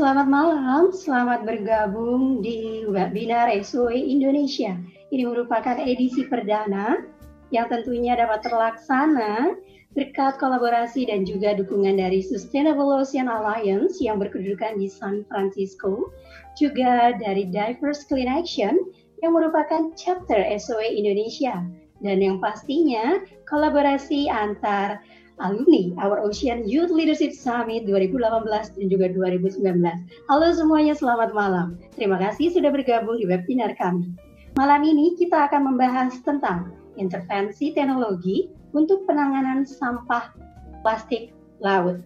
[0.00, 0.82] selamat malam.
[0.96, 4.72] Selamat bergabung di webinar SOE Indonesia.
[5.12, 7.04] Ini merupakan edisi perdana
[7.52, 9.60] yang tentunya dapat terlaksana
[9.92, 16.08] berkat kolaborasi dan juga dukungan dari Sustainable Ocean Alliance yang berkedudukan di San Francisco,
[16.56, 18.80] juga dari Diverse Clean Action
[19.20, 21.60] yang merupakan chapter SOE Indonesia,
[22.00, 25.04] dan yang pastinya kolaborasi antar
[25.40, 29.80] alumni Our Ocean Youth Leadership Summit 2018 dan juga 2019.
[30.28, 31.80] Halo semuanya, selamat malam.
[31.96, 34.12] Terima kasih sudah bergabung di webinar kami.
[34.60, 40.36] Malam ini kita akan membahas tentang intervensi teknologi untuk penanganan sampah
[40.84, 41.32] plastik
[41.64, 42.04] laut.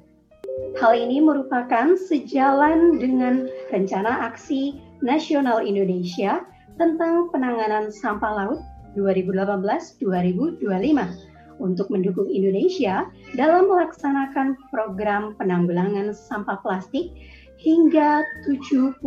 [0.78, 6.46] Hal ini merupakan sejalan dengan rencana aksi nasional Indonesia
[6.78, 8.62] tentang penanganan sampah laut
[8.94, 13.06] 2018-2025 untuk mendukung Indonesia
[13.38, 17.14] dalam melaksanakan program penanggulangan sampah plastik
[17.60, 19.00] hingga 70%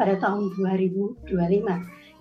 [0.00, 1.28] pada tahun 2025.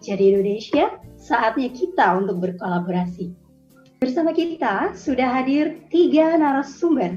[0.03, 3.31] Jadi Indonesia, saatnya kita untuk berkolaborasi.
[4.03, 7.16] Bersama kita sudah hadir tiga narasumber.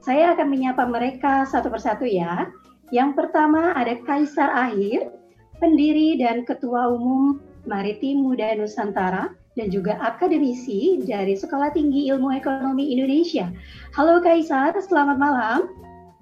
[0.00, 2.48] Saya akan menyapa mereka satu persatu ya.
[2.92, 5.12] Yang pertama ada Kaisar Akhir,
[5.60, 12.90] pendiri dan Ketua Umum Maritim Muda Nusantara, dan juga akademisi dari Sekolah Tinggi Ilmu Ekonomi
[12.90, 13.50] Indonesia.
[13.94, 15.70] Halo Kaisar, selamat malam.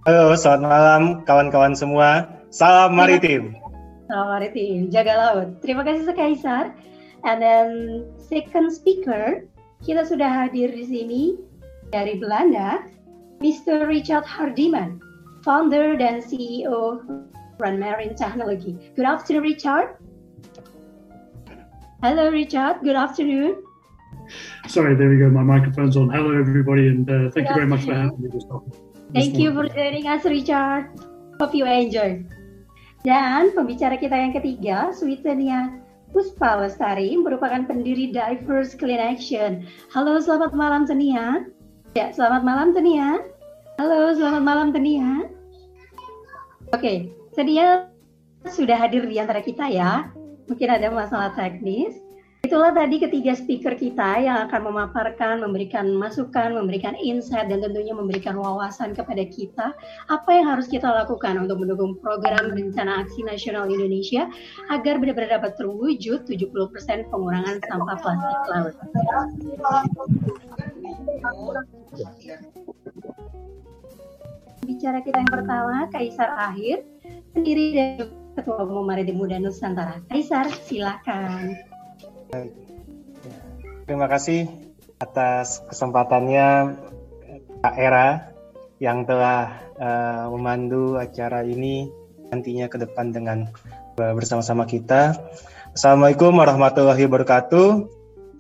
[0.05, 2.29] Halo, selamat malam kawan-kawan semua.
[2.53, 3.57] Salam maritim.
[4.13, 5.49] Salam maritim, jaga laut.
[5.65, 6.77] Terima kasih Kaisar.
[7.25, 7.69] And then
[8.21, 9.49] second speaker,
[9.81, 11.23] kita sudah hadir di sini
[11.89, 12.85] dari Belanda,
[13.41, 13.89] Mr.
[13.89, 15.01] Richard Hardiman,
[15.41, 17.01] founder dan CEO
[17.63, 18.77] Run Marine Technology.
[18.99, 19.97] Good afternoon, Richard.
[22.03, 22.83] Hello, Richard.
[22.83, 23.63] Good afternoon.
[24.67, 25.31] Sorry, there we go.
[25.31, 26.11] My microphone's on.
[26.11, 28.43] Hello, everybody, and uh, thank you very much for having me this
[29.15, 30.91] Thank you for joining us, Richard.
[31.39, 32.27] Hope you enjoy.
[33.07, 35.79] Dan pembicara kita yang ketiga, Switenia
[36.11, 39.63] Puspa Lestari, merupakan pendiri Diverse Clean Action.
[39.95, 41.47] Halo, selamat malam, Tenia.
[41.95, 43.23] Ya, selamat malam, Tenia.
[43.79, 45.31] Halo, selamat malam, Tenia.
[46.75, 46.97] Oke, okay,
[47.39, 47.87] Tenia
[48.51, 50.11] sudah hadir di antara kita ya
[50.47, 51.99] mungkin ada masalah teknis.
[52.43, 58.35] Itulah tadi ketiga speaker kita yang akan memaparkan, memberikan masukan, memberikan insight, dan tentunya memberikan
[58.35, 59.71] wawasan kepada kita
[60.11, 64.27] apa yang harus kita lakukan untuk mendukung program Rencana Aksi Nasional Indonesia
[64.75, 68.75] agar benar-benar dapat terwujud 70% pengurangan sampah plastik laut.
[74.67, 76.83] Bicara kita yang pertama, Kaisar Akhir,
[77.31, 80.01] pendiri dan Ketua Umum Maritim Muda Nusantara.
[80.09, 81.53] Kaisar, silakan.
[82.33, 82.49] Ya.
[83.85, 84.49] Terima kasih
[84.97, 86.79] atas kesempatannya
[87.61, 88.33] Kak Era
[88.81, 91.93] yang telah uh, memandu acara ini
[92.33, 93.53] nantinya ke depan dengan
[94.01, 95.13] uh, bersama-sama kita.
[95.77, 97.85] Assalamualaikum warahmatullahi wabarakatuh.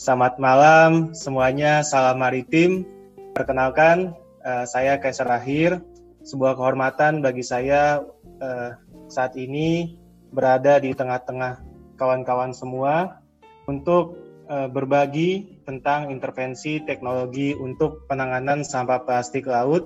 [0.01, 2.89] Selamat malam semuanya, salam maritim.
[3.37, 5.85] Perkenalkan, uh, saya Kaisar Akhir.
[6.23, 7.99] Sebuah kehormatan bagi saya
[8.41, 8.71] uh,
[9.13, 10.01] saat ini
[10.33, 11.61] berada di tengah-tengah
[12.01, 13.21] kawan-kawan semua
[13.69, 14.17] untuk
[14.49, 19.85] uh, berbagi tentang intervensi teknologi untuk penanganan sampah plastik laut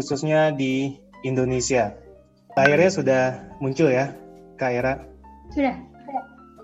[0.00, 1.92] khususnya di Indonesia.
[2.56, 3.22] Akhirnya sudah
[3.60, 4.16] muncul ya,
[4.56, 4.94] Kak Era?
[5.52, 5.76] Sudah.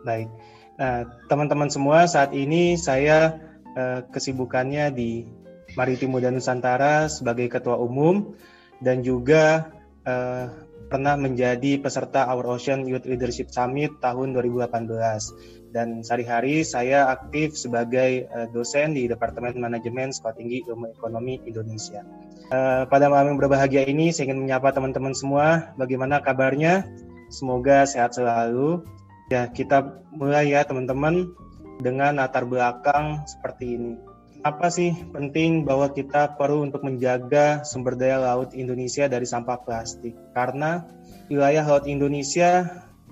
[0.00, 0.32] Baik.
[0.80, 3.36] Nah, teman-teman semua, saat ini saya
[3.76, 5.28] uh, kesibukannya di
[5.76, 8.32] Maritim Muda Nusantara sebagai ketua umum
[8.80, 9.70] dan juga
[10.08, 17.54] uh, pernah menjadi peserta Our Ocean Youth Leadership Summit tahun 2018 dan sehari-hari saya aktif
[17.54, 22.02] sebagai uh, dosen di Departemen Manajemen Sekolah Tinggi Ilmu Ekonomi Indonesia.
[22.50, 26.82] Uh, pada malam yang berbahagia ini saya ingin menyapa teman-teman semua, bagaimana kabarnya?
[27.30, 28.82] Semoga sehat selalu.
[29.30, 31.30] Ya, kita mulai ya teman-teman
[31.78, 34.09] dengan latar belakang seperti ini
[34.40, 40.16] apa sih penting bahwa kita perlu untuk menjaga sumber daya laut Indonesia dari sampah plastik?
[40.32, 40.88] Karena
[41.28, 42.64] wilayah laut Indonesia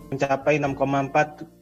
[0.09, 1.61] mencapai 6,4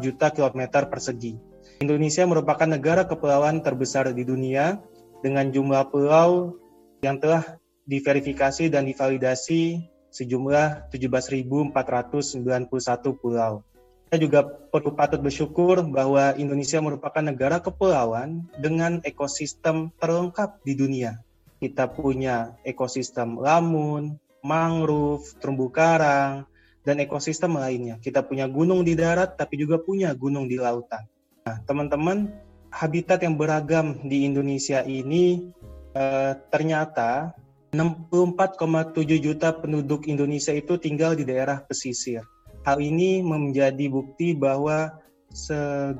[0.00, 1.36] juta kilometer persegi.
[1.78, 4.80] Indonesia merupakan negara kepulauan terbesar di dunia
[5.20, 6.56] dengan jumlah pulau
[7.04, 13.60] yang telah diverifikasi dan divalidasi sejumlah 17.491 pulau.
[14.08, 21.20] Kita juga perlu patut bersyukur bahwa Indonesia merupakan negara kepulauan dengan ekosistem terlengkap di dunia.
[21.60, 26.48] Kita punya ekosistem lamun, mangrove, terumbu karang,
[26.88, 28.00] dan ekosistem lainnya.
[28.00, 31.04] Kita punya gunung di darat, tapi juga punya gunung di lautan.
[31.44, 32.32] Nah, teman-teman,
[32.72, 35.52] habitat yang beragam di Indonesia ini
[35.92, 37.36] eh, ternyata
[37.76, 42.24] 64,7 juta penduduk Indonesia itu tinggal di daerah pesisir.
[42.66, 44.98] Hal ini menjadi bukti bahwa
[45.30, 45.92] se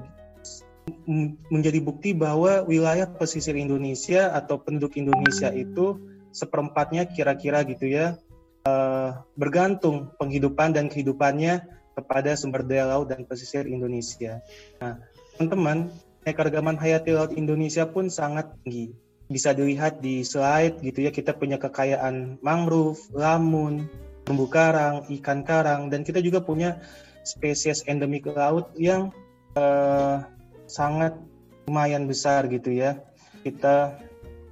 [1.53, 6.01] menjadi bukti bahwa wilayah pesisir Indonesia atau penduduk Indonesia itu
[6.33, 8.17] seperempatnya kira-kira gitu ya
[8.65, 11.61] uh, bergantung penghidupan dan kehidupannya
[11.93, 14.41] kepada sumber daya laut dan pesisir Indonesia.
[14.81, 15.03] Nah,
[15.37, 18.95] teman-teman, keanekaragaman hayati laut Indonesia pun sangat tinggi
[19.29, 23.85] bisa dilihat di slide gitu ya kita punya kekayaan mangrove, lamun,
[24.29, 26.77] terumbu karang, ikan karang dan kita juga punya
[27.25, 29.09] spesies endemik laut yang
[29.57, 30.21] uh,
[30.69, 31.17] sangat
[31.65, 33.01] lumayan besar gitu ya.
[33.41, 33.97] Kita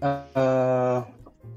[0.01, 1.05] uh,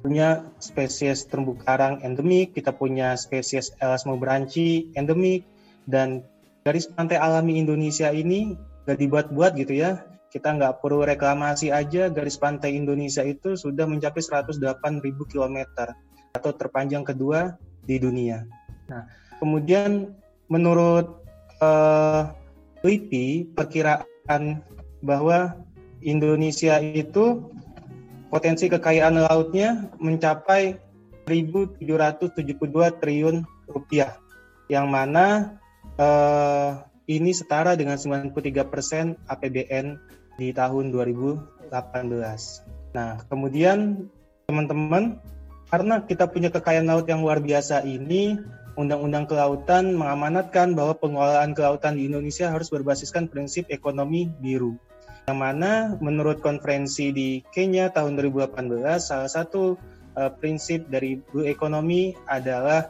[0.03, 5.47] punya spesies terumbu karang endemik, kita punya spesies elasmobranchi endemik
[5.87, 6.19] dan
[6.67, 12.37] garis pantai alami Indonesia ini gak dibuat-buat gitu ya kita nggak perlu reklamasi aja garis
[12.37, 14.61] pantai Indonesia itu sudah mencapai 108.000
[15.25, 15.57] km
[16.37, 17.57] atau terpanjang kedua
[17.89, 18.45] di dunia.
[18.85, 19.09] Nah,
[19.41, 20.13] kemudian
[20.45, 21.25] menurut
[21.57, 22.29] uh,
[22.85, 24.61] LIPI perkiraan
[25.01, 25.57] bahwa
[26.05, 27.49] Indonesia itu
[28.29, 30.77] potensi kekayaan lautnya mencapai
[31.25, 34.17] 1.772 triliun rupiah,
[34.69, 35.57] yang mana
[35.97, 39.97] uh, ini setara dengan 93 persen APBN
[40.37, 41.69] di tahun 2018.
[42.93, 44.09] Nah, kemudian
[44.49, 45.21] teman-teman,
[45.69, 48.37] karena kita punya kekayaan laut yang luar biasa ini,
[48.73, 54.77] Undang-Undang Kelautan mengamanatkan bahwa pengelolaan kelautan di Indonesia harus berbasiskan prinsip ekonomi biru.
[55.29, 55.71] Yang mana
[56.01, 59.77] menurut konferensi di Kenya tahun 2018, salah satu
[60.17, 62.89] uh, prinsip dari blue economy adalah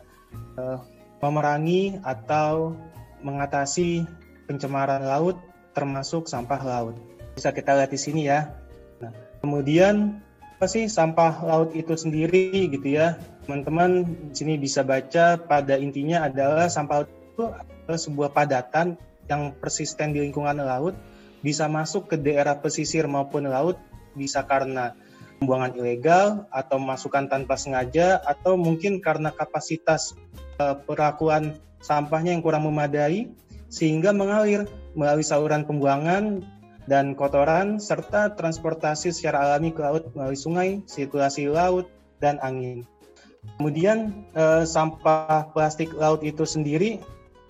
[0.55, 0.79] uh,
[1.19, 2.79] memerangi atau
[3.19, 4.07] mengatasi
[4.47, 5.35] pencemaran laut
[5.75, 6.95] termasuk sampah laut
[7.39, 8.51] bisa kita lihat di sini ya.
[8.99, 10.19] Nah, kemudian
[10.67, 13.15] sih sampah laut itu sendiri gitu ya?
[13.47, 19.55] Teman-teman di sini bisa baca pada intinya adalah sampah laut itu adalah sebuah padatan yang
[19.55, 20.97] persisten di lingkungan laut
[21.39, 23.79] bisa masuk ke daerah pesisir maupun laut
[24.17, 24.91] bisa karena
[25.39, 30.19] pembuangan ilegal atau masukan tanpa sengaja atau mungkin karena kapasitas
[30.59, 33.31] uh, perakuan sampahnya yang kurang memadai
[33.71, 34.67] sehingga mengalir
[34.97, 36.43] melalui saluran pembuangan
[36.89, 41.85] dan kotoran serta transportasi secara alami ke laut melalui sungai, sirkulasi laut,
[42.17, 42.81] dan angin.
[43.61, 46.97] Kemudian eh, sampah plastik laut itu sendiri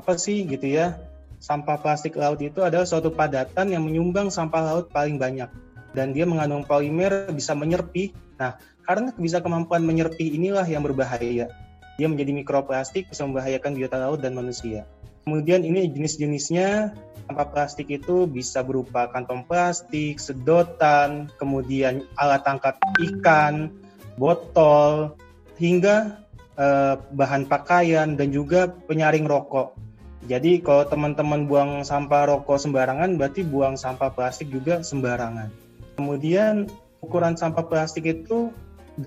[0.04, 1.00] apa sih gitu ya?
[1.40, 5.48] Sampah plastik laut itu adalah suatu padatan yang menyumbang sampah laut paling banyak
[5.96, 8.12] dan dia mengandung polimer bisa menyerpi.
[8.38, 11.48] Nah, karena bisa kemampuan menyerpi inilah yang berbahaya.
[11.96, 14.84] Dia menjadi mikroplastik bisa membahayakan biota laut dan manusia.
[15.28, 16.96] Kemudian ini jenis-jenisnya
[17.30, 23.70] sampah plastik itu bisa berupa kantong plastik, sedotan, kemudian alat tangkap ikan,
[24.18, 25.14] botol,
[25.62, 26.26] hingga
[26.58, 29.78] eh, bahan pakaian dan juga penyaring rokok.
[30.26, 35.48] Jadi kalau teman-teman buang sampah rokok sembarangan berarti buang sampah plastik juga sembarangan.
[35.96, 36.68] Kemudian
[37.00, 38.52] ukuran sampah plastik itu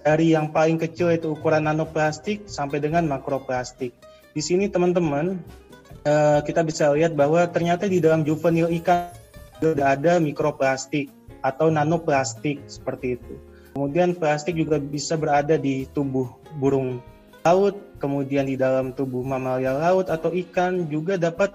[0.01, 3.93] dari yang paling kecil itu ukuran nanoplastik sampai dengan makroplastik.
[4.33, 5.37] Di sini teman-teman
[6.07, 9.11] uh, kita bisa lihat bahwa ternyata di dalam juvenil ikan
[9.63, 11.11] sudah ada mikroplastik
[11.43, 13.35] atau nanoplastik seperti itu.
[13.73, 16.29] Kemudian plastik juga bisa berada di tubuh
[16.61, 17.01] burung
[17.43, 21.51] laut, kemudian di dalam tubuh mamalia laut atau ikan juga dapat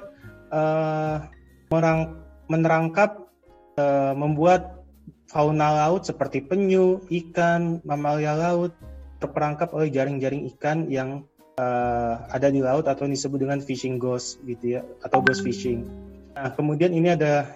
[0.50, 1.24] uh,
[1.69, 2.17] merang,
[2.50, 3.27] menerangkap
[3.77, 4.81] uh, membuat
[5.29, 8.74] fauna laut seperti penyu, ikan, mamalia laut
[9.22, 11.25] terperangkap oleh jaring-jaring ikan yang
[11.57, 15.83] uh, ada di laut atau disebut dengan fishing ghost gitu ya atau ghost fishing.
[16.37, 17.49] Nah, kemudian ini ada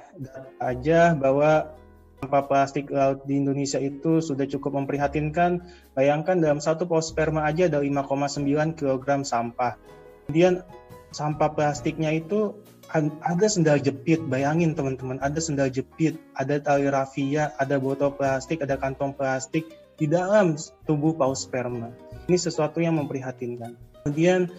[0.58, 1.70] aja bahwa
[2.22, 5.62] sampah plastik laut di Indonesia itu sudah cukup memprihatinkan.
[5.93, 9.77] Bayangkan dalam satu paus sperma aja ada 5,9 kg sampah.
[10.25, 10.65] Kemudian
[11.13, 12.58] sampah plastiknya itu
[13.24, 18.75] ada sendal jepit, bayangin teman-teman, ada sendal jepit, ada tali rafia, ada botol plastik, ada
[18.75, 19.63] kantong plastik
[19.96, 21.93] di dalam tubuh paus sperma.
[22.27, 23.91] Ini sesuatu yang memprihatinkan.
[24.01, 24.50] Kemudian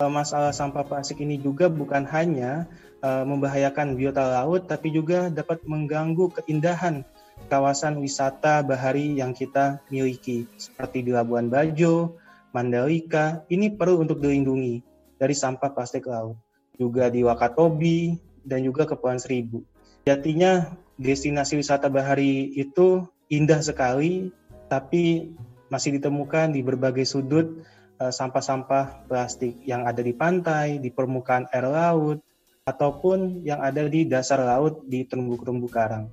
[0.00, 2.64] eh, masalah sampah plastik ini juga bukan hanya
[3.04, 7.04] uh, membahayakan biota laut, tapi juga dapat mengganggu keindahan
[7.52, 12.16] kawasan wisata bahari yang kita miliki, seperti di Labuan Bajo,
[12.56, 13.44] Mandalika.
[13.52, 14.80] Ini perlu untuk dilindungi
[15.20, 16.40] dari sampah plastik laut.
[16.76, 19.64] Juga di Wakatobi dan juga Kepulauan Seribu.
[20.08, 24.32] Jatinya destinasi wisata bahari itu indah sekali,
[24.68, 25.36] tapi
[25.66, 31.64] masih ditemukan di berbagai sudut Eh, sampah-sampah plastik yang ada di pantai, di permukaan air
[31.64, 32.20] laut,
[32.66, 36.10] ataupun yang ada di dasar laut di terumbu-terumbu karang.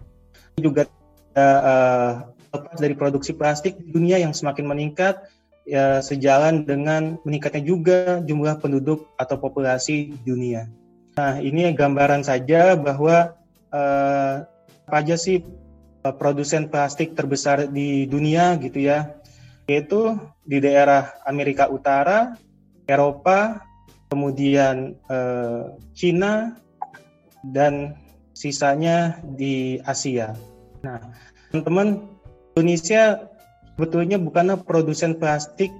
[0.55, 0.85] Juga
[1.33, 2.29] uh,
[2.77, 5.25] dari produksi plastik dunia yang semakin meningkat,
[5.65, 10.69] ya sejalan dengan meningkatnya juga jumlah penduduk atau populasi dunia.
[11.17, 13.33] Nah, ini gambaran saja bahwa
[13.73, 14.45] uh,
[14.85, 15.41] apa aja sih
[16.05, 19.17] uh, produsen plastik terbesar di dunia gitu ya,
[19.67, 22.35] yaitu di daerah Amerika Utara,
[22.83, 23.63] Eropa,
[24.11, 26.59] kemudian uh, Cina,
[27.43, 27.95] dan
[28.35, 30.35] sisanya di Asia.
[30.83, 30.99] Nah,
[31.51, 32.07] teman-teman,
[32.55, 33.29] Indonesia
[33.73, 35.73] sebetulnya bukanlah produsen plastik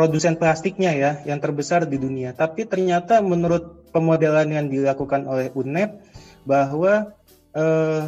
[0.00, 2.32] produsen plastiknya ya yang terbesar di dunia.
[2.32, 6.00] Tapi ternyata menurut pemodelan yang dilakukan oleh UNEP
[6.48, 7.12] bahwa
[7.52, 8.02] eh,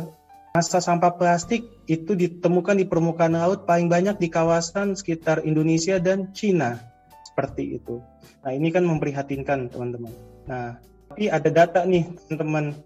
[0.53, 6.29] massa sampah plastik itu ditemukan di permukaan laut paling banyak di kawasan sekitar Indonesia dan
[6.37, 6.77] Cina
[7.25, 8.05] seperti itu.
[8.45, 10.13] Nah ini kan memprihatinkan teman-teman.
[10.45, 10.77] Nah
[11.09, 12.77] tapi ada data nih teman-teman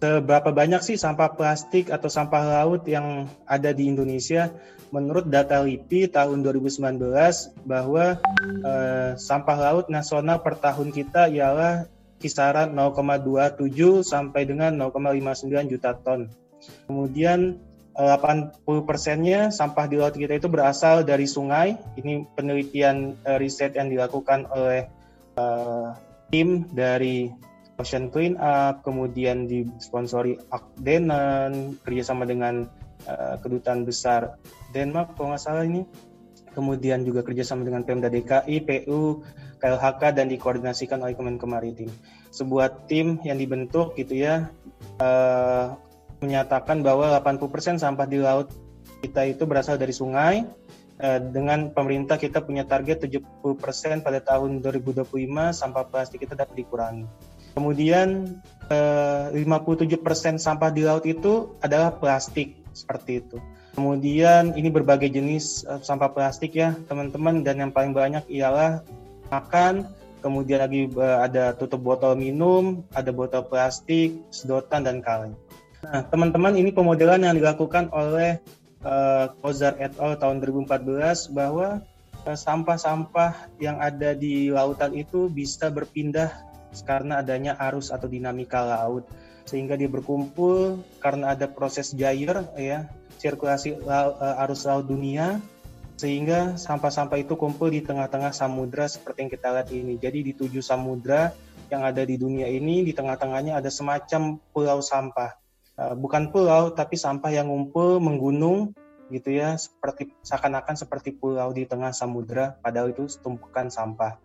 [0.00, 4.48] seberapa banyak sih sampah plastik atau sampah laut yang ada di Indonesia?
[4.88, 6.96] Menurut data LIPI tahun 2019
[7.68, 8.16] bahwa
[8.64, 11.92] eh, sampah laut nasional per tahun kita ialah
[12.24, 13.68] kisaran 0,27
[14.00, 16.32] sampai dengan 0,59 juta ton.
[16.86, 17.58] Kemudian
[17.94, 21.78] 80 persennya sampah di laut kita itu berasal dari sungai.
[21.94, 24.90] Ini penelitian uh, riset yang dilakukan oleh
[25.38, 25.94] uh,
[26.34, 27.30] tim dari
[27.78, 32.66] Ocean Clean Up, kemudian disponsori Akdenan, kerjasama dengan
[33.06, 34.38] uh, kedutaan besar
[34.74, 35.82] Denmark kalau nggak salah ini,
[36.54, 39.22] kemudian juga kerjasama dengan Pemda DKI, PU,
[39.58, 41.90] KLHK dan dikoordinasikan oleh Kemenko Maritim.
[42.30, 44.50] Sebuah tim yang dibentuk gitu ya
[44.98, 45.78] uh,
[46.24, 48.48] menyatakan bahwa 80% sampah di laut
[49.04, 50.48] kita itu berasal dari sungai,
[50.98, 55.04] uh, dengan pemerintah kita punya target 70% pada tahun 2025
[55.52, 57.06] sampah plastik kita dapat dikurangi.
[57.54, 58.34] Kemudian
[58.66, 63.38] eh, 57% sampah di laut itu adalah plastik seperti itu.
[63.78, 68.82] Kemudian ini berbagai jenis eh, sampah plastik ya teman-teman dan yang paling banyak ialah
[69.30, 69.86] makan,
[70.18, 75.38] kemudian lagi eh, ada tutup botol minum, ada botol plastik, sedotan dan kaleng.
[75.84, 78.40] Nah teman-teman ini pemodelan yang dilakukan oleh
[78.80, 81.84] eh, Kozar et al tahun 2014 bahwa
[82.24, 86.32] eh, sampah-sampah yang ada di lautan itu bisa berpindah
[86.88, 89.04] karena adanya arus atau dinamika laut
[89.44, 92.88] sehingga dia berkumpul karena ada proses gyre ya
[93.20, 95.36] sirkulasi laut, eh, arus laut dunia
[95.94, 99.94] sehingga sampah-sampah itu kumpul di tengah-tengah samudra seperti yang kita lihat ini.
[99.94, 101.30] Jadi di tujuh samudra
[101.70, 105.43] yang ada di dunia ini di tengah-tengahnya ada semacam pulau sampah.
[105.74, 108.70] Eh, bukan pulau tapi sampah yang ngumpul menggunung
[109.10, 114.22] gitu ya seperti seakan-akan seperti pulau di tengah samudra padahal itu tumpukan sampah.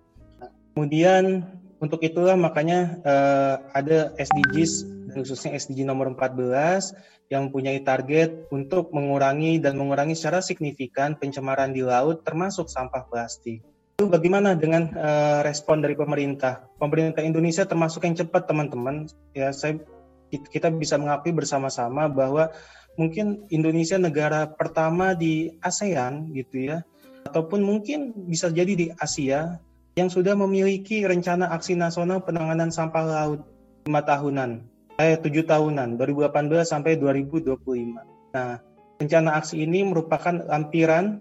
[0.78, 1.44] kemudian
[1.82, 6.96] untuk itulah makanya uh, ada SDGs dan khususnya SDG nomor 14
[7.34, 13.66] yang mempunyai target untuk mengurangi dan mengurangi secara signifikan pencemaran di laut termasuk sampah plastik.
[14.00, 16.64] Lalu bagaimana dengan uh, respon dari pemerintah?
[16.80, 19.12] Pemerintah Indonesia termasuk yang cepat teman-teman.
[19.36, 19.84] Ya saya
[20.30, 22.54] kita bisa mengakui bersama-sama bahwa
[22.96, 26.86] mungkin Indonesia negara pertama di ASEAN gitu ya
[27.30, 29.60] ataupun mungkin bisa jadi di Asia
[29.98, 33.42] yang sudah memiliki rencana aksi nasional penanganan sampah laut
[33.84, 34.64] lima tahunan,
[35.02, 38.00] eh tujuh tahunan, 2018 sampai 2025.
[38.36, 38.62] Nah,
[39.02, 41.20] rencana aksi ini merupakan lampiran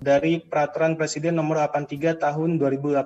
[0.00, 3.04] dari peraturan Presiden nomor 83 tahun 2018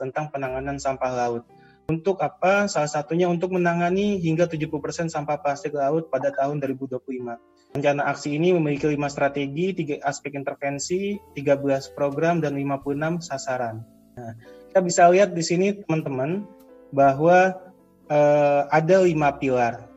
[0.00, 1.44] tentang penanganan sampah laut.
[1.84, 2.64] Untuk apa?
[2.64, 6.96] Salah satunya untuk menangani hingga 70% sampah plastik laut pada tahun 2025.
[7.76, 13.84] Rencana aksi ini memiliki lima strategi, tiga aspek intervensi, 13 program, dan 56 sasaran.
[14.16, 14.32] Nah,
[14.70, 16.48] kita bisa lihat di sini teman-teman
[16.94, 17.52] bahwa
[18.08, 19.90] uh, ada lima pilar.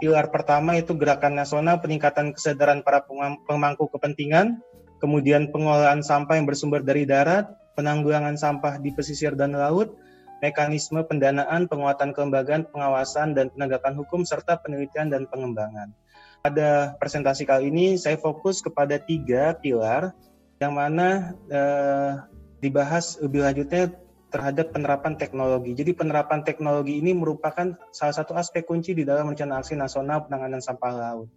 [0.00, 3.04] Pilar pertama itu gerakan nasional peningkatan kesadaran para
[3.44, 4.64] pemangku kepentingan,
[4.96, 9.92] kemudian pengolahan sampah yang bersumber dari darat, penanggulangan sampah di pesisir dan laut,
[10.38, 15.94] mekanisme pendanaan, penguatan kelembagaan, pengawasan dan penegakan hukum serta penelitian dan pengembangan.
[16.38, 20.14] Pada presentasi kali ini saya fokus kepada tiga pilar
[20.62, 22.12] yang mana eh,
[22.62, 23.94] dibahas lebih lanjutnya
[24.28, 25.72] terhadap penerapan teknologi.
[25.72, 30.60] Jadi penerapan teknologi ini merupakan salah satu aspek kunci di dalam rencana aksi nasional penanganan
[30.60, 31.28] sampah laut.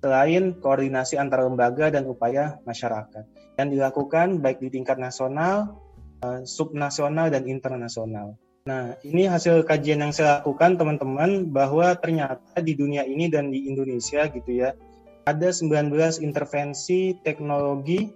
[0.00, 3.28] Selain koordinasi antar lembaga dan upaya masyarakat
[3.60, 5.76] yang dilakukan baik di tingkat nasional,
[6.22, 8.36] eh, subnasional dan internasional.
[8.68, 13.66] Nah, ini hasil kajian yang saya lakukan teman-teman bahwa ternyata di dunia ini dan di
[13.66, 14.76] Indonesia gitu ya,
[15.24, 18.12] ada 19 intervensi teknologi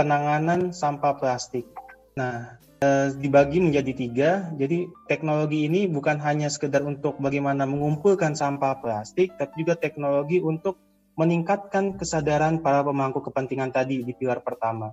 [0.00, 1.68] penanganan sampah plastik.
[2.16, 4.30] Nah, Eh, dibagi menjadi tiga.
[4.60, 10.76] Jadi teknologi ini bukan hanya sekedar untuk bagaimana mengumpulkan sampah plastik, tapi juga teknologi untuk
[11.16, 14.92] meningkatkan kesadaran para pemangku kepentingan tadi di pilar pertama.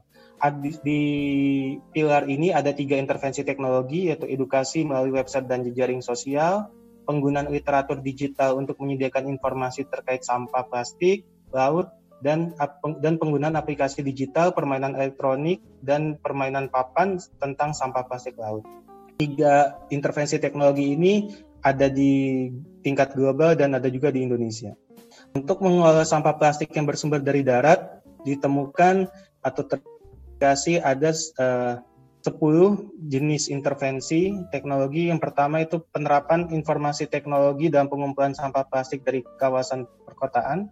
[0.64, 1.02] Di
[1.92, 6.72] pilar ini ada tiga intervensi teknologi yaitu edukasi melalui website dan jejaring sosial,
[7.04, 11.92] penggunaan literatur digital untuk menyediakan informasi terkait sampah plastik, laut,
[12.24, 12.56] dan
[13.04, 18.64] dan penggunaan aplikasi digital, permainan elektronik, dan permainan papan tentang sampah plastik laut.
[19.20, 21.28] Tiga intervensi teknologi ini
[21.64, 22.48] ada di
[22.84, 24.72] tingkat global dan ada juga di Indonesia.
[25.34, 29.10] Untuk mengelola sampah plastik yang bersumber dari darat, ditemukan
[29.44, 31.12] atau terindikasi ada
[31.42, 31.82] uh,
[32.24, 35.12] 10 jenis intervensi teknologi.
[35.12, 40.72] Yang pertama itu penerapan informasi teknologi dalam pengumpulan sampah plastik dari kawasan perkotaan.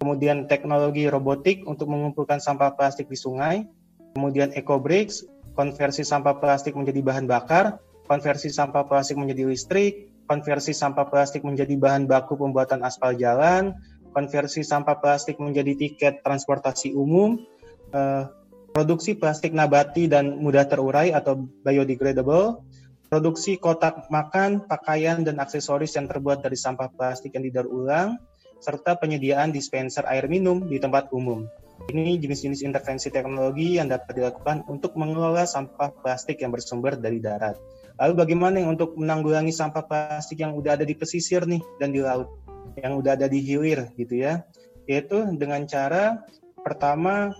[0.00, 3.64] Kemudian teknologi robotik untuk mengumpulkan sampah plastik di sungai.
[4.12, 5.24] Kemudian eco-bricks,
[5.56, 11.74] konversi sampah plastik menjadi bahan bakar, konversi sampah plastik menjadi listrik, konversi sampah plastik menjadi
[11.80, 13.72] bahan baku pembuatan aspal jalan,
[14.10, 17.40] konversi sampah plastik menjadi tiket transportasi umum,
[17.94, 18.30] uh,
[18.70, 22.62] produksi plastik nabati dan mudah terurai atau biodegradable,
[23.10, 28.18] produksi kotak makan, pakaian, dan aksesoris yang terbuat dari sampah plastik yang didaur ulang,
[28.62, 31.48] serta penyediaan dispenser air minum di tempat umum.
[31.88, 37.56] Ini jenis-jenis intervensi teknologi yang dapat dilakukan untuk mengelola sampah plastik yang bersumber dari darat.
[37.96, 42.28] Lalu bagaimana untuk menanggulangi sampah plastik yang sudah ada di pesisir nih dan di laut?
[42.80, 44.44] Yang udah ada di hilir gitu ya
[44.88, 46.24] yaitu dengan cara
[46.60, 47.30] pertama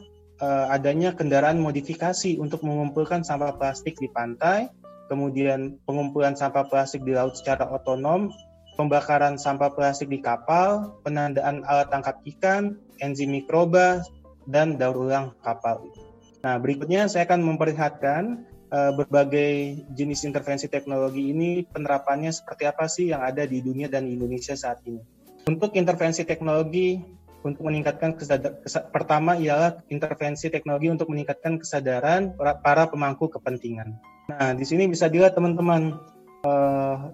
[0.41, 4.71] uh, adanya kendaraan modifikasi untuk mengumpulkan sampah plastik di pantai
[5.11, 8.31] kemudian pengumpulan sampah plastik di laut secara otonom
[8.81, 14.01] pembakaran sampah plastik di kapal penandaan alat tangkap ikan enzim mikroba
[14.49, 15.85] dan daur ulang kapal.
[16.41, 23.11] Nah berikutnya saya akan memperlihatkan uh, berbagai jenis intervensi teknologi ini penerapannya seperti apa sih
[23.11, 25.03] yang ada di dunia dan Indonesia saat ini.
[25.47, 26.99] Untuk intervensi teknologi
[27.41, 28.61] untuk meningkatkan kesadaran
[28.93, 33.97] pertama ialah intervensi teknologi untuk meningkatkan kesadaran para, para pemangku kepentingan.
[34.29, 35.97] Nah, di sini bisa dilihat teman-teman
[36.45, 37.11] uh,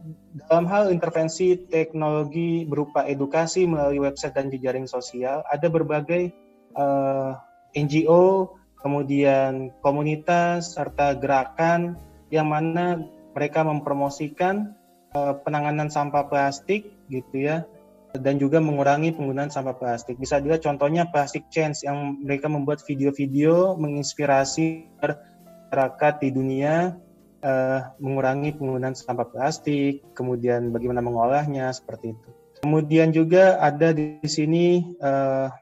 [0.50, 6.34] dalam hal intervensi teknologi berupa edukasi melalui website dan jejaring sosial ada berbagai
[6.74, 7.38] uh,
[7.72, 11.98] eh, NGO, kemudian komunitas serta gerakan
[12.30, 13.02] yang mana
[13.34, 14.78] mereka mempromosikan
[15.18, 17.66] uh, penanganan sampah plastik gitu ya
[18.14, 20.16] dan juga mengurangi penggunaan sampah plastik.
[20.16, 26.96] Bisa juga contohnya Plastic Change yang mereka membuat video-video menginspirasi masyarakat di dunia
[27.44, 32.30] uh, mengurangi penggunaan sampah plastik, kemudian bagaimana mengolahnya seperti itu.
[32.64, 35.52] Kemudian juga ada di sini uh,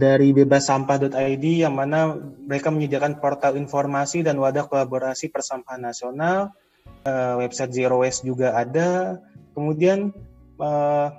[0.00, 2.16] dari bebassampah.id yang mana
[2.48, 6.56] mereka menyediakan portal informasi dan wadah kolaborasi persampahan nasional.
[7.04, 9.20] Uh, website Zero Waste juga ada.
[9.52, 10.16] Kemudian
[10.56, 11.12] uh,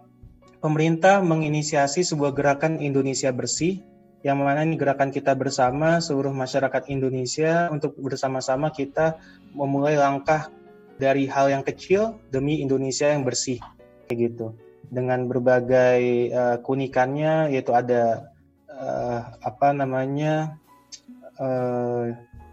[0.58, 3.86] pemerintah menginisiasi sebuah gerakan Indonesia Bersih
[4.22, 9.18] yang mana ini gerakan kita bersama seluruh masyarakat Indonesia untuk bersama-sama kita
[9.54, 10.50] memulai langkah
[11.02, 13.58] dari hal yang kecil demi Indonesia yang bersih
[14.06, 14.54] kayak gitu
[14.94, 18.31] dengan berbagai uh, kunikannya yaitu ada
[18.82, 20.58] uh, apa namanya
[21.38, 22.10] uh,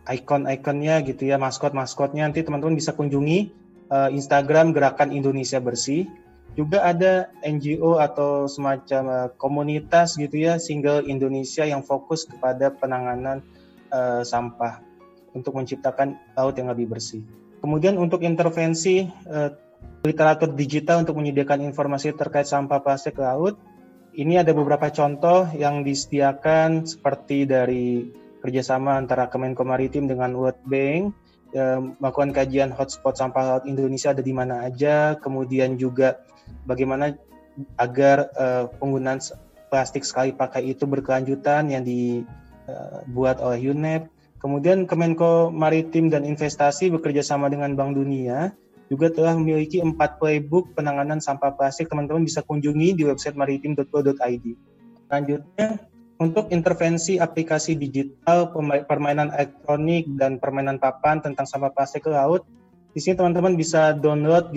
[0.09, 3.53] ikon-ikonnya gitu ya maskot-maskotnya nanti teman-teman bisa kunjungi
[3.89, 6.09] uh, Instagram gerakan Indonesia bersih
[6.57, 13.47] juga ada NGO atau semacam uh, komunitas gitu ya single Indonesia yang fokus kepada penanganan
[13.95, 14.83] uh, sampah
[15.37, 17.23] untuk menciptakan laut yang lebih bersih.
[17.63, 19.55] Kemudian untuk intervensi uh,
[20.03, 23.55] literatur digital untuk menyediakan informasi terkait sampah plastik laut,
[24.19, 28.11] ini ada beberapa contoh yang disediakan seperti dari
[28.43, 31.15] kerjasama antara Kemenko Maritim dengan World Bank,
[32.03, 36.19] melakukan kajian hotspot sampah laut Indonesia ada di mana aja, kemudian juga
[36.67, 37.15] bagaimana
[37.79, 39.23] agar uh, penggunaan
[39.71, 44.11] plastik sekali pakai itu berkelanjutan yang dibuat oleh UNEP.
[44.39, 48.55] Kemudian Kemenko Maritim dan Investasi bekerja sama dengan Bank Dunia
[48.89, 51.93] juga telah memiliki empat playbook penanganan sampah plastik.
[51.93, 54.47] Teman-teman bisa kunjungi di website maritim.co.id.
[55.09, 55.69] Selanjutnya,
[56.19, 58.51] untuk intervensi aplikasi digital,
[58.89, 62.49] permainan elektronik, dan permainan papan tentang sampah plastik ke laut,
[62.97, 64.51] di sini teman-teman bisa download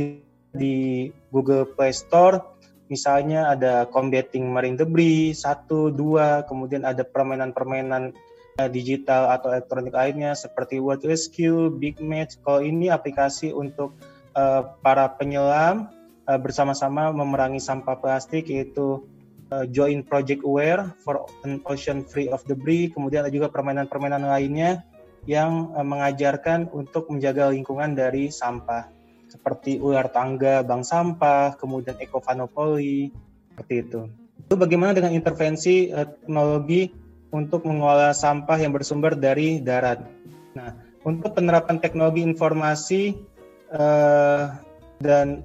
[0.52, 2.60] di Google Play Store
[2.92, 8.12] misalnya ada combating marine debris satu dua kemudian ada permainan-permainan
[8.60, 12.36] uh, digital atau elektronik lainnya seperti World Rescue, Big Match.
[12.44, 13.96] Kalau ini aplikasi untuk
[14.36, 15.92] uh, para penyelam
[16.28, 19.04] uh, bersama-sama memerangi sampah plastik yaitu
[19.52, 22.92] uh, Join Project Aware for an Ocean Free of Debris.
[22.92, 24.84] Kemudian ada juga permainan-permainan lainnya
[25.30, 28.90] yang uh, mengajarkan untuk menjaga lingkungan dari sampah
[29.32, 33.16] seperti ular tangga, bank sampah, kemudian ekovanopoli,
[33.56, 34.02] seperti itu.
[34.52, 36.92] Lalu bagaimana dengan intervensi uh, teknologi
[37.32, 40.04] untuk mengolah sampah yang bersumber dari darat?
[40.52, 40.76] Nah,
[41.08, 43.16] untuk penerapan teknologi informasi
[43.74, 44.56] uh,
[45.02, 45.44] dan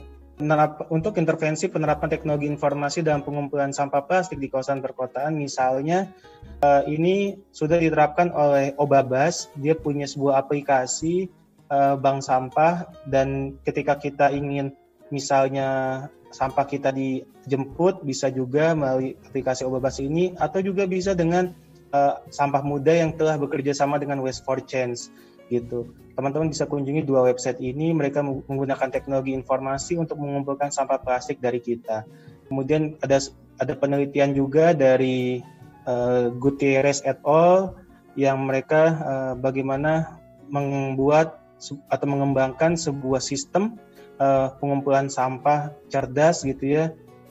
[0.92, 6.12] untuk intervensi penerapan teknologi informasi dalam pengumpulan sampah plastik di kawasan perkotaan, misalnya
[6.60, 9.48] uh, ini sudah diterapkan oleh Obabas.
[9.56, 11.32] Dia punya sebuah aplikasi
[11.72, 14.76] uh, bank sampah dan ketika kita ingin
[15.08, 16.04] misalnya
[16.36, 21.56] sampah kita dijemput bisa juga melalui aplikasi Obabas ini atau juga bisa dengan
[21.96, 25.08] uh, sampah muda yang telah bekerja sama dengan Waste for Change
[25.52, 25.90] gitu.
[26.16, 31.60] Teman-teman bisa kunjungi dua website ini, mereka menggunakan teknologi informasi untuk mengumpulkan sampah plastik dari
[31.60, 32.08] kita.
[32.48, 33.20] Kemudian ada
[33.60, 35.44] ada penelitian juga dari
[35.84, 37.76] uh, Gutierrez et al
[38.16, 40.16] yang mereka uh, bagaimana
[40.48, 41.44] membuat
[41.88, 43.76] atau mengembangkan sebuah sistem
[44.20, 46.84] uh, pengumpulan sampah cerdas gitu ya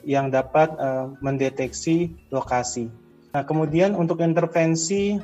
[0.06, 2.86] yang dapat uh, mendeteksi lokasi.
[3.34, 5.18] Nah, kemudian untuk intervensi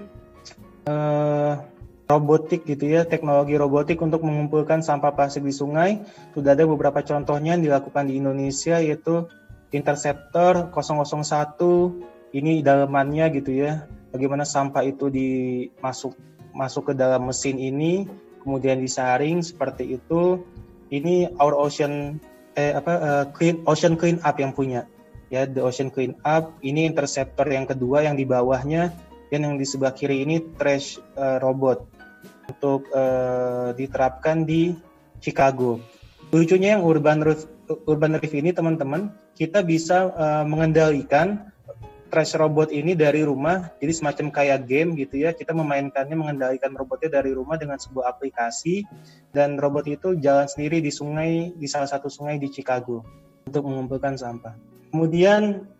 [0.90, 1.54] uh,
[2.12, 6.04] robotik gitu ya, teknologi robotik untuk mengumpulkan sampah plastik di sungai.
[6.36, 9.24] Sudah ada beberapa contohnya yang dilakukan di Indonesia yaitu
[9.72, 13.88] Interceptor 001 ini dalamannya gitu ya.
[14.12, 16.12] Bagaimana sampah itu dimasuk
[16.52, 18.04] masuk ke dalam mesin ini,
[18.44, 20.44] kemudian disaring seperti itu.
[20.92, 22.20] Ini Our Ocean
[22.52, 24.84] eh apa uh, Clean Ocean Clean Up yang punya.
[25.32, 28.92] Ya, The Ocean Clean Up ini interceptor yang kedua yang di bawahnya
[29.32, 31.88] dan yang di sebelah kiri ini trash uh, robot
[32.52, 34.76] untuk uh, diterapkan di
[35.24, 35.80] Chicago.
[36.28, 37.48] Lucunya yang Urban Reef,
[37.88, 41.48] Urban Reef ini teman-teman, kita bisa uh, mengendalikan
[42.12, 45.32] trash robot ini dari rumah, jadi semacam kayak game gitu ya.
[45.32, 48.84] Kita memainkannya, mengendalikan robotnya dari rumah dengan sebuah aplikasi,
[49.32, 53.00] dan robot itu jalan sendiri di sungai, di salah satu sungai di Chicago
[53.48, 54.52] untuk mengumpulkan sampah.
[54.92, 55.71] Kemudian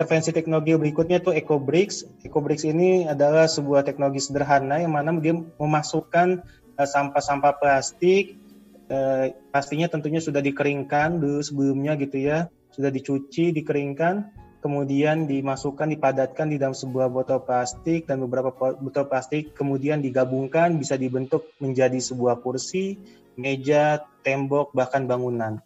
[0.00, 2.24] intervensi teknologi berikutnya itu EcoBricks.
[2.24, 8.40] EcoBricks ini adalah sebuah teknologi sederhana yang mana dia memasukkan sampah sampah-sampah plastik,
[8.88, 14.32] uh, pastinya tentunya sudah dikeringkan dulu sebelumnya gitu ya, sudah dicuci, dikeringkan,
[14.64, 20.96] kemudian dimasukkan, dipadatkan di dalam sebuah botol plastik dan beberapa botol plastik kemudian digabungkan bisa
[20.96, 22.96] dibentuk menjadi sebuah kursi,
[23.36, 25.60] meja, tembok, bahkan bangunan.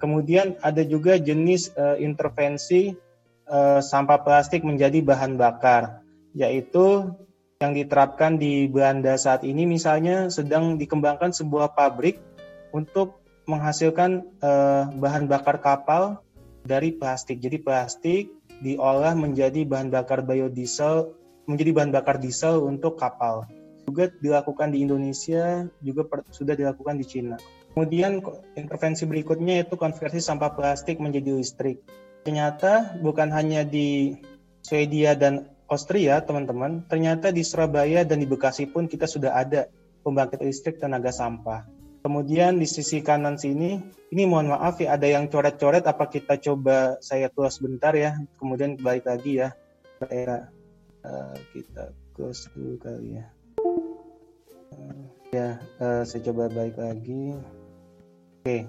[0.00, 2.96] Kemudian ada juga jenis uh, intervensi
[3.48, 6.04] uh, sampah plastik menjadi bahan bakar,
[6.36, 7.12] yaitu
[7.58, 12.22] yang diterapkan di Belanda saat ini misalnya sedang dikembangkan sebuah pabrik
[12.70, 13.18] untuk
[13.50, 16.22] menghasilkan uh, bahan bakar kapal
[16.62, 17.42] dari plastik.
[17.42, 18.30] Jadi plastik
[18.62, 21.16] diolah menjadi bahan bakar biodiesel,
[21.50, 23.48] menjadi bahan bakar diesel untuk kapal.
[23.88, 27.40] Juga dilakukan di Indonesia, juga per, sudah dilakukan di Cina.
[27.72, 28.20] Kemudian
[28.52, 31.80] intervensi berikutnya yaitu konversi sampah plastik menjadi listrik.
[32.28, 34.12] Ternyata bukan hanya di
[34.60, 39.72] Swedia dan Austria, teman-teman, ternyata di Surabaya dan di Bekasi pun kita sudah ada
[40.04, 41.64] pembangkit listrik tenaga sampah.
[42.04, 43.80] Kemudian di sisi kanan sini,
[44.12, 48.76] ini mohon maaf ya ada yang coret-coret, apa kita coba saya close bentar ya, kemudian
[48.76, 49.56] balik lagi ya.
[50.12, 50.52] Era
[51.08, 53.26] uh, kita close dulu kali ya.
[54.76, 55.00] Uh,
[55.32, 55.48] ya,
[55.80, 57.40] uh, saya coba balik lagi.
[57.40, 58.44] Oke.
[58.44, 58.62] Okay.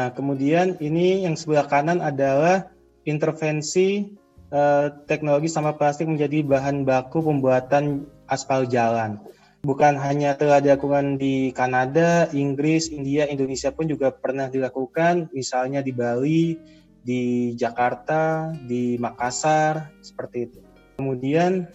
[0.00, 2.72] Nah, kemudian ini yang sebelah kanan adalah
[3.06, 4.10] intervensi
[4.50, 9.22] uh, teknologi sampah plastik menjadi bahan baku pembuatan aspal jalan.
[9.66, 15.90] Bukan hanya telah dilakukan di Kanada, Inggris, India, Indonesia pun juga pernah dilakukan, misalnya di
[15.90, 16.54] Bali,
[17.02, 20.60] di Jakarta, di Makassar, seperti itu.
[20.98, 21.66] Kemudian,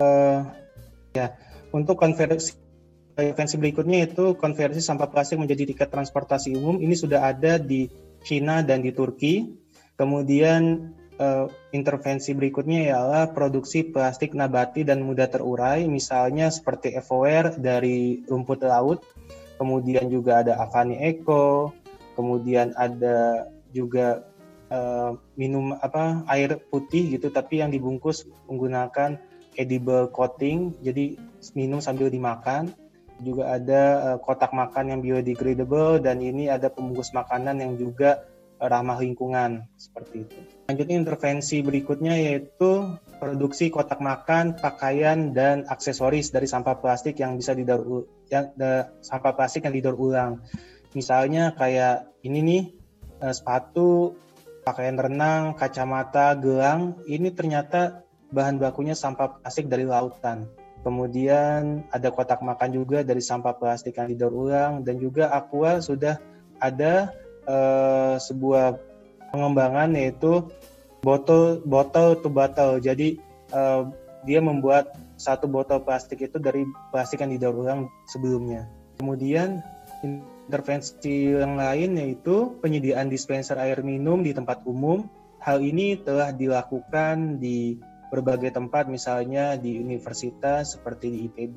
[0.00, 0.48] uh,
[1.12, 1.36] ya,
[1.76, 2.56] untuk konversi
[3.14, 6.82] konversi berikutnya itu konversi sampah plastik menjadi tiket transportasi umum.
[6.82, 7.86] Ini sudah ada di
[8.26, 9.63] China dan di Turki.
[9.94, 10.90] Kemudian
[11.22, 18.66] uh, intervensi berikutnya ialah produksi plastik nabati dan mudah terurai, misalnya seperti Evoer dari rumput
[18.66, 19.06] laut.
[19.54, 21.70] Kemudian juga ada Avani Eco,
[22.18, 24.26] kemudian ada juga
[24.74, 29.14] uh, minum apa air putih gitu, tapi yang dibungkus menggunakan
[29.54, 31.14] edible coating, jadi
[31.54, 32.74] minum sambil dimakan.
[33.22, 38.26] Juga ada uh, kotak makan yang biodegradable dan ini ada pembungkus makanan yang juga
[38.66, 40.38] ramah lingkungan seperti itu.
[40.68, 47.52] Lanjutnya intervensi berikutnya yaitu produksi kotak makan, pakaian dan aksesoris dari sampah plastik yang bisa
[47.56, 50.44] didaur yang the, sampah plastik yang didaur ulang.
[50.96, 52.62] Misalnya kayak ini nih
[53.24, 54.16] eh, sepatu,
[54.64, 60.48] pakaian renang, kacamata, gelang, ini ternyata bahan bakunya sampah plastik dari lautan.
[60.84, 66.20] Kemudian ada kotak makan juga dari sampah plastik yang didaur ulang dan juga Aqua sudah
[66.60, 68.78] ada uh, sebuah
[69.34, 70.46] pengembangan yaitu
[71.04, 72.80] botol botol to bottle.
[72.80, 73.20] Jadi
[73.52, 73.90] uh,
[74.24, 78.66] dia membuat satu botol plastik itu dari plastik yang didaur ulang sebelumnya.
[78.96, 79.60] Kemudian
[80.48, 85.08] intervensi yang lain yaitu penyediaan dispenser air minum di tempat umum.
[85.44, 87.76] Hal ini telah dilakukan di
[88.08, 91.56] berbagai tempat misalnya di universitas seperti di IPB,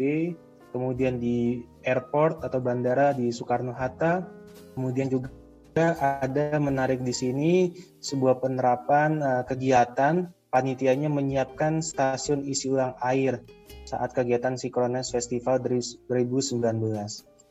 [0.76, 4.28] kemudian di airport atau bandara di Soekarno-Hatta,
[4.76, 5.32] kemudian juga
[5.80, 7.54] ada menarik di sini
[8.02, 13.44] sebuah penerapan uh, kegiatan panitianya menyiapkan stasiun isi ulang air
[13.86, 16.60] saat kegiatan Synchronize Festival 2019.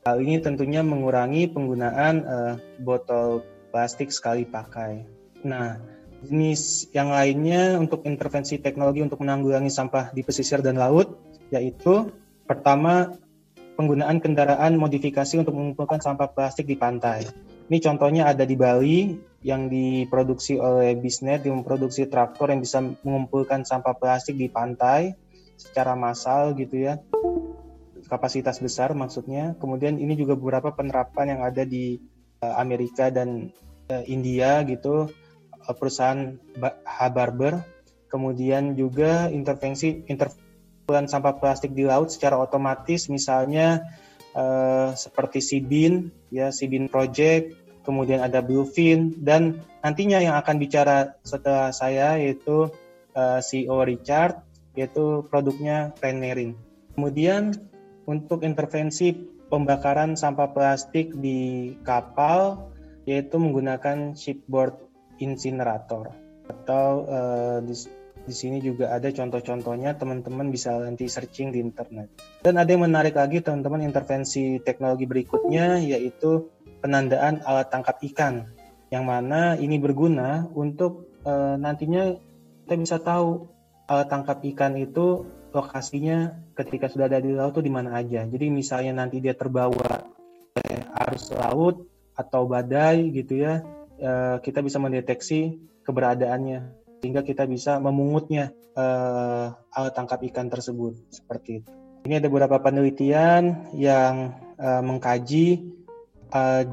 [0.06, 5.06] Hal ini tentunya mengurangi penggunaan uh, botol plastik sekali pakai.
[5.46, 5.78] Nah,
[6.26, 11.14] jenis yang lainnya untuk intervensi teknologi untuk menanggulangi sampah di pesisir dan laut,
[11.54, 12.10] yaitu
[12.46, 13.14] pertama
[13.76, 17.28] penggunaan kendaraan modifikasi untuk mengumpulkan sampah plastik di pantai.
[17.66, 23.66] Ini contohnya ada di Bali yang diproduksi oleh Bisnet, yang memproduksi traktor yang bisa mengumpulkan
[23.66, 25.14] sampah plastik di pantai
[25.58, 27.02] secara massal gitu ya.
[28.06, 29.58] Kapasitas besar maksudnya.
[29.58, 31.98] Kemudian ini juga beberapa penerapan yang ada di
[32.38, 33.50] uh, Amerika dan
[33.90, 35.10] uh, India gitu.
[35.66, 36.38] Uh, perusahaan
[36.86, 37.66] Habarber.
[38.06, 40.46] Kemudian juga intervensi intervensi
[40.86, 43.10] sampah plastik di laut secara otomatis.
[43.10, 43.82] Misalnya
[44.36, 51.70] uh, seperti Sibin ya Sibin Project kemudian ada Bluefin dan nantinya yang akan bicara setelah
[51.70, 52.68] saya yaitu
[53.14, 54.42] uh, CEO Richard
[54.74, 56.58] yaitu produknya Renerin.
[56.98, 57.54] Kemudian
[58.04, 59.14] untuk intervensi
[59.46, 62.68] pembakaran sampah plastik di kapal
[63.06, 64.74] yaitu menggunakan shipboard
[65.22, 66.10] incinerator
[66.50, 67.58] atau uh,
[68.26, 72.10] di sini juga ada contoh-contohnya teman-teman bisa nanti searching di internet.
[72.42, 76.50] Dan ada yang menarik lagi teman-teman intervensi teknologi berikutnya yaitu
[76.82, 78.50] penandaan alat tangkap ikan
[78.90, 82.18] yang mana ini berguna untuk uh, nantinya
[82.66, 83.46] kita bisa tahu
[83.86, 88.26] uh, tangkap ikan itu lokasinya ketika sudah ada di laut itu di mana aja.
[88.26, 90.02] Jadi misalnya nanti dia terbawa
[91.06, 91.86] arus laut
[92.16, 93.62] atau badai gitu ya,
[94.02, 101.62] uh, kita bisa mendeteksi keberadaannya sehingga kita bisa memungutnya uh, alat tangkap ikan tersebut seperti
[101.62, 101.70] itu.
[102.06, 105.74] Ini ada beberapa penelitian yang uh, mengkaji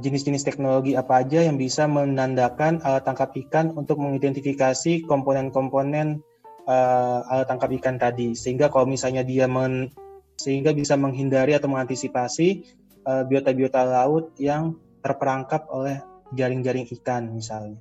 [0.01, 6.21] jenis-jenis uh, teknologi apa aja yang bisa menandakan alat tangkap ikan untuk mengidentifikasi komponen-komponen
[6.65, 9.93] uh, alat tangkap ikan tadi sehingga kalau misalnya dia men,
[10.37, 15.99] sehingga bisa menghindari atau mengantisipasi biota-biota laut yang terperangkap oleh
[16.31, 17.75] jaring-jaring ikan misalnya.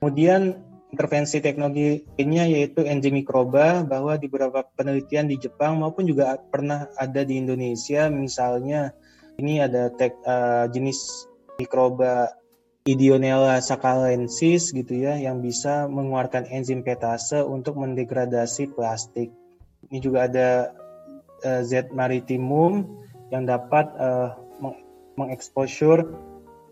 [0.00, 0.56] Kemudian
[0.94, 6.86] intervensi teknologi lainnya yaitu enzim mikroba bahwa di beberapa penelitian di Jepang maupun juga pernah
[6.94, 8.94] ada di Indonesia misalnya
[9.42, 11.26] ini ada tek, uh, jenis
[11.58, 12.30] mikroba
[12.84, 19.32] Ideonella saccharensis gitu ya yang bisa mengeluarkan enzim petase untuk mendegradasi plastik.
[19.88, 20.48] Ini juga ada
[21.48, 22.84] uh, Z maritimum
[23.32, 24.36] yang dapat uh,
[25.16, 26.12] mengeksposur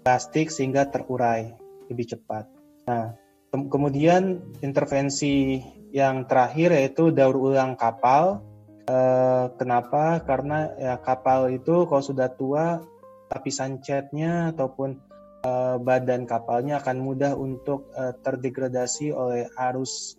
[0.05, 1.57] plastik sehingga terurai
[1.89, 2.45] lebih cepat.
[2.85, 3.17] Nah,
[3.53, 5.61] kemudian intervensi
[5.93, 8.41] yang terakhir yaitu daur ulang kapal.
[8.89, 10.25] Uh, kenapa?
[10.25, 12.83] Karena ya kapal itu kalau sudah tua
[13.31, 14.99] lapisan catnya ataupun
[15.47, 20.17] uh, badan kapalnya akan mudah untuk uh, terdegradasi oleh arus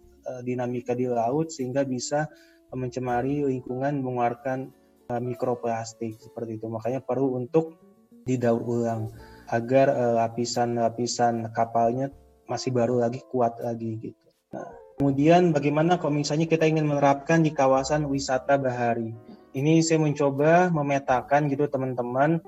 [0.48, 2.32] dinamika di laut sehingga bisa
[2.72, 4.72] mencemari lingkungan mengeluarkan
[5.19, 6.72] mikroplastik seperti itu.
[6.72, 7.76] Makanya perlu untuk
[8.24, 9.12] didaur ulang
[9.52, 12.08] agar lapisan-lapisan kapalnya
[12.47, 14.27] masih baru lagi kuat lagi gitu.
[14.53, 19.15] Nah, kemudian bagaimana kalau misalnya kita ingin menerapkan di kawasan wisata bahari?
[19.53, 22.41] Ini saya mencoba memetakan gitu teman-teman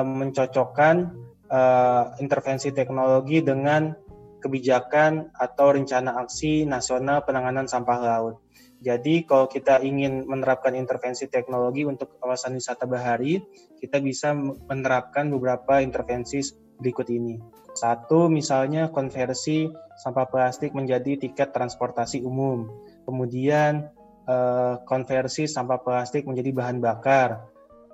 [0.00, 1.12] mencocokkan
[1.52, 3.92] uh, intervensi teknologi dengan
[4.38, 8.36] kebijakan atau rencana aksi nasional penanganan sampah laut.
[8.78, 13.42] Jadi kalau kita ingin menerapkan intervensi teknologi untuk kawasan wisata bahari,
[13.82, 14.30] kita bisa
[14.70, 16.38] menerapkan beberapa intervensi
[16.78, 17.38] berikut ini.
[17.74, 22.66] Satu, misalnya konversi sampah plastik menjadi tiket transportasi umum.
[23.06, 23.86] Kemudian
[24.26, 27.46] eh, konversi sampah plastik menjadi bahan bakar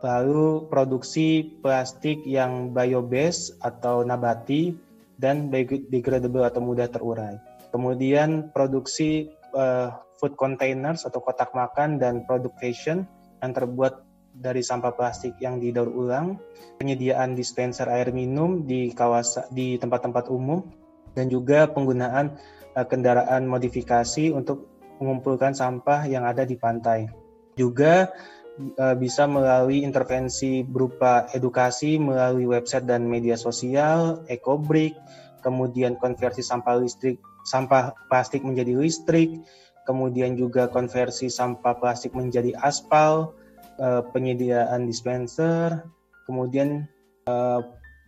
[0.05, 4.77] lalu produksi plastik yang biobased atau nabati
[5.17, 7.41] dan biodegradable atau mudah terurai.
[7.73, 13.09] Kemudian produksi uh, food containers atau kotak makan dan produk fashion
[13.41, 16.37] yang terbuat dari sampah plastik yang didaur ulang,
[16.83, 20.67] penyediaan dispenser air minum di kawasan di tempat-tempat umum
[21.15, 22.35] dan juga penggunaan
[22.75, 24.67] uh, kendaraan modifikasi untuk
[24.99, 27.07] mengumpulkan sampah yang ada di pantai.
[27.55, 28.11] Juga
[28.55, 34.95] Eh, bisa melalui intervensi berupa edukasi melalui website dan media sosial, EcoBrick,
[35.43, 39.43] kemudian konversi sampah listrik, sampah plastik menjadi listrik,
[39.91, 43.35] kemudian juga konversi sampah plastik menjadi aspal,
[43.79, 45.85] uh, penyediaan dispenser,
[46.27, 46.89] kemudian
[47.29, 47.61] uh,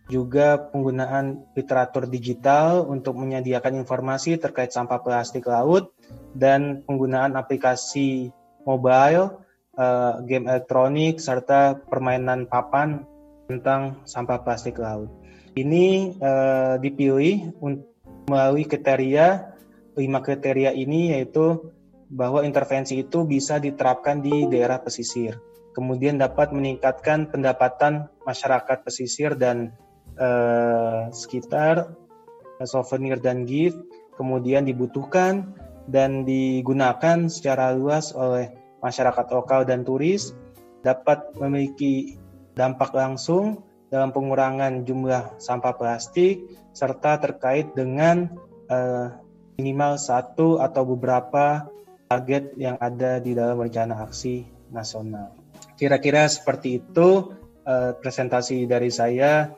[0.07, 5.91] juga penggunaan literatur digital untuk menyediakan informasi terkait sampah plastik laut
[6.31, 8.31] dan penggunaan aplikasi
[8.63, 9.43] mobile,
[9.75, 13.03] uh, game elektronik serta permainan papan
[13.51, 15.11] tentang sampah plastik laut.
[15.57, 17.59] Ini uh, dipilih
[18.27, 19.57] melalui kriteria
[19.97, 21.73] lima kriteria ini yaitu
[22.07, 25.35] bahwa intervensi itu bisa diterapkan di daerah pesisir
[25.77, 29.77] kemudian dapat meningkatkan pendapatan masyarakat pesisir dan
[30.17, 31.93] uh, sekitar
[32.57, 33.77] uh, souvenir dan gift
[34.17, 35.53] kemudian dibutuhkan
[35.85, 38.49] dan digunakan secara luas oleh
[38.81, 40.33] masyarakat lokal dan turis
[40.81, 42.17] dapat memiliki
[42.57, 43.61] dampak langsung
[43.93, 48.33] dalam pengurangan jumlah sampah plastik serta terkait dengan
[48.73, 49.13] uh,
[49.61, 51.69] minimal satu atau beberapa
[52.09, 55.36] target yang ada di dalam rencana aksi nasional.
[55.77, 57.37] Kira-kira seperti itu
[57.69, 59.53] uh, presentasi dari saya.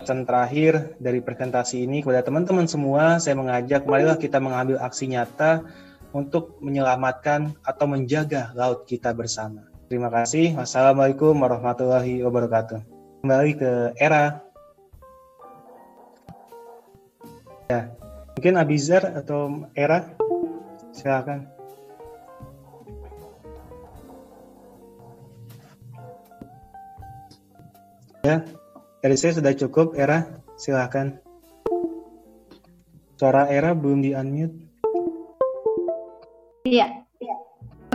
[0.00, 5.60] Dan terakhir dari presentasi ini kepada teman-teman semua, saya mengajak marilah kita mengambil aksi nyata
[6.16, 9.68] untuk menyelamatkan atau menjaga laut kita bersama.
[9.92, 10.56] Terima kasih.
[10.56, 12.80] Wassalamualaikum warahmatullahi wabarakatuh.
[13.20, 14.40] Kembali ke era.
[17.68, 17.92] Ya,
[18.32, 20.16] mungkin Abizar atau era,
[20.96, 21.59] silakan.
[28.20, 28.44] Ya,
[29.00, 30.28] dari saya sudah cukup, Era.
[30.60, 31.16] Silahkan.
[33.16, 34.56] Suara Era belum di-unmute.
[36.68, 37.00] Iya.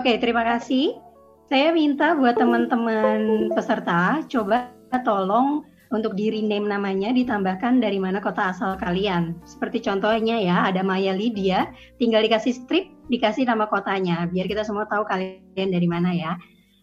[0.01, 0.97] Oke, terima kasih.
[1.45, 4.73] Saya minta buat teman-teman peserta, coba
[5.05, 5.61] tolong
[5.93, 9.37] untuk di rename namanya ditambahkan dari mana kota asal kalian.
[9.45, 11.69] Seperti contohnya ya, ada Maya Lydia,
[12.01, 16.33] tinggal dikasih strip, dikasih nama kotanya, biar kita semua tahu kalian dari mana ya.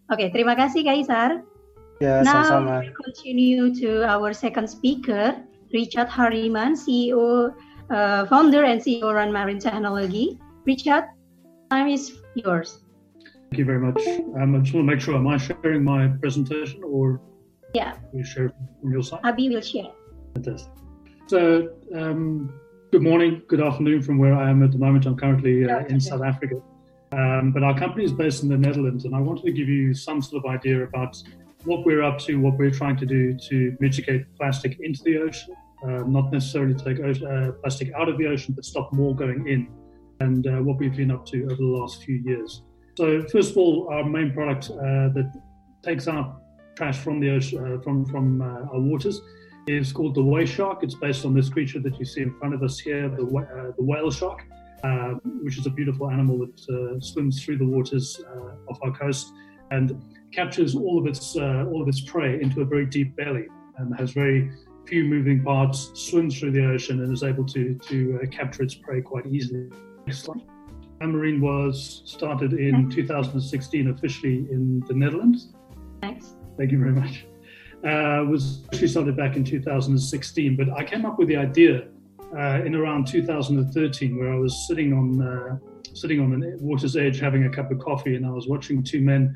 [0.07, 1.43] Oke, terima kasih Kaisar.
[2.01, 2.79] Ya, now sama-sama.
[2.81, 5.37] we continue to our second speaker,
[5.73, 7.53] Richard Hariman, CEO,
[7.89, 10.39] uh, founder and CEO Run Marine Technology.
[10.65, 11.05] Richard,
[11.69, 12.81] time is yours.
[13.51, 14.01] Thank you very much.
[14.35, 17.21] Um, I just want to make sure, am I sharing my presentation or
[17.75, 18.49] Yeah, will you share
[18.81, 19.21] from your side?
[19.23, 19.91] Abi will share.
[20.33, 20.71] Fantastic.
[21.27, 22.53] So, um,
[22.91, 25.05] good morning, good afternoon from where I am at the moment.
[25.05, 26.61] I'm currently uh, in South Africa.
[27.13, 29.93] Um, but our company is based in the Netherlands, and I wanted to give you
[29.93, 31.15] some sort of idea about
[31.65, 35.55] what we're up to, what we're trying to do to mitigate plastic into the ocean,
[35.83, 39.67] uh, not necessarily take uh, plastic out of the ocean, but stop more going in,
[40.19, 42.63] and uh, what we've been up to over the last few years.
[42.97, 45.31] So, first of all, our main product uh, that
[45.81, 46.41] takes out
[46.75, 49.21] trash from the ocean, uh, from from uh, our waters,
[49.67, 50.83] is called the whale shark.
[50.83, 53.25] It's based on this creature that you see in front of us here, the
[53.77, 54.43] the whale shark.
[55.43, 58.21] which is a beautiful animal that swims through the waters
[58.67, 59.31] off our coast
[59.71, 59.91] and
[60.33, 63.45] captures all of its uh, all of its prey into a very deep belly
[63.77, 64.51] and has very
[64.85, 68.75] few moving parts, swims through the ocean, and is able to to uh, capture its
[68.75, 69.69] prey quite easily.
[70.05, 70.41] Next slide.
[71.01, 75.49] Marine was started in 2016 officially in the Netherlands.
[76.01, 76.35] Thanks.
[76.57, 77.25] Thank you very much.
[77.83, 81.87] Uh, was actually started back in 2016, but I came up with the idea
[82.37, 85.57] uh, in around 2013, where I was sitting on uh,
[85.93, 89.01] sitting on the water's edge having a cup of coffee, and I was watching two
[89.01, 89.35] men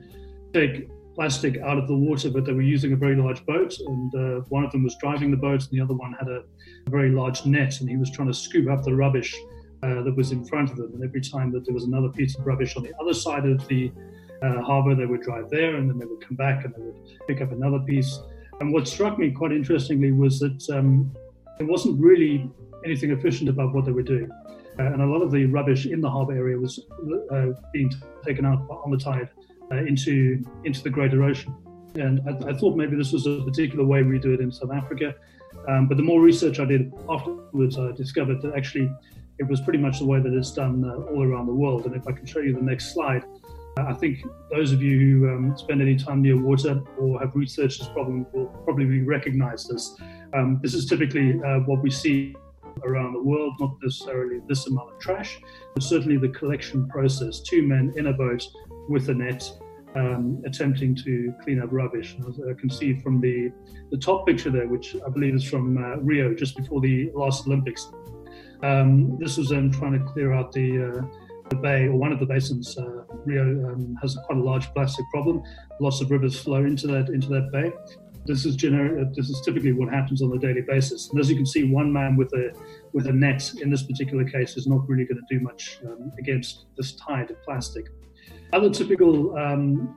[0.58, 4.16] take plastic out of the water, but they were using a very large boat, and
[4.16, 6.44] uh, one of them was driving the boat, and the other one had a,
[6.90, 9.36] very large net, and he was trying to scoop up the rubbish
[9.84, 10.90] uh, that was in front of them.
[10.94, 13.68] And every time that there was another piece of rubbish on the other side of
[13.68, 13.92] the
[14.42, 16.96] uh, harbour, they would drive there, and then they would come back and they would
[17.28, 18.22] pick up another piece.
[18.62, 21.12] And what struck me quite interestingly was that um,
[21.58, 22.50] there wasn't really
[22.86, 24.32] anything efficient about what they were doing.
[24.80, 26.80] Uh, and a lot of the rubbish in the harbour area was
[27.32, 27.92] uh, being
[28.24, 29.30] taken out on the tide
[29.72, 31.56] uh, into into the Greater Ocean.
[31.96, 34.72] And I, I, thought maybe this was a particular way we do it in South
[34.72, 35.16] Africa.
[35.68, 38.92] Um, but the more research I did afterwards, I discovered that actually
[39.40, 41.86] it was pretty much the way that it's done uh, all around the world.
[41.86, 43.24] And if I can show you the next slide,
[43.78, 47.36] uh, I think those of you who um, spend any time near water or have
[47.36, 49.96] researched this problem will probably recognize this.
[50.34, 52.36] Um, this is typically uh, what we see
[52.84, 55.40] around the world, not necessarily this amount of trash,
[55.74, 57.40] but certainly the collection process.
[57.40, 58.48] Two men in a boat
[58.90, 59.50] with a net
[59.96, 62.16] um, attempting to clean up rubbish.
[62.28, 63.52] As I can see from the,
[63.92, 67.48] the top picture there, which I believe is from uh, Rio, just before the last
[67.48, 67.90] Olympics.
[68.64, 71.20] Um, this was them trying to clear out the, uh,
[71.50, 72.78] the bay or one of the basins.
[72.78, 75.42] Uh, Rio um, has quite a large plastic problem.
[75.80, 77.72] Lots of rivers flow into that into that bay.
[78.26, 79.14] This is generic.
[79.16, 81.10] This is typically what happens on a daily basis.
[81.10, 82.52] And as you can see, one man with a
[82.92, 86.12] with a net in this particular case is not really going to do much um,
[86.20, 87.86] against this tide of plastic.
[88.54, 89.96] Other typical um,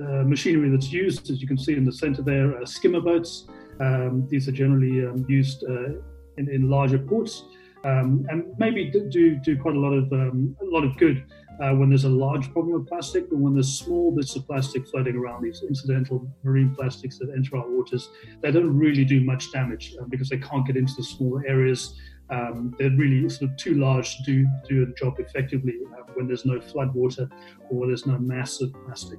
[0.00, 3.46] uh, machinery that's used, as you can see in the center there, are skimmer boats.
[3.80, 6.00] Um, these are generally um, used uh,
[6.38, 7.44] in, in, larger ports
[7.84, 11.24] um, and maybe do do quite a lot of um, a lot of good
[11.60, 14.86] uh, when there's a large problem with plastic, but when there's small bits of plastic
[14.88, 18.10] floating around, these incidental marine plastics that enter our waters,
[18.42, 21.94] they don't really do much damage uh, because they can't get into the smaller areas.
[22.30, 26.26] Um, they're really sort of too large to do, do a job effectively uh, when
[26.26, 27.28] there's no flood water
[27.70, 29.18] or there's no mass of plastic.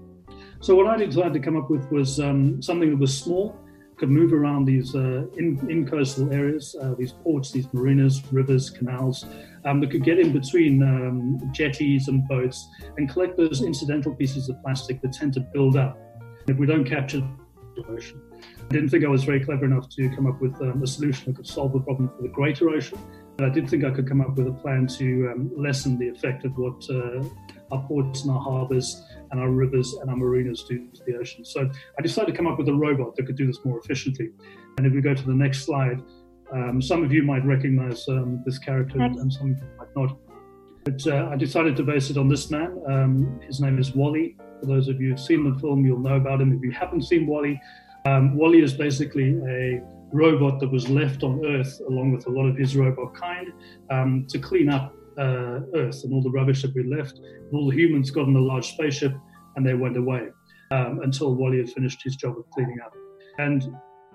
[0.60, 3.58] So what I decided to come up with was um, something that was small,
[3.98, 8.70] could move around these uh, in, in coastal areas, uh, these ports, these marinas, rivers,
[8.70, 9.26] canals,
[9.66, 14.50] um, that could get in between um, jetties and boats and collect those incidental pieces
[14.50, 15.98] of plastic that tend to build up.
[16.48, 17.22] If we don't capture
[17.76, 18.22] the ocean,
[18.70, 21.38] didn't think I was very clever enough to come up with um, a solution that
[21.38, 23.00] could solve the problem for the greater ocean.
[23.38, 26.10] But I did think I could come up with a plan to um, lessen the
[26.10, 27.24] effect of what uh,
[27.72, 31.46] our ports and our harbours and our rivers and our marinas do to the ocean.
[31.46, 34.30] So I decided to come up with a robot that could do this more efficiently.
[34.78, 36.02] And if we go to the next slide,
[36.52, 40.18] um, some of you might recognize um, this character and some of you might not.
[40.86, 42.82] But uh, I decided to base it on this man.
[42.88, 44.38] Um, his name is WALL-E.
[44.62, 46.54] For those of you who've seen the film, you'll know about him.
[46.54, 47.60] If you haven't seen WALL-E,
[48.08, 49.82] um, WALL-E is basically a
[50.12, 53.48] robot that was left on Earth along with a lot of his robot kind
[53.90, 57.20] um, to clean up uh, Earth and all the rubbish that we left.
[57.54, 59.14] all the humans got in a large spaceship
[59.56, 60.24] and they went away
[60.72, 62.94] um, until WALL-E had finished his job of cleaning up.
[63.40, 63.64] And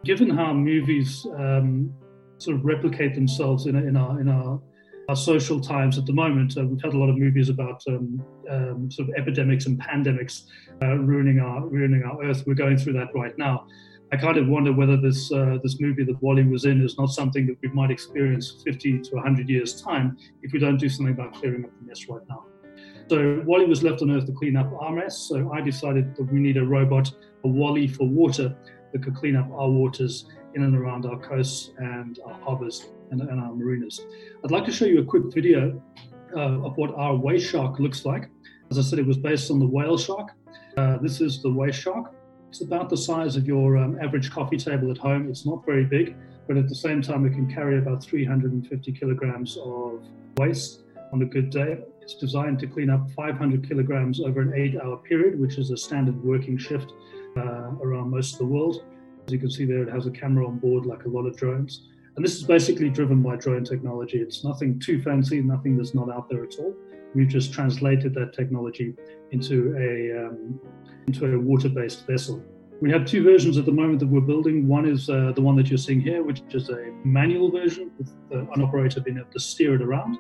[0.05, 1.93] given how movies um,
[2.39, 4.61] sort of replicate themselves in, in our in our
[5.09, 6.57] our social times at the moment.
[6.57, 10.45] Uh, we've had a lot of movies about um, um, sort of epidemics and pandemics
[10.83, 12.45] uh, ruining our ruining our Earth.
[12.47, 13.67] We're going through that right now.
[14.13, 17.11] I kind of wonder whether this uh, this movie that WALL-E was in is not
[17.11, 21.15] something that we might experience 50 to 100 years time if we don't do something
[21.15, 22.45] about clearing up the mess right now.
[23.09, 25.19] So WALL-E was left on Earth to clean up our mess.
[25.19, 27.11] So I decided that we need a robot,
[27.45, 28.55] a WALL-E for water,
[28.93, 33.21] that could clean up our waters in and around our coasts and our harbors and,
[33.21, 34.01] and our marinas.
[34.45, 35.81] I'd like to show you a quick video
[36.35, 38.29] uh, of what our whale shark looks like.
[38.71, 40.31] As I said, it was based on the whale shark.
[40.77, 42.15] Uh, this is the whale shark.
[42.49, 45.29] It's about the size of your um, average coffee table at home.
[45.29, 46.17] It's not very big,
[46.49, 50.03] but at the same time, it can carry about 350 kilograms of
[50.39, 50.81] waste
[51.13, 51.79] on a good day.
[52.01, 55.77] It's designed to clean up 500 kilograms over an eight hour period, which is a
[55.77, 56.93] standard working shift
[57.37, 58.85] uh, around most of the world.
[59.27, 61.37] As you can see there, it has a camera on board like a lot of
[61.37, 61.89] drones.
[62.17, 64.19] And this is basically driven by drone technology.
[64.19, 66.75] It's nothing too fancy, nothing that's not out there at all.
[67.15, 68.95] We've just translated that technology
[69.31, 70.61] into a um,
[71.07, 72.43] into a water-based vessel.
[72.81, 74.67] We have two versions at the moment that we're building.
[74.67, 78.13] One is uh, the one that you're seeing here, which is a manual version with
[78.29, 80.19] the operator being able to steer it around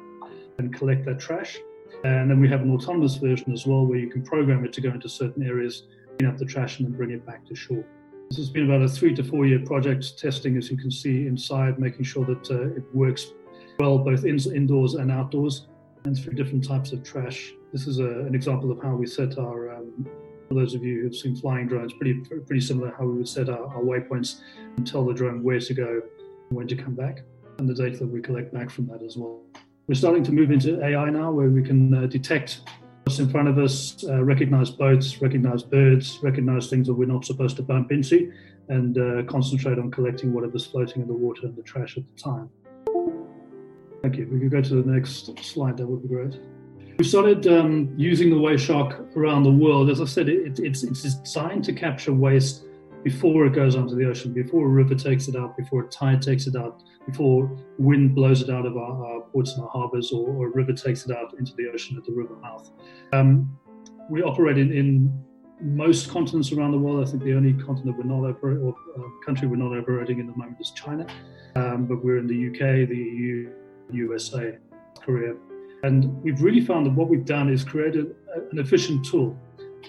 [0.58, 1.58] and collect that trash.
[2.04, 4.80] And then we have an autonomous version as well, where you can program it to
[4.80, 5.84] go into certain areas,
[6.18, 7.84] clean up the trash, and then bring it back to shore.
[8.32, 11.26] This has been about a three to four year project, testing, as you can see,
[11.26, 13.26] inside, making sure that uh, it works
[13.78, 15.66] well both in, indoors and outdoors,
[16.04, 17.52] and through different types of trash.
[17.74, 20.08] This is a, an example of how we set our um,
[20.48, 22.14] for those of you who've seen flying drones, pretty
[22.46, 24.40] pretty similar how we would set our, our waypoints
[24.78, 26.00] and tell the drone where to go
[26.48, 27.20] when to come back,
[27.58, 29.42] and the data that we collect back from that as well.
[29.88, 32.62] We're starting to move into AI now, where we can uh, detect
[33.04, 37.24] what's in front of us, uh, recognize boats, recognize birds, recognize things that we're not
[37.24, 38.32] supposed to bump into,
[38.68, 42.22] and uh, concentrate on collecting whatever's floating in the water and the trash at the
[42.22, 42.48] time.
[44.02, 44.28] Thank you.
[44.32, 45.76] We could go to the next slide.
[45.76, 46.38] That would be great.
[46.98, 49.90] We started um, using the whale shark around the world.
[49.90, 52.64] As I said, it, it's, it's designed to capture waste
[53.02, 56.22] before it goes onto the ocean, before a river takes it out, before a tide
[56.22, 60.12] takes it out, before wind blows it out of our, our ports and our harbors,
[60.12, 62.70] or, or, a river takes it out into the ocean at the river mouth.
[63.12, 63.58] Um,
[64.08, 65.24] we operate in, in,
[65.60, 67.06] most continents around the world.
[67.06, 70.26] I think the only continent we're not operating, or uh, country we're not operating in
[70.26, 71.06] the moment is China,
[71.54, 73.52] um, but we're in the UK, the EU,
[73.92, 74.58] USA,
[75.00, 75.34] Korea,
[75.84, 78.14] and we've really found that what we've done is created
[78.50, 79.38] an efficient tool.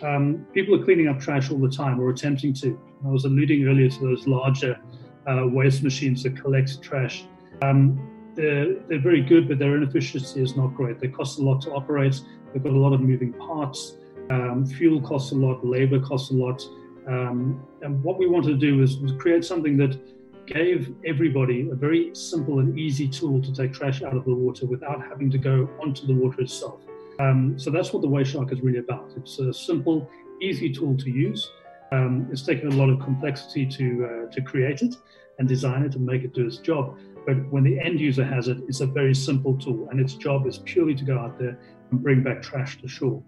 [0.02, 2.80] Um, people are cleaning up trash all the time or attempting to.
[3.06, 4.80] I was alluding earlier to those larger
[5.28, 7.26] uh, waste machines that collect trash.
[7.62, 11.00] Um, they're, they're very good, but their inefficiency is not great.
[11.00, 12.20] They cost a lot to operate.
[12.52, 13.98] They've got a lot of moving parts.
[14.30, 15.66] Um, fuel costs a lot.
[15.66, 16.62] Labor costs a lot.
[17.08, 20.00] Um, and what we wanted to do was, was create something that
[20.46, 24.66] gave everybody a very simple and easy tool to take trash out of the water
[24.66, 26.82] without having to go onto the water itself.
[27.20, 29.12] Um, so that's what the Whale Shark is really about.
[29.16, 30.10] It's a simple,
[30.42, 31.50] easy tool to use.
[31.94, 34.96] Um, it's taken a lot of complexity to uh, to create it
[35.38, 36.98] and design it and make it do its job.
[37.28, 40.48] But when the end user has it, it's a very simple tool, and its job
[40.48, 41.56] is purely to go out there
[41.92, 43.22] and bring back trash to shore.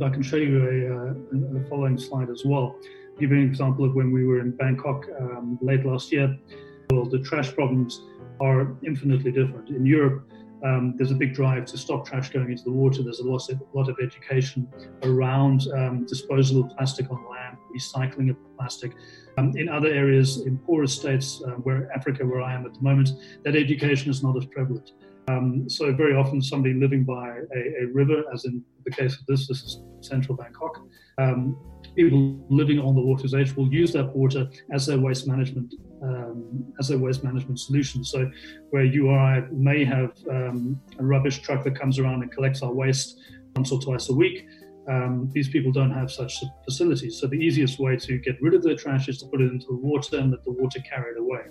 [0.00, 2.76] I can show you a, uh, a following slide as well.
[3.12, 6.36] I'll give you an example of when we were in Bangkok um, late last year.
[6.90, 8.02] Well, the trash problems
[8.40, 9.70] are infinitely different.
[9.70, 10.18] In Europe,
[10.64, 13.02] um, there's a big drive to stop trash going into the water.
[13.02, 14.68] There's a lot of, lot of education
[15.02, 17.45] around um, disposal of plastic on land,
[17.76, 18.92] recycling of plastic.
[19.38, 22.80] Um, in other areas, in poorer states, uh, where Africa, where I am at the
[22.80, 23.10] moment,
[23.44, 24.92] that education is not as prevalent.
[25.28, 29.26] Um, so very often, somebody living by a, a, river, as in the case of
[29.26, 30.86] this, this is central Bangkok.
[31.18, 31.58] Um,
[31.96, 36.72] people living on the water's edge will use that water as their waste management um,
[36.78, 38.04] as their waste management solution.
[38.04, 38.30] So,
[38.70, 42.62] where you or I may have um, a rubbish truck that comes around and collects
[42.62, 43.18] our waste
[43.56, 44.46] once or twice a week,
[44.88, 47.18] um, these people don't have such facilities.
[47.20, 49.66] So, the easiest way to get rid of their trash is to put it into
[49.66, 51.42] the water and let the water carry it away.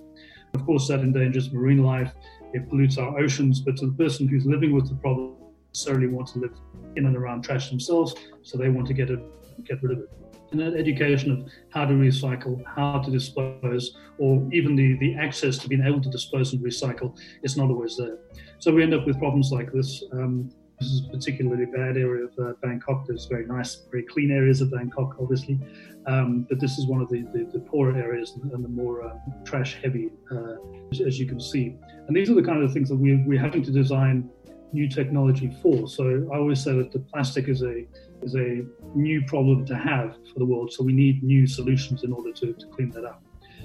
[0.54, 2.14] Of course, that endangers marine life,
[2.54, 5.36] it pollutes our oceans, but to the person who's living with the problem,
[5.68, 6.54] necessarily want to live
[6.96, 9.20] in and around trash themselves, so they want to get it,
[9.66, 10.10] get rid of it
[10.52, 15.58] and that education of how to recycle, how to dispose, or even the, the access
[15.58, 18.18] to being able to dispose and recycle is not always there.
[18.60, 20.04] So we end up with problems like this.
[20.14, 20.50] Um,
[20.86, 23.08] this is a particularly bad area of uh, Bangkok.
[23.08, 25.60] There's very nice, very clean areas of Bangkok, obviously,
[26.06, 29.20] um, but this is one of the, the, the poorer areas and, the more um,
[29.44, 30.56] trash heavy, uh,
[30.92, 31.76] as, you can see.
[32.08, 34.30] And these are the kind of things that we, we're having to design
[34.74, 35.88] new technology for.
[35.88, 37.86] So I always say that the plastic is a
[38.22, 40.72] is a new problem to have for the world.
[40.72, 43.24] So we need new solutions in order to, to clean that up.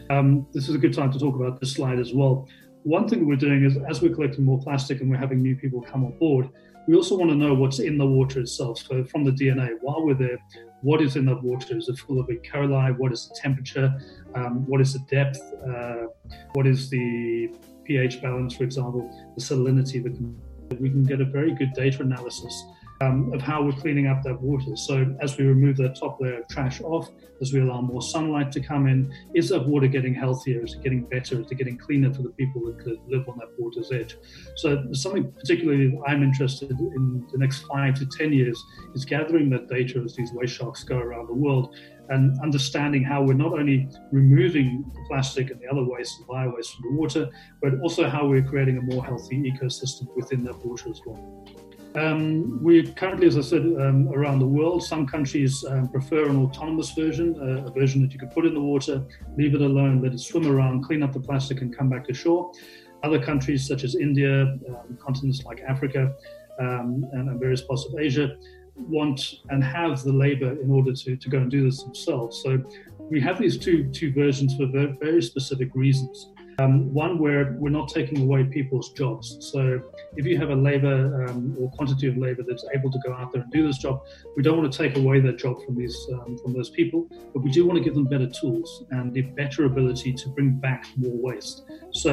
[0.09, 2.49] Um, this is a good time to talk about this slide as well.
[2.83, 5.83] One thing we're doing is as we're collecting more plastic and we're having new people
[5.83, 6.49] come on board,
[6.87, 8.79] we also want to know what's in the water itself.
[8.79, 10.39] So from the DNA, while we're there,
[10.83, 11.77] what is in the water?
[11.77, 12.39] Is it full of E.
[12.39, 12.97] coli?
[12.97, 14.01] What is the temperature?
[14.35, 15.41] Um, what is the depth?
[15.67, 16.07] Uh,
[16.55, 17.51] what is the
[17.85, 20.03] pH balance, for example, the salinity?
[20.81, 22.65] We can get a very good data analysis
[23.01, 24.77] um, of how we're cleaning up that water.
[24.77, 27.09] So as we remove the top layer of trash off,
[27.41, 30.63] as we allow more sunlight to come in, is that water getting healthier?
[30.63, 31.41] Is it getting better?
[31.41, 34.19] Is it getting cleaner for the people that live on that water's edge?
[34.57, 38.63] So something particularly I'm interested in the next five to 10 years
[38.95, 41.75] is gathering that data as these waste sharks go around the world
[42.11, 46.53] and understanding how we're not only removing the plastic and the other waste and bio
[46.55, 47.31] waste from the water,
[47.63, 51.47] but also how we're creating a more healthy ecosystem within that water as well.
[51.97, 56.37] Um, we currently, as I said, um, around the world, some countries um, prefer an
[56.37, 59.05] autonomous version, uh, a version that you can put in the water,
[59.37, 62.15] leave it alone, let it swim around, clean up the plastic, and come back to
[62.15, 62.53] shore.
[63.03, 66.13] Other countries, such as India, um, continents like Africa,
[66.61, 68.37] um, and various parts of Asia,
[68.77, 72.41] want and have the labor in order to, to go and do this themselves.
[72.43, 72.63] So
[73.11, 76.31] we have these two two versions for very, very specific reasons.
[76.61, 79.39] Um, one where we're not taking away people's jobs.
[79.41, 79.81] So
[80.17, 83.33] if you have a labor um, or quantity of labor that's able to go out
[83.33, 84.03] there and do this job,
[84.37, 87.41] we don't want to take away that job from these um, from those people, but
[87.43, 90.87] we do want to give them better tools and the better ability to bring back
[90.97, 91.63] more waste.
[91.93, 92.13] So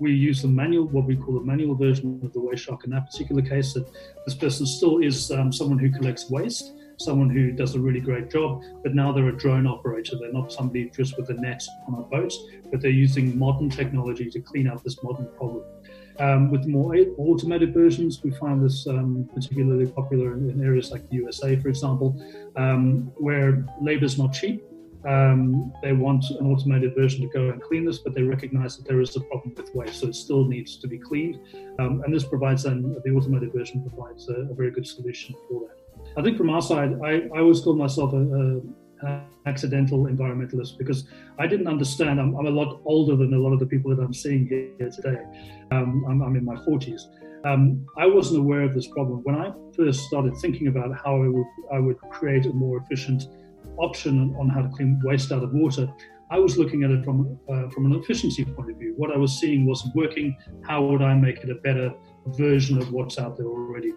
[0.00, 2.90] we use the manual, what we call the manual version of the waste shark in
[2.90, 3.72] that particular case.
[3.74, 3.86] That
[4.26, 6.72] this person still is um, someone who collects waste
[7.04, 10.16] someone who does a really great job, but now they're a drone operator.
[10.18, 12.32] They're not somebody just with a net on a boat,
[12.70, 15.64] but they're using modern technology to clean up this modern problem.
[16.18, 21.08] Um, with more automated versions, we find this um, particularly popular in, in, areas like
[21.08, 22.22] the USA, for example,
[22.56, 24.62] um, where labor is not cheap.
[25.06, 28.86] Um, they want an automated version to go and clean this, but they recognize that
[28.86, 31.40] there is a problem with waste, so it still needs to be cleaned.
[31.78, 35.62] Um, and this provides then the automated version provides a, a very good solution for
[35.66, 35.81] that.
[36.16, 38.60] I think from our side, I, I always call myself a, a,
[39.06, 42.20] an accidental environmentalist because I didn't understand.
[42.20, 44.90] I'm, I'm, a lot older than a lot of the people that I'm seeing here
[44.90, 45.18] today.
[45.70, 47.02] Um, I'm, I'm, in my 40s.
[47.44, 49.20] Um, I wasn't aware of this problem.
[49.24, 53.24] When I first started thinking about how I would, I would create a more efficient
[53.78, 55.88] option on how to clean waste out of water,
[56.32, 58.94] I was looking at it from uh, from an efficiency point of view.
[58.96, 60.34] What I was seeing wasn't working.
[60.62, 61.92] How would I make it a better
[62.28, 63.92] version of what's out there already?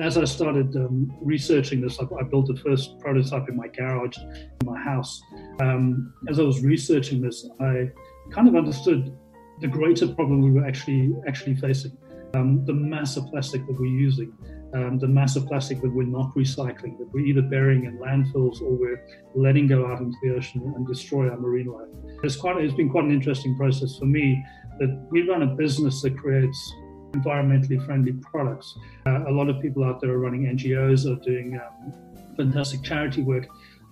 [0.00, 4.16] As I started um, researching this, I, I, built the first prototype in my garage,
[4.18, 5.20] in my house.
[5.60, 7.90] Um, as I was researching this, I
[8.30, 9.16] kind of understood
[9.60, 11.96] the greater problem we were actually actually facing.
[12.34, 14.32] Um, the mass of plastic that we're using,
[14.74, 18.60] um, the mass of plastic that we're not recycling, that we're either burying in landfills
[18.60, 19.02] or we're
[19.34, 21.88] letting go out into the ocean and destroy our marine life.
[22.22, 24.44] It's quite it's been quite an interesting process for me
[24.78, 26.72] that we run a business that creates
[27.12, 28.76] environmentally friendly products.
[29.06, 31.92] Uh, a lot of people out there are running NGOs or doing um,
[32.36, 33.46] fantastic charity work.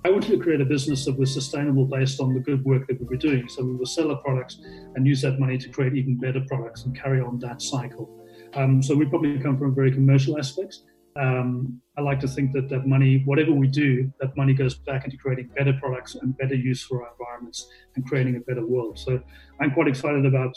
[0.05, 3.01] I wanted to create a business that was sustainable based on the good work that
[3.01, 3.49] we were doing.
[3.49, 4.61] So we will sell our products
[4.95, 8.25] and use that money to create even better products and carry on that cycle.
[8.55, 10.85] Um, so we probably come from very commercial aspects.
[11.17, 15.07] Um, I like to think that that money, whatever we do, that money goes back
[15.07, 18.99] into creating better products and better use for our environments and creating a better world.
[18.99, 19.21] So
[19.61, 20.57] I'm quite excited about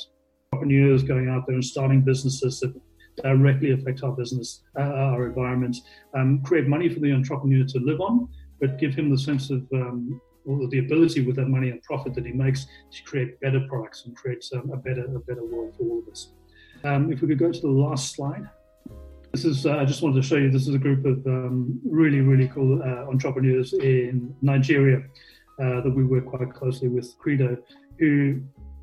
[0.59, 2.73] entrepreneurs going out there and starting businesses that
[3.23, 5.75] directly affect our business, uh, our environment,
[6.15, 8.27] um, create money for the entrepreneur to live on,
[8.59, 12.13] but give him the sense of um, or the ability with that money and profit
[12.15, 15.75] that he makes to create better products and create um, a better a better world
[15.77, 16.31] for all of us.
[16.83, 18.49] Um, if we could go to the last slide.
[19.33, 21.79] This is, uh, I just wanted to show you, this is a group of um,
[21.85, 25.03] really, really cool uh, entrepreneurs in Nigeria
[25.61, 27.55] uh, that we work quite closely with, Credo,
[27.99, 28.41] who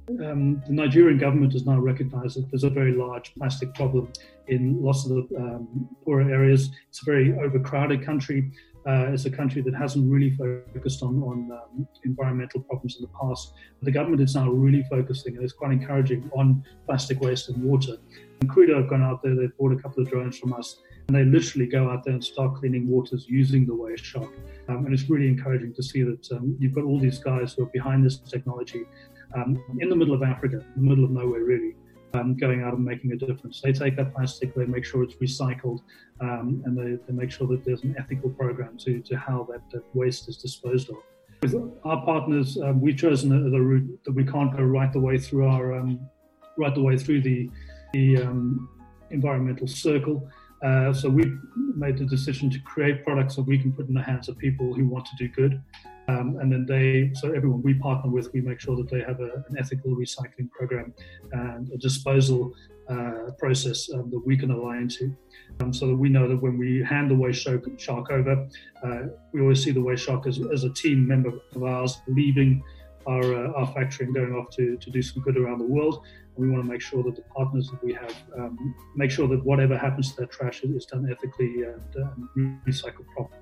[0.08, 4.12] um, the Nigerian government has now recognized that there's a very large plastic problem
[4.46, 6.70] in lots of the um, poorer areas.
[6.88, 8.52] It's a very overcrowded country.
[8.86, 13.10] Uh, it's a country that hasn't really focused on, on um, environmental problems in the
[13.20, 13.54] past.
[13.80, 17.60] But the government is now really focusing, and it's quite encouraging, on plastic waste and
[17.64, 17.96] water.
[18.40, 20.76] And Credo have gone out there, they've bought a couple of drones from us,
[21.08, 24.32] and they literally go out there and start cleaning waters using the waste shark.
[24.68, 27.64] Um, and it's really encouraging to see that um, you've got all these guys who
[27.64, 28.84] are behind this technology
[29.34, 31.74] um, in the middle of Africa, in the middle of nowhere, really
[32.14, 33.60] um, going out and making a difference.
[33.60, 35.80] They take that plastic, they make sure it's recycled,
[36.20, 39.60] um, and they, they, make sure that there's an ethical program to, to how that,
[39.72, 40.96] that waste is disposed of.
[41.42, 41.54] With
[41.84, 45.46] our partners, um, we've chosen the, route that we can't go right the way through
[45.46, 46.00] our um,
[46.56, 47.50] right the way through the,
[47.92, 48.68] the um,
[49.10, 50.26] environmental circle.
[50.64, 54.02] Uh, so we made the decision to create products that we can put in the
[54.02, 55.62] hands of people who want to do good.
[56.08, 59.20] Um, and then they, so everyone we partner with, we make sure that they have
[59.20, 60.94] a, an ethical recycling program
[61.32, 62.54] and a disposal
[62.88, 65.14] uh, process um, that we can align to.
[65.60, 67.46] Um, so that we know that when we hand the waste
[67.78, 68.48] shark over,
[68.84, 69.02] uh,
[69.32, 72.62] we always see the waste shark as, as a team member of ours leaving
[73.06, 76.02] our, uh, our factory and going off to, to do some good around the world.
[76.36, 79.26] And we want to make sure that the partners that we have um, make sure
[79.28, 83.40] that whatever happens to that trash is done ethically and, uh, and recycled properly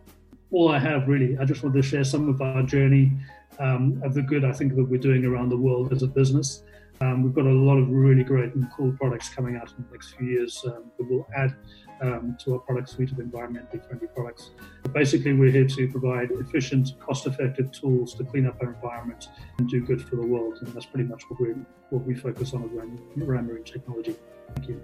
[0.50, 1.36] all I have really.
[1.38, 3.12] I just wanted to share some of our journey
[3.58, 6.62] um, of the good I think that we're doing around the world as a business.
[7.00, 9.92] Um, we've got a lot of really great and cool products coming out in the
[9.92, 11.54] next few years um, that will add
[12.00, 14.50] um, to our product suite of environmentally friendly products.
[14.82, 19.28] But basically, we're here to provide efficient, cost-effective tools to clean up our environment
[19.58, 21.48] and do good for the world, and that's pretty much what we
[21.90, 24.14] what we focus on around, around marine technology.
[24.54, 24.82] Thank you.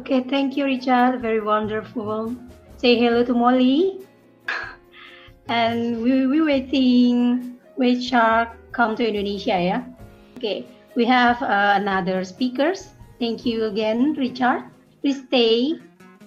[0.00, 1.20] Okay, thank you, Richard.
[1.20, 2.36] Very wonderful
[2.80, 4.00] say hello to Molly.
[5.52, 9.78] and we we waiting wait shark come to Indonesia ya.
[10.40, 10.64] Okay,
[10.96, 12.96] we have uh, another speakers.
[13.20, 14.64] Thank you again, Richard.
[15.04, 15.76] Please stay.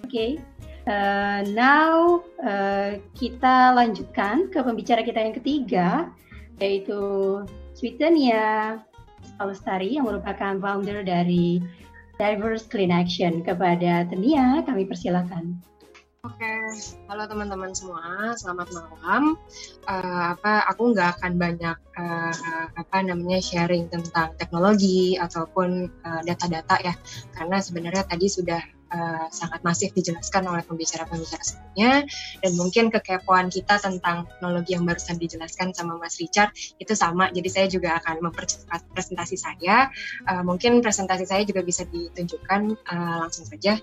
[0.06, 0.38] Okay.
[0.86, 5.86] Uh, now uh, kita lanjutkan ke pembicara kita yang ketiga
[6.62, 7.42] yaitu
[7.74, 8.78] Sweetenia
[9.42, 11.58] Alustari yang merupakan founder dari
[12.14, 13.42] Diverse Clean Action.
[13.42, 15.73] Kepada Tenia kami persilakan.
[16.24, 16.56] Oke,
[17.04, 19.36] halo teman-teman semua, selamat malam.
[19.84, 26.80] Uh, apa, aku nggak akan banyak uh, apa namanya sharing tentang teknologi ataupun uh, data-data
[26.80, 26.96] ya,
[27.36, 28.56] karena sebenarnya tadi sudah
[28.96, 32.08] uh, sangat masif dijelaskan oleh pembicara-pembicara sebelumnya,
[32.40, 37.28] dan mungkin kekepoan kita tentang teknologi yang barusan dijelaskan sama Mas Richard itu sama.
[37.36, 39.92] Jadi saya juga akan mempercepat presentasi saya.
[40.24, 43.76] Uh, mungkin presentasi saya juga bisa ditunjukkan uh, langsung saja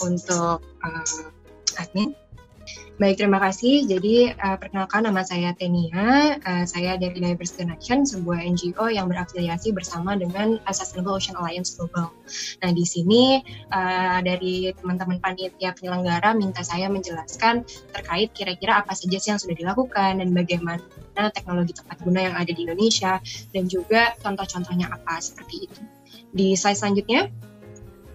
[0.00, 1.28] untuk uh,
[1.78, 2.16] admin.
[3.00, 3.88] Baik, terima kasih.
[3.90, 6.38] Jadi, uh, perkenalkan nama saya Tenia.
[6.38, 12.14] Uh, saya dari Diverse Connection, sebuah NGO yang berafiliasi bersama dengan Sustainable Ocean Alliance Global.
[12.62, 13.42] Nah, di sini
[13.74, 19.56] uh, dari teman-teman panitia penyelenggara minta saya menjelaskan terkait kira-kira apa saja sih yang sudah
[19.58, 20.78] dilakukan dan bagaimana
[21.34, 23.18] teknologi tepat guna yang ada di Indonesia
[23.50, 25.80] dan juga contoh-contohnya apa seperti itu.
[26.32, 27.28] Di slide selanjutnya,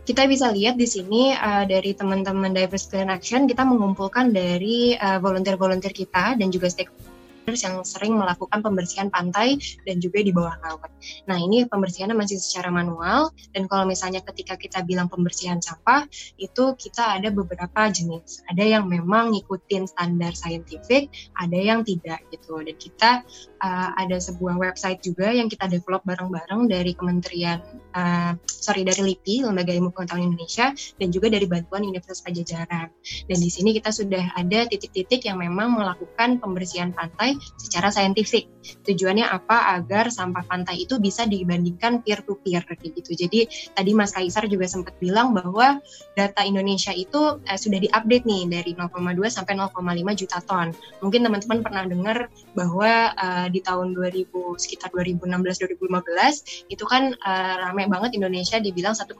[0.08, 5.20] kita bisa lihat di sini uh, dari teman-teman Diverse Clean Action kita mengumpulkan dari uh,
[5.20, 7.18] volunteer-volunteer kita dan juga stakeholder
[7.56, 9.56] yang sering melakukan pembersihan pantai
[9.88, 10.92] dan juga di bawah laut.
[11.32, 16.04] Nah ini pembersihannya masih secara manual dan kalau misalnya ketika kita bilang pembersihan sampah
[16.36, 18.44] itu kita ada beberapa jenis.
[18.52, 21.08] Ada yang memang ngikutin standar saintifik,
[21.40, 22.60] ada yang tidak gitu.
[22.60, 23.24] Dan kita
[23.62, 27.62] uh, ada sebuah website juga yang kita develop bareng-bareng dari Kementerian,
[27.94, 32.88] uh, sorry dari LIPI, Lembaga Ilmu Pengetahuan Indonesia, dan juga dari bantuan Universitas Pajajaran.
[33.30, 38.50] Dan di sini kita sudah ada titik-titik yang memang melakukan pembersihan pantai secara saintifik.
[38.84, 39.80] Tujuannya apa?
[39.80, 43.16] Agar sampah pantai itu bisa dibandingkan peer to peer gitu.
[43.16, 45.80] Jadi tadi Mas Kaisar juga sempat bilang bahwa
[46.16, 48.92] data Indonesia itu eh, sudah diupdate nih dari 0,2
[49.32, 50.68] sampai 0,5 juta ton.
[51.00, 52.18] Mungkin teman-teman pernah dengar
[52.54, 58.94] bahwa uh, di tahun 2000 sekitar 2016 2015 itu kan uh, ramai banget Indonesia dibilang
[58.94, 59.14] 1,3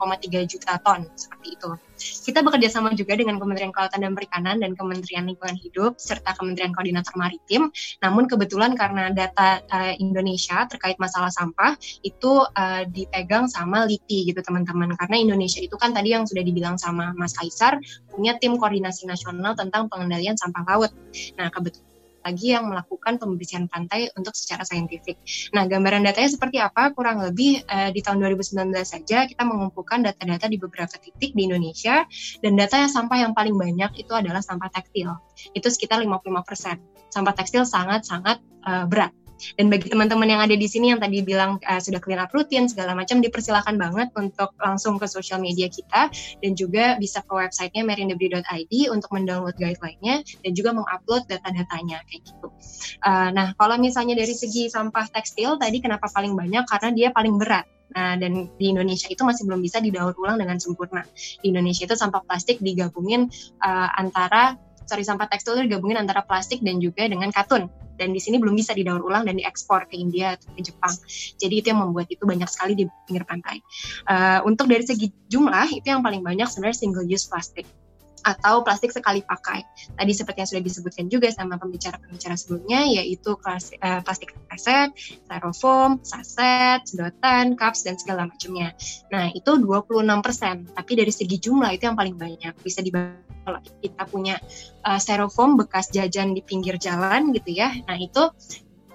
[0.46, 1.72] juta ton seperti itu.
[1.98, 6.70] Kita bekerja sama juga dengan Kementerian Kelautan dan Perikanan dan Kementerian Lingkungan Hidup serta Kementerian
[6.70, 7.74] Koordinator Maritim.
[8.06, 11.74] Namun kebetulan karena data uh, Indonesia terkait masalah sampah
[12.06, 14.94] itu uh, dipegang sama LIPI gitu teman-teman.
[14.94, 17.82] Karena Indonesia itu kan tadi yang sudah dibilang sama Mas Kaisar
[18.14, 20.92] punya tim koordinasi nasional tentang pengendalian sampah laut.
[21.38, 21.97] Nah kebetulan
[22.28, 25.16] lagi yang melakukan pembersihan pantai untuk secara saintifik.
[25.56, 26.92] Nah, gambaran datanya seperti apa?
[26.92, 32.04] Kurang lebih uh, di tahun 2019 saja kita mengumpulkan data-data di beberapa titik di Indonesia
[32.44, 35.16] dan data yang sampah yang paling banyak itu adalah sampah tekstil.
[35.56, 37.08] Itu sekitar 55%.
[37.08, 39.16] Sampah tekstil sangat-sangat uh, berat
[39.56, 42.68] dan bagi teman-teman yang ada di sini yang tadi bilang uh, sudah clean up rutin
[42.68, 46.10] segala macam dipersilakan banget untuk langsung ke sosial media kita
[46.42, 52.48] dan juga bisa ke websitenya merindebri.id untuk mendownload guideline-nya dan juga mengupload data-datanya kayak gitu.
[53.06, 57.38] Uh, nah kalau misalnya dari segi sampah tekstil tadi kenapa paling banyak karena dia paling
[57.38, 57.66] berat.
[57.88, 61.08] Nah, dan di Indonesia itu masih belum bisa didaur ulang dengan sempurna.
[61.40, 63.32] Di Indonesia itu sampah plastik digabungin
[63.64, 67.68] uh, antara sorry sampah tekstil itu digabungin antara plastik dan juga dengan katun
[67.98, 70.94] dan di sini belum bisa didaur ulang dan diekspor ke India atau ke Jepang.
[71.42, 73.60] Jadi itu yang membuat itu banyak sekali di pinggir pantai.
[74.06, 77.66] Uh, untuk dari segi jumlah itu yang paling banyak sebenarnya single use plastik
[78.28, 79.64] atau plastik sekali pakai.
[79.96, 86.84] Tadi seperti yang sudah disebutkan juga sama pembicara-pembicara sebelumnya, yaitu uh, plastik reset, styrofoam, saset,
[86.84, 88.76] sedotan, cups, dan segala macamnya.
[89.14, 92.52] Nah, itu 26%, tapi dari segi jumlah itu yang paling banyak.
[92.60, 94.36] Bisa dibagi kalau kita punya
[94.84, 98.28] uh, styrofoam bekas jajan di pinggir jalan gitu ya, nah itu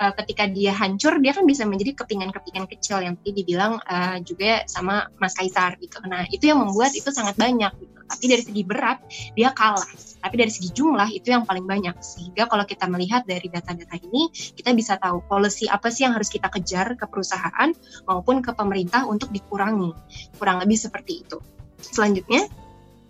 [0.02, 4.66] uh, ketika dia hancur dia kan bisa menjadi kepingan-kepingan kecil yang tadi dibilang uh, juga
[4.66, 6.02] sama Mas Kaisar gitu.
[6.04, 7.70] Nah itu yang membuat itu sangat banyak.
[7.78, 7.96] Gitu.
[8.02, 8.98] Tapi dari segi berat
[9.32, 9.88] dia kalah.
[10.22, 11.96] Tapi dari segi jumlah itu yang paling banyak.
[12.02, 16.28] Sehingga kalau kita melihat dari data-data ini kita bisa tahu policy apa sih yang harus
[16.28, 17.72] kita kejar ke perusahaan
[18.04, 19.94] maupun ke pemerintah untuk dikurangi.
[20.36, 21.40] Kurang lebih seperti itu.
[21.82, 22.46] Selanjutnya,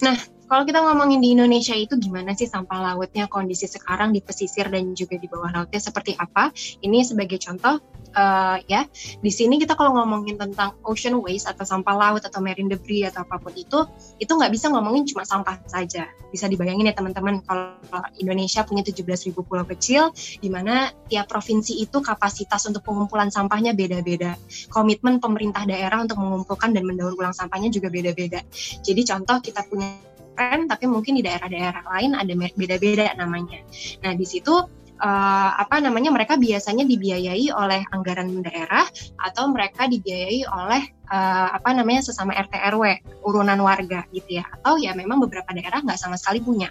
[0.00, 0.16] nah
[0.52, 4.92] kalau kita ngomongin di Indonesia itu gimana sih sampah lautnya kondisi sekarang di pesisir dan
[4.92, 6.52] juga di bawah lautnya seperti apa?
[6.84, 7.80] Ini sebagai contoh
[8.12, 8.84] uh, ya.
[9.24, 13.24] Di sini kita kalau ngomongin tentang ocean waste atau sampah laut atau marine debris atau
[13.24, 13.80] apa pun itu,
[14.20, 16.04] itu nggak bisa ngomongin cuma sampah saja.
[16.28, 17.80] Bisa dibayangin ya teman-teman kalau
[18.20, 24.36] Indonesia punya 17.000 pulau kecil, di mana tiap provinsi itu kapasitas untuk pengumpulan sampahnya beda-beda.
[24.68, 28.44] Komitmen pemerintah daerah untuk mengumpulkan dan mendaur ulang sampahnya juga beda-beda.
[28.84, 33.60] Jadi contoh kita punya keren tapi mungkin di daerah-daerah lain ada beda-beda namanya.
[34.02, 34.52] Nah, di situ
[35.02, 38.86] uh, apa namanya mereka biasanya dibiayai oleh anggaran daerah
[39.18, 42.84] atau mereka dibiayai oleh uh, apa namanya sesama RT RW
[43.26, 46.70] urunan warga gitu ya atau ya memang beberapa daerah nggak sama sekali punya.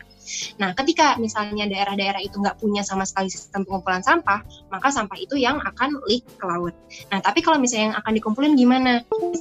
[0.61, 5.35] Nah ketika misalnya daerah-daerah itu nggak punya sama sekali sistem pengumpulan sampah maka sampah itu
[5.35, 6.75] yang akan leak ke laut.
[7.09, 8.91] Nah tapi kalau misalnya yang akan dikumpulin gimana?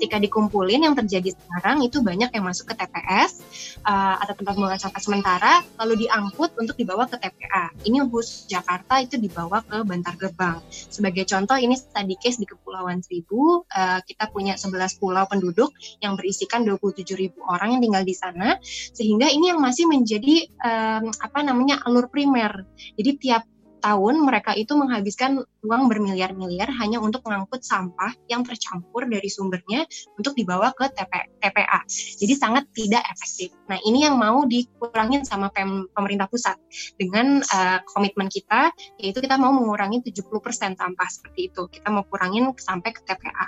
[0.01, 3.45] Ketika dikumpulin yang terjadi sekarang itu banyak yang masuk ke TPS
[3.85, 7.75] uh, atau tempat pembuangan sampah sementara lalu diangkut untuk dibawa ke TPA.
[7.85, 10.63] Ini khusus Jakarta itu dibawa ke Bantar Gebang.
[10.71, 16.15] Sebagai contoh ini tadi case di Kepulauan Seribu uh, kita punya 11 pulau penduduk yang
[16.15, 18.57] berisikan 27 ribu orang yang tinggal di sana
[18.95, 22.65] sehingga ini yang masih menjadi um, apa namanya alur primer
[22.97, 23.43] jadi tiap
[23.81, 29.89] tahun mereka itu menghabiskan uang bermiliar-miliar hanya untuk mengangkut sampah yang tercampur dari sumbernya
[30.21, 31.81] untuk dibawa ke TP, TPA.
[32.21, 33.57] Jadi sangat tidak efektif.
[33.71, 36.59] Nah ini yang mau dikurangin sama pem, pemerintah pusat
[36.99, 41.71] dengan uh, komitmen kita, yaitu kita mau mengurangi 70% sampah seperti itu.
[41.71, 43.47] Kita mau kurangin sampai ke TPA.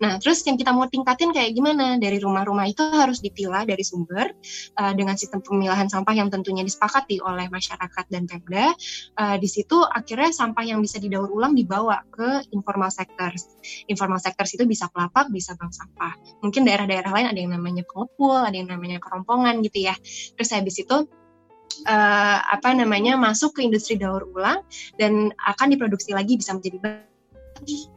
[0.00, 2.00] Nah terus yang kita mau tingkatin kayak gimana?
[2.00, 4.32] Dari rumah-rumah itu harus dipilah dari sumber
[4.80, 8.72] uh, dengan sistem pemilahan sampah yang tentunya disepakati oleh masyarakat dan Pemda.
[9.20, 13.52] Uh, di situ akhirnya sampah yang bisa didaur ulang dibawa ke informal sectors.
[13.86, 16.16] Informal sectors itu bisa kelapak, bisa bank sampah.
[16.40, 18.98] Mungkin daerah-daerah lain ada yang namanya pengepul, ada yang namanya
[19.42, 19.94] kerompongan gitu ya.
[20.38, 20.96] Terus habis itu
[21.90, 24.62] uh, apa namanya masuk ke industri daur ulang
[24.96, 27.02] dan akan diproduksi lagi bisa menjadi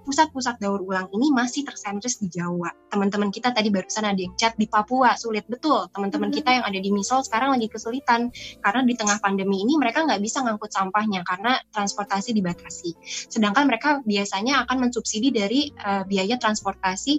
[0.06, 2.70] pusat-pusat daur ulang ini masih tersentris di Jawa.
[2.94, 5.90] Teman-teman kita tadi barusan ada yang chat di Papua, sulit betul.
[5.90, 8.30] Teman-teman kita yang ada di Misol sekarang lagi kesulitan
[8.62, 12.94] karena di tengah pandemi ini mereka nggak bisa ngangkut sampahnya karena transportasi dibatasi.
[13.26, 17.18] Sedangkan mereka biasanya akan mensubsidi dari uh, biaya transportasi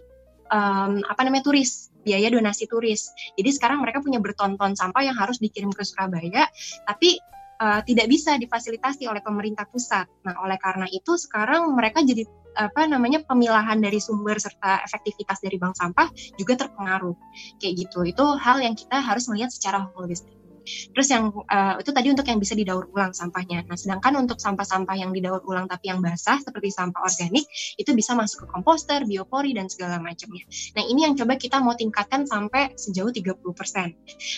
[0.50, 3.10] um, apa namanya turis biaya donasi turis.
[3.34, 6.46] Jadi sekarang mereka punya bertonton sampah yang harus dikirim ke Surabaya,
[6.86, 7.18] tapi
[7.58, 10.06] uh, tidak bisa difasilitasi oleh pemerintah pusat.
[10.22, 12.22] Nah, oleh karena itu sekarang mereka jadi
[12.56, 16.08] apa namanya pemilahan dari sumber serta efektivitas dari bank sampah
[16.40, 17.12] juga terpengaruh
[17.60, 18.00] kayak gitu.
[18.06, 20.35] Itu hal yang kita harus melihat secara holistik.
[20.66, 23.62] Terus yang uh, itu tadi untuk yang bisa didaur ulang sampahnya.
[23.66, 27.46] Nah, sedangkan untuk sampah-sampah yang didaur ulang tapi yang basah seperti sampah organik
[27.78, 30.44] itu bisa masuk ke komposter, biopori dan segala macamnya.
[30.74, 33.42] Nah, ini yang coba kita mau tingkatkan sampai sejauh 30%.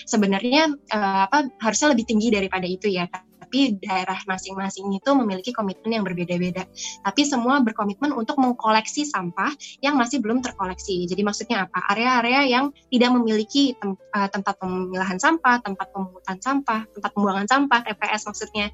[0.05, 3.09] Sebenarnya uh, apa harusnya lebih tinggi daripada itu ya
[3.49, 6.69] tapi daerah masing-masing itu memiliki komitmen yang berbeda-beda.
[7.01, 11.09] Tapi semua berkomitmen untuk mengkoleksi sampah yang masih belum terkoleksi.
[11.09, 11.81] Jadi maksudnya apa?
[11.97, 17.81] Area-area yang tidak memiliki tem uh, tempat pemilahan sampah, tempat pemungutan sampah, tempat pembuangan sampah,
[17.89, 18.67] TPS maksudnya,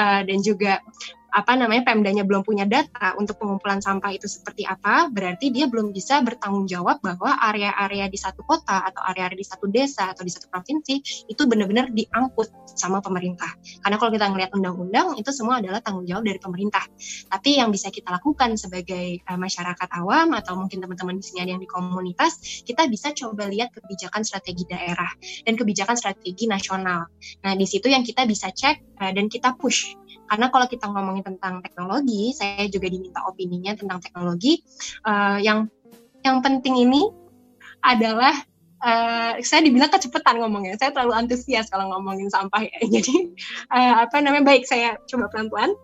[0.00, 0.80] uh, dan juga
[1.32, 5.90] apa namanya Pemdanya belum punya data untuk pengumpulan sampah itu seperti apa, berarti dia belum
[5.90, 10.32] bisa bertanggung jawab bahwa area-area di satu kota atau area-area di satu desa atau di
[10.32, 13.48] satu provinsi itu benar-benar diangkut sama pemerintah.
[13.80, 16.84] Karena kalau kita melihat undang-undang itu semua adalah tanggung jawab dari pemerintah.
[17.32, 21.56] Tapi yang bisa kita lakukan sebagai uh, masyarakat awam atau mungkin teman-teman di sini ada
[21.56, 25.08] yang di komunitas, kita bisa coba lihat kebijakan strategi daerah
[25.48, 27.08] dan kebijakan strategi nasional.
[27.40, 29.96] Nah, di situ yang kita bisa cek uh, dan kita push
[30.32, 34.64] karena kalau kita ngomongin tentang teknologi, saya juga diminta opininya tentang teknologi.
[35.04, 35.68] Uh, yang
[36.24, 37.04] yang penting ini
[37.84, 38.32] adalah
[38.80, 40.80] uh, saya dibilang kecepatan ngomongnya.
[40.80, 42.80] Saya terlalu antusias kalau ngomongin sampah ya.
[42.96, 43.36] Jadi
[43.76, 45.76] uh, apa namanya baik saya coba pelan-pelan.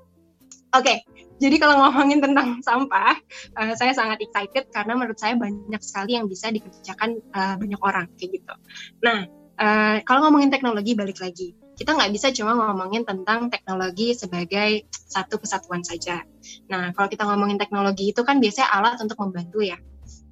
[0.76, 0.99] Oke, okay.
[1.40, 3.16] jadi kalau ngomongin tentang sampah,
[3.57, 8.05] uh, saya sangat excited karena menurut saya banyak sekali yang bisa dikerjakan uh, banyak orang
[8.20, 8.55] kayak gitu.
[9.01, 9.24] Nah,
[9.57, 15.39] uh, kalau ngomongin teknologi balik lagi, kita nggak bisa cuma ngomongin tentang teknologi sebagai satu
[15.39, 16.26] kesatuan saja.
[16.66, 19.79] Nah, kalau kita ngomongin teknologi itu kan biasanya alat untuk membantu ya.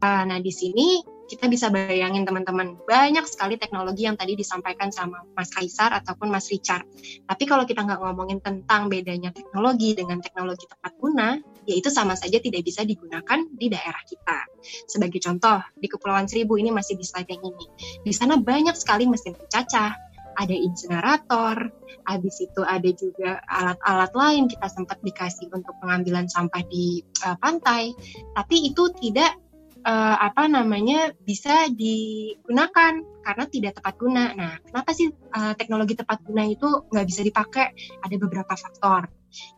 [0.03, 5.26] Ah, nah, di sini kita bisa bayangin teman-teman banyak sekali teknologi yang tadi disampaikan sama
[5.34, 6.86] Mas Kaisar ataupun Mas Richard.
[7.26, 12.14] Tapi kalau kita nggak ngomongin tentang bedanya teknologi dengan teknologi tepat guna, ya itu sama
[12.14, 14.38] saja tidak bisa digunakan di daerah kita.
[14.86, 17.66] Sebagai contoh, di Kepulauan Seribu ini masih di slide yang ini.
[18.07, 20.05] Di sana banyak sekali mesin pencacah,
[20.37, 21.72] ada insinerator,
[22.05, 27.97] habis itu ada juga alat-alat lain kita sempat dikasih untuk pengambilan sampah di uh, pantai,
[28.37, 29.34] tapi itu tidak
[29.82, 34.24] uh, apa namanya bisa digunakan karena tidak tepat guna.
[34.37, 37.72] Nah, kenapa sih uh, teknologi tepat guna itu nggak bisa dipakai?
[38.05, 39.09] Ada beberapa faktor,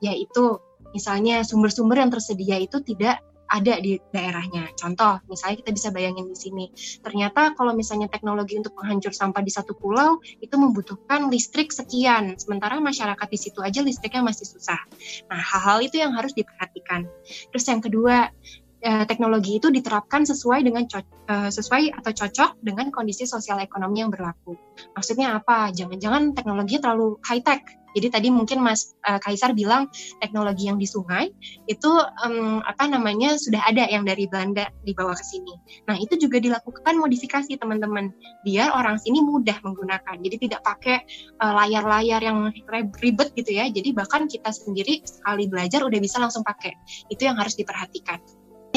[0.01, 0.63] yaitu
[0.97, 4.69] misalnya sumber-sumber yang tersedia itu tidak ada di daerahnya.
[4.77, 6.67] Contoh, misalnya kita bisa bayangin di sini.
[7.01, 12.77] Ternyata kalau misalnya teknologi untuk penghancur sampah di satu pulau itu membutuhkan listrik sekian, sementara
[12.79, 14.79] masyarakat di situ aja listriknya masih susah.
[15.33, 17.09] Nah, hal-hal itu yang harus diperhatikan.
[17.51, 18.29] Terus yang kedua,
[18.83, 24.11] eh, teknologi itu diterapkan sesuai dengan eh, sesuai atau cocok dengan kondisi sosial ekonomi yang
[24.11, 24.55] berlaku.
[24.95, 25.71] Maksudnya apa?
[25.75, 27.63] Jangan-jangan teknologi terlalu high tech
[27.97, 29.89] jadi tadi mungkin Mas uh, Kaisar bilang
[30.21, 31.33] teknologi yang di sungai
[31.65, 31.89] itu
[32.23, 35.57] um, apa namanya sudah ada yang dari Belanda dibawa ke sini.
[35.89, 38.13] Nah itu juga dilakukan modifikasi teman-teman
[38.45, 40.15] biar orang sini mudah menggunakan.
[40.21, 41.03] Jadi tidak pakai
[41.41, 42.53] layar-layar yang
[43.01, 43.67] ribet gitu ya.
[43.67, 46.77] Jadi bahkan kita sendiri sekali belajar udah bisa langsung pakai.
[47.09, 48.21] Itu yang harus diperhatikan.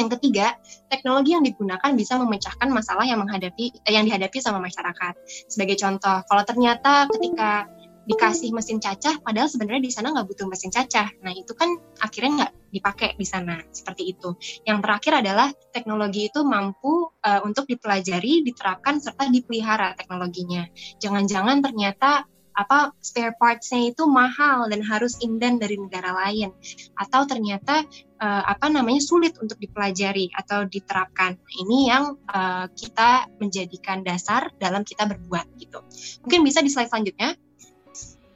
[0.02, 0.58] Yang ketiga,
[0.90, 5.14] teknologi yang digunakan bisa memecahkan masalah yang menghadapi yang dihadapi sama masyarakat.
[5.46, 7.70] Sebagai contoh, kalau ternyata ketika
[8.02, 11.06] dikasih mesin cacah padahal sebenarnya di sana nggak butuh mesin cacah.
[11.22, 11.70] Nah itu kan
[12.02, 14.34] akhirnya nggak dipakai di sana seperti itu.
[14.66, 20.66] Yang terakhir adalah teknologi itu mampu uh, untuk dipelajari diterapkan serta dipelihara teknologinya.
[20.98, 26.52] Jangan-jangan ternyata apa spare parts-nya itu mahal dan harus inden dari negara lain.
[27.00, 27.86] Atau ternyata
[28.22, 31.36] uh, apa namanya sulit untuk dipelajari atau diterapkan.
[31.66, 35.82] Ini yang uh, kita menjadikan dasar dalam kita berbuat gitu.
[36.24, 37.34] Mungkin bisa di slide selanjutnya.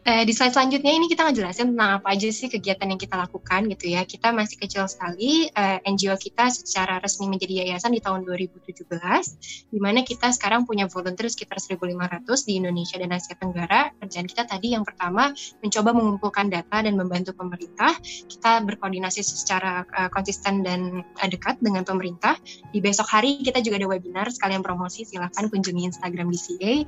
[0.05, 3.65] Eh, di slide selanjutnya ini kita ngejelasin tentang apa aja sih kegiatan yang kita lakukan
[3.73, 4.05] gitu ya.
[4.05, 9.33] Kita masih kecil sekali, eh, NGO kita secara resmi menjadi yayasan di tahun 2017,
[9.73, 13.97] di mana kita sekarang punya volunteer sekitar 1.500 di Indonesia dan Asia Tenggara.
[13.97, 15.33] Kerjaan kita tadi yang pertama
[15.65, 17.97] mencoba mengumpulkan data dan membantu pemerintah.
[18.29, 22.37] Kita berkoordinasi secara uh, konsisten dan uh, dekat dengan pemerintah.
[22.69, 26.85] Di besok hari kita juga ada webinar sekalian promosi, silahkan kunjungi Instagram DCA.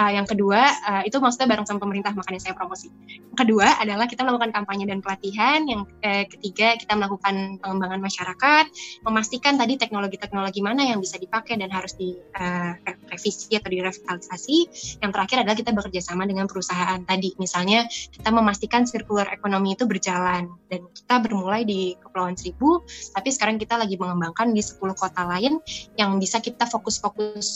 [0.00, 2.86] Uh, yang kedua, uh, itu maksudnya bareng sama pemerintah makanya saya promosi.
[3.34, 5.66] Yang kedua adalah kita melakukan kampanye dan pelatihan.
[5.66, 8.64] Yang eh, ketiga kita melakukan pengembangan masyarakat,
[9.02, 14.56] memastikan tadi teknologi-teknologi mana yang bisa dipakai dan harus direvisi eh, atau direvitalisasi.
[15.02, 17.34] Yang terakhir adalah kita bekerja sama dengan perusahaan tadi.
[17.42, 23.58] Misalnya kita memastikan circular ekonomi itu berjalan dan kita bermulai di Kepulauan Seribu, tapi sekarang
[23.58, 25.58] kita lagi mengembangkan di 10 kota lain
[25.98, 27.48] yang bisa kita fokus-fokus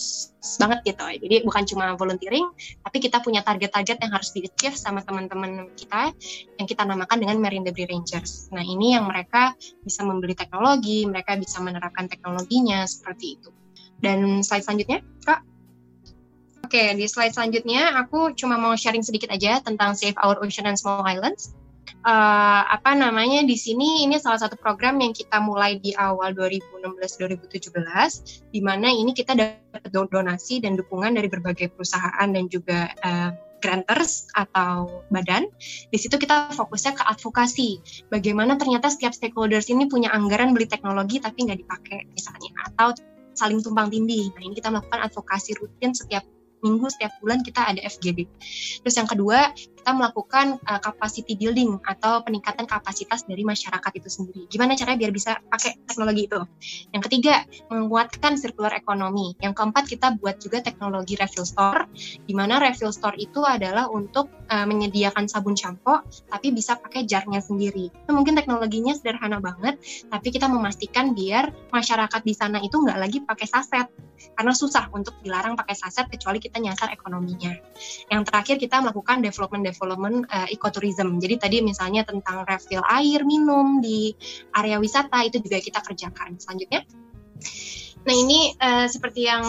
[0.54, 1.02] banget gitu.
[1.02, 2.46] Jadi bukan cuma volunteering,
[2.86, 6.16] tapi kita punya target-target yang harus di aktif sama teman-teman kita
[6.56, 8.48] yang kita namakan dengan Marine Debris Rangers.
[8.56, 9.52] Nah ini yang mereka
[9.84, 13.52] bisa membeli teknologi, mereka bisa menerapkan teknologinya seperti itu.
[14.00, 15.44] Dan slide selanjutnya, Kak.
[16.64, 20.80] Oke, di slide selanjutnya aku cuma mau sharing sedikit aja tentang Save Our Ocean and
[20.80, 21.52] Small Islands
[22.06, 28.50] uh, apa namanya di sini ini salah satu program yang kita mulai di awal 2016-2017
[28.50, 33.30] di mana ini kita dapat donasi dan dukungan dari berbagai perusahaan dan juga uh,
[33.66, 35.50] granters atau badan.
[35.90, 37.82] Di situ kita fokusnya ke advokasi.
[38.06, 42.94] Bagaimana ternyata setiap stakeholders ini punya anggaran beli teknologi tapi nggak dipakai misalnya atau
[43.34, 44.30] saling tumpang tindih.
[44.38, 46.22] Nah ini kita melakukan advokasi rutin setiap
[46.64, 48.24] minggu setiap bulan kita ada FGD.
[48.86, 49.50] Terus yang kedua
[49.86, 54.42] kita melakukan uh, capacity building atau peningkatan kapasitas dari masyarakat itu sendiri.
[54.50, 56.42] Gimana caranya biar bisa pakai teknologi itu?
[56.90, 59.38] Yang ketiga menguatkan circular ekonomi.
[59.38, 64.26] Yang keempat kita buat juga teknologi refill store, di mana refill store itu adalah untuk
[64.50, 66.02] uh, menyediakan sabun shampoo
[66.34, 67.86] tapi bisa pakai jarnya sendiri.
[67.86, 69.78] Itu mungkin teknologinya sederhana banget,
[70.10, 73.86] tapi kita memastikan biar masyarakat di sana itu nggak lagi pakai saset
[74.36, 77.52] karena susah untuk dilarang pakai saset kecuali kita nyasar ekonominya.
[78.08, 79.20] Yang terakhir kita melakukan
[79.76, 81.20] development-development uh, ecotourism.
[81.20, 84.16] Jadi tadi misalnya tentang refill air minum di
[84.56, 86.40] area wisata itu juga kita kerjakan.
[86.40, 86.88] Selanjutnya
[88.06, 89.42] Nah ini uh, seperti yang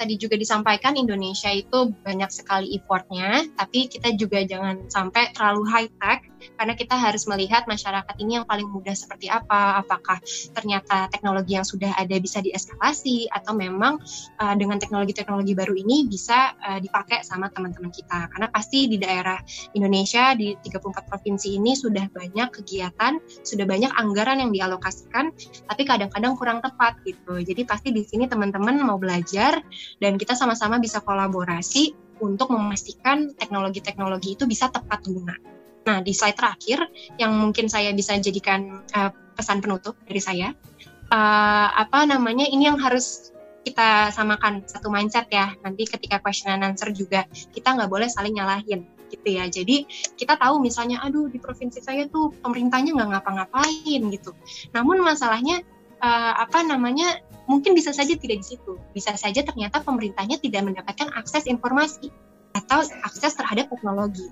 [0.00, 5.92] tadi juga disampaikan Indonesia itu banyak sekali effortnya, tapi kita juga jangan sampai terlalu high
[6.00, 6.24] tech
[6.56, 10.18] karena kita harus melihat masyarakat ini yang paling mudah seperti apa, apakah
[10.54, 13.98] ternyata teknologi yang sudah ada bisa dieskalasi atau memang
[14.40, 18.30] uh, dengan teknologi-teknologi baru ini bisa uh, dipakai sama teman-teman kita.
[18.30, 19.38] Karena pasti di daerah
[19.74, 25.30] Indonesia di 34 provinsi ini sudah banyak kegiatan, sudah banyak anggaran yang dialokasikan,
[25.66, 27.40] tapi kadang-kadang kurang tepat gitu.
[27.42, 29.60] Jadi pasti di sini teman-teman mau belajar
[29.98, 35.57] dan kita sama-sama bisa kolaborasi untuk memastikan teknologi-teknologi itu bisa tepat guna.
[35.86, 36.84] Nah, di slide terakhir
[37.16, 40.48] yang mungkin saya bisa jadikan uh, pesan penutup dari saya,
[41.12, 43.32] uh, apa namanya ini yang harus
[43.64, 45.52] kita samakan satu mindset ya.
[45.60, 49.48] Nanti ketika question and answer juga kita nggak boleh saling nyalahin gitu ya.
[49.48, 54.32] Jadi kita tahu misalnya, aduh di provinsi saya tuh pemerintahnya nggak ngapa-ngapain gitu.
[54.72, 55.64] Namun masalahnya
[56.00, 58.76] uh, apa namanya mungkin bisa saja tidak di situ.
[58.92, 62.12] Bisa saja ternyata pemerintahnya tidak mendapatkan akses informasi
[62.54, 64.28] atau akses terhadap teknologi.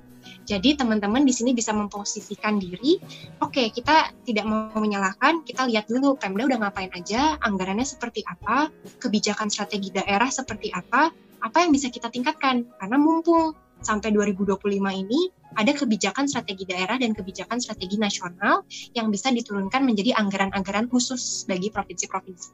[0.46, 2.98] Jadi teman-teman di sini bisa memposisikan diri,
[3.42, 8.22] oke okay, kita tidak mau menyalahkan, kita lihat dulu Pemda udah ngapain aja, anggarannya seperti
[8.26, 8.70] apa,
[9.02, 11.10] kebijakan strategi daerah seperti apa,
[11.42, 12.66] apa yang bisa kita tingkatkan.
[12.78, 14.62] Karena mumpung sampai 2025
[15.02, 21.46] ini ada kebijakan strategi daerah dan kebijakan strategi nasional yang bisa diturunkan menjadi anggaran-anggaran khusus
[21.46, 22.48] bagi provinsi-provinsi.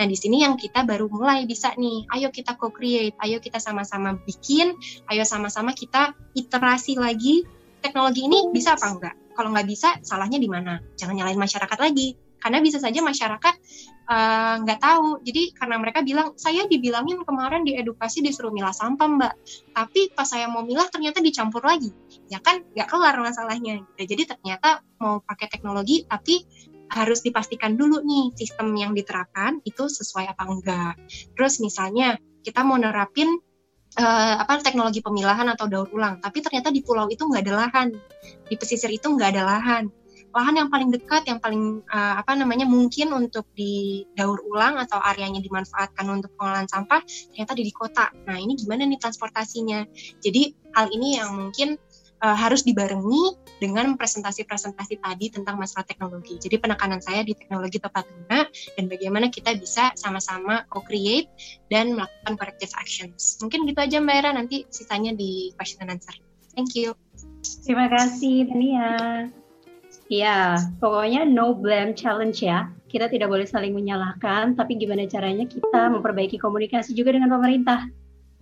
[0.00, 4.16] Nah, di sini yang kita baru mulai bisa nih, ayo kita co-create, ayo kita sama-sama
[4.24, 4.72] bikin,
[5.12, 7.44] ayo sama-sama kita iterasi lagi
[7.84, 9.14] teknologi ini bisa apa enggak?
[9.36, 10.80] Kalau nggak bisa, salahnya di mana?
[10.96, 12.16] Jangan nyalain masyarakat lagi.
[12.40, 13.54] Karena bisa saja masyarakat
[14.10, 15.22] Eh, nggak uh, tahu.
[15.22, 19.34] Jadi karena mereka bilang saya dibilangin kemarin di edukasi disuruh milah sampah mbak,
[19.70, 21.94] tapi pas saya mau milah ternyata dicampur lagi,
[22.30, 23.82] ya kan nggak kelar masalahnya.
[23.98, 24.14] Gitu.
[24.16, 26.46] Jadi ternyata mau pakai teknologi tapi
[26.90, 30.94] harus dipastikan dulu nih sistem yang diterapkan itu sesuai apa enggak.
[31.34, 33.38] Terus misalnya kita mau nerapin
[33.98, 37.88] uh, apa teknologi pemilahan atau daur ulang, tapi ternyata di pulau itu nggak ada lahan,
[38.46, 39.84] di pesisir itu nggak ada lahan
[40.30, 45.42] lahan yang paling dekat yang paling uh, apa namanya mungkin untuk didaur ulang atau areanya
[45.42, 47.02] dimanfaatkan untuk pengolahan sampah
[47.34, 48.06] ternyata di kota.
[48.26, 49.82] Nah, ini gimana nih transportasinya?
[50.22, 51.74] Jadi hal ini yang mungkin
[52.24, 56.40] uh, harus dibarengi dengan presentasi-presentasi tadi tentang masalah teknologi.
[56.40, 61.28] Jadi penekanan saya di teknologi tepat guna dan bagaimana kita bisa sama-sama co-create
[61.68, 63.36] dan melakukan corrective actions.
[63.44, 66.14] Mungkin gitu aja Mbak Era, nanti sisanya di question and answer.
[66.56, 66.96] Thank you.
[67.64, 68.90] Terima kasih Dania.
[70.10, 72.66] Iya, pokoknya no blame challenge ya.
[72.90, 77.86] Kita tidak boleh saling menyalahkan, tapi gimana caranya kita memperbaiki komunikasi juga dengan pemerintah.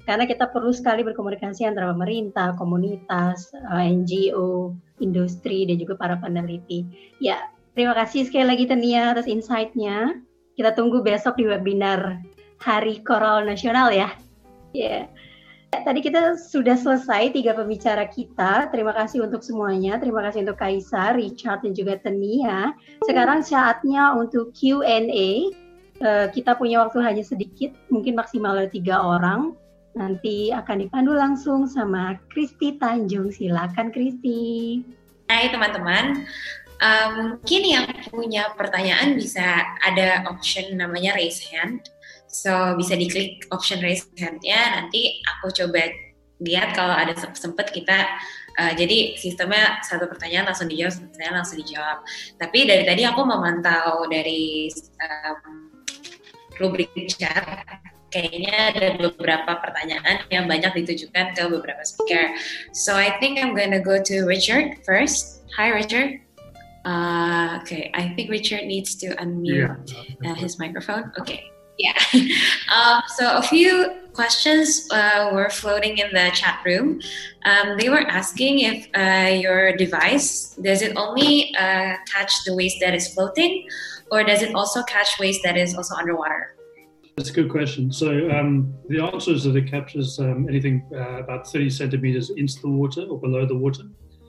[0.08, 4.72] Karena kita perlu sekali berkomunikasi antara pemerintah, komunitas, eh, NGO,
[5.04, 6.88] industri, dan juga para peneliti.
[7.20, 10.16] Ya, terima kasih sekali lagi Tania atas insight-nya.
[10.56, 12.24] Kita tunggu besok di webinar
[12.64, 14.08] Hari Koral Nasional ya.
[14.72, 15.04] Ya.
[15.04, 15.04] Yeah.
[15.68, 18.72] Tadi kita sudah selesai tiga pembicara kita.
[18.72, 20.00] Terima kasih untuk semuanya.
[20.00, 22.72] Terima kasih untuk Kaisar, Richard, dan juga Tenia.
[23.04, 25.52] Sekarang saatnya untuk Q&A.
[26.00, 29.52] Uh, kita punya waktu hanya sedikit, mungkin maksimal tiga orang.
[29.98, 33.34] Nanti akan dipandu langsung sama Kristi Tanjung.
[33.34, 34.78] Silakan Kristi.
[35.26, 36.24] Hai teman-teman,
[36.80, 41.84] uh, mungkin yang punya pertanyaan bisa ada option namanya raise hand
[42.28, 45.88] So bisa diklik option raise hand-nya, nanti aku coba
[46.44, 48.06] lihat kalau ada sempat kita
[48.58, 52.02] Uh, jadi sistemnya satu pertanyaan langsung dijawab, satu langsung dijawab.
[52.42, 54.66] Tapi dari tadi aku memantau dari
[54.98, 55.70] um,
[56.58, 57.38] rubrik chat,
[58.10, 62.32] kayaknya ada beberapa pertanyaan yang banyak ditujukan ke beberapa speaker.
[62.72, 65.44] So I think I'm gonna go to Richard first.
[65.56, 66.20] Hi Richard.
[66.88, 70.32] Uh, okay, I think Richard needs to unmute yeah.
[70.32, 71.12] uh, his microphone.
[71.20, 71.44] Okay.
[71.78, 71.94] Yeah.
[72.74, 77.00] um, so a few questions uh, were floating in the chat room.
[77.44, 82.80] Um, they were asking if uh, your device does it only uh, catch the waste
[82.80, 83.68] that is floating,
[84.10, 86.57] or does it also catch waste that is also underwater?
[87.18, 87.90] That's a good question.
[87.90, 92.60] So um, the answer is that it captures um, anything uh, about 30 centimeters into
[92.60, 93.82] the water or below the water.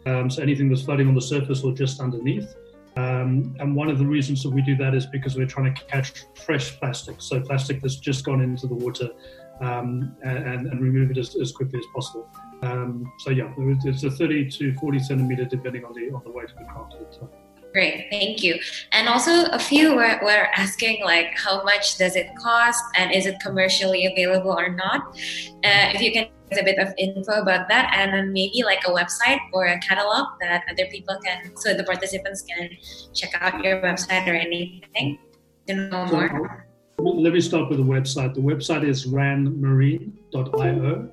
[0.08, 2.56] Um, so anything that's floating on the surface or just underneath.
[2.98, 5.86] Um, and one of the reasons that we do that is because we're trying to
[5.86, 9.10] catch fresh plastic, so plastic that's just gone into the water,
[9.62, 12.28] um, and, and, remove it as, as quickly as possible.
[12.64, 13.54] Um, so yeah,
[13.86, 16.96] it's a 30 to 40 centimeter depending on the on the weight of the craft
[16.96, 17.30] at the time.
[17.74, 18.60] Great, thank you.
[18.92, 23.28] And also, a few were, were asking like, how much does it cost, and is
[23.28, 25.16] it commercially available or not?
[25.64, 28.80] Uh, if you can give a bit of info about that and then maybe like
[28.88, 32.70] a website or a catalog that other people can so the participants can
[33.14, 35.20] check out your website or anything
[35.68, 36.66] to know more
[36.98, 41.10] let me start with the website the website is ranmarine.io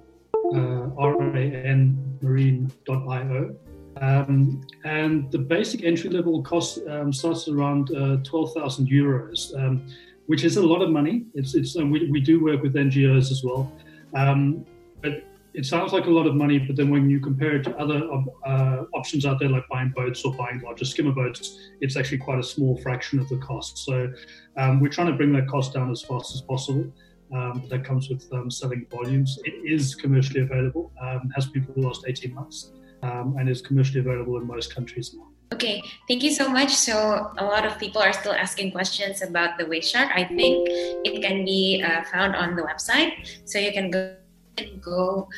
[0.55, 3.55] uh, r-a-n marine.io
[4.01, 9.87] um, and the basic entry level cost um, starts around uh, 12,000 euros um,
[10.27, 13.43] which is a lot of money it's, it's we, we do work with ngos as
[13.45, 13.73] well
[14.15, 14.65] um,
[15.03, 15.25] but
[15.57, 18.03] it sounds like a lot of money, but then when you compare it to other
[18.45, 22.39] uh, options out there, like buying boats or buying larger skimmer boats, it's actually quite
[22.39, 23.79] a small fraction of the cost.
[23.79, 24.13] So
[24.59, 26.93] um, we're trying to bring that cost down as fast as possible.
[27.35, 28.23] Um, that comes with
[28.53, 29.39] selling volumes.
[29.45, 30.93] It is commercially available,
[31.35, 32.73] has been for the last 18 months,
[33.03, 35.29] um, and is commercially available in most countries now.
[35.55, 36.75] Okay, thank you so much.
[36.75, 40.11] So a lot of people are still asking questions about the waste shark.
[40.11, 40.67] I think
[41.07, 43.15] it can be uh, found on the website,
[43.47, 44.19] so you can go
[44.59, 45.29] and go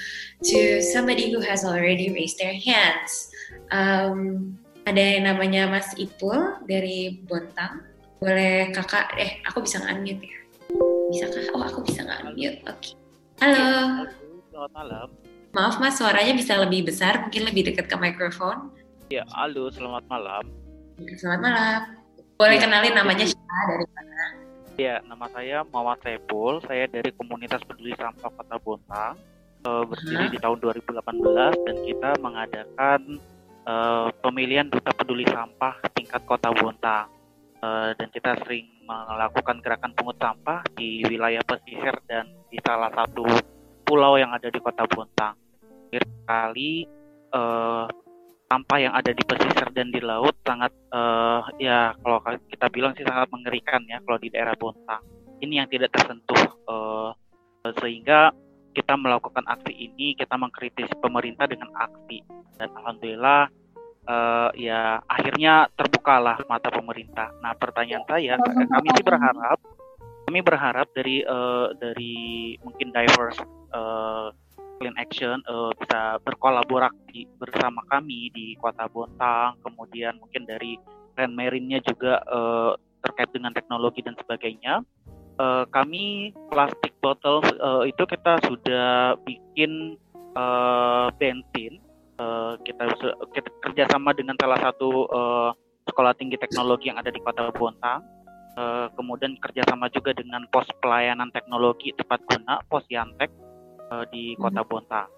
[0.44, 3.28] to somebody who has already raised their hands.
[3.70, 4.56] Um,
[4.88, 7.84] ada yang namanya Mas Ipul dari Bontang.
[8.18, 10.40] Boleh kakak, eh aku bisa unmute ya?
[11.12, 11.44] Bisa kah?
[11.52, 12.64] Oh aku bisa unmute.
[12.64, 12.72] Oke.
[12.80, 12.92] Okay.
[13.44, 14.08] Halo.
[14.50, 15.27] Selamat malam.
[15.58, 18.70] Maaf mas, suaranya bisa lebih besar, mungkin lebih dekat ke mikrofon.
[19.10, 20.46] Ya, halo, selamat malam.
[21.18, 21.80] Selamat malam.
[22.38, 22.62] Boleh ya.
[22.62, 24.22] kenalin namanya siapa dari mana?
[24.78, 26.62] Ya, nama saya Mawar Saiful.
[26.62, 29.18] Saya dari komunitas peduli sampah Kota Bontang.
[29.66, 33.00] Uh, berdiri di tahun 2018 dan kita mengadakan
[33.66, 37.10] uh, pemilihan duta peduli sampah tingkat Kota Bontang.
[37.58, 43.26] Uh, dan kita sering melakukan gerakan pungut sampah di wilayah pesisir dan di salah satu
[43.82, 45.47] pulau yang ada di Kota Bontang.
[46.28, 46.84] Kali
[47.32, 47.88] uh,
[48.48, 53.04] sampah yang ada di pesisir dan di laut sangat uh, ya kalau kita bilang sih
[53.04, 55.04] sangat mengerikan ya kalau di daerah Bontang.
[55.38, 57.10] Ini yang tidak tersentuh uh,
[57.78, 58.32] sehingga
[58.72, 62.24] kita melakukan aksi ini kita mengkritisi pemerintah dengan aksi
[62.58, 63.50] dan alhamdulillah
[64.08, 67.30] uh, ya akhirnya terbukalah mata pemerintah.
[67.44, 69.58] Nah pertanyaan saya kami sih berharap
[70.28, 73.40] kami berharap dari uh, dari mungkin diverse
[73.72, 74.28] uh,
[74.78, 80.78] Clean Action uh, bisa berkolaborasi bersama kami di Kota Bontang, kemudian mungkin dari
[81.18, 84.86] Grand Marine-nya juga uh, terkait dengan teknologi dan sebagainya.
[85.38, 89.98] Uh, kami plastik botol uh, itu kita sudah bikin
[90.38, 91.82] uh, bensin.
[92.18, 92.90] Uh, kita,
[93.30, 95.50] kita kerjasama dengan salah satu uh,
[95.86, 98.02] sekolah tinggi teknologi yang ada di Kota Bontang.
[98.58, 103.30] Uh, kemudian kerjasama juga dengan pos pelayanan teknologi tepat guna, pos Yantek
[103.92, 104.40] uh, di hmm.
[104.40, 105.08] Kota Bontang.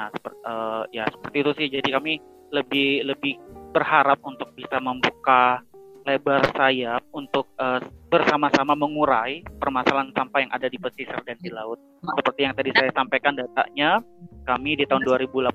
[0.00, 1.68] Nah, seperti, uh, eh, ya seperti itu sih.
[1.68, 2.12] Jadi kami
[2.50, 3.34] lebih lebih
[3.70, 5.62] berharap untuk bisa membuka
[6.08, 7.78] lebar sayap untuk uh,
[8.08, 11.76] bersama-sama mengurai permasalahan sampah yang ada di pesisir dan di laut.
[12.00, 14.00] Seperti yang tadi saya sampaikan datanya,
[14.48, 15.52] kami di tahun 2018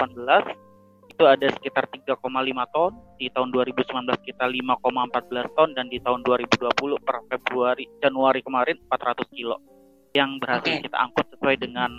[1.16, 2.22] itu ada sekitar 3,5
[2.76, 8.78] ton, di tahun 2019 kita 5,14 ton dan di tahun 2020 per Februari Januari kemarin
[8.92, 9.58] 400 kilo
[10.16, 10.84] yang berhasil okay.
[10.84, 11.92] kita angkut sesuai dengan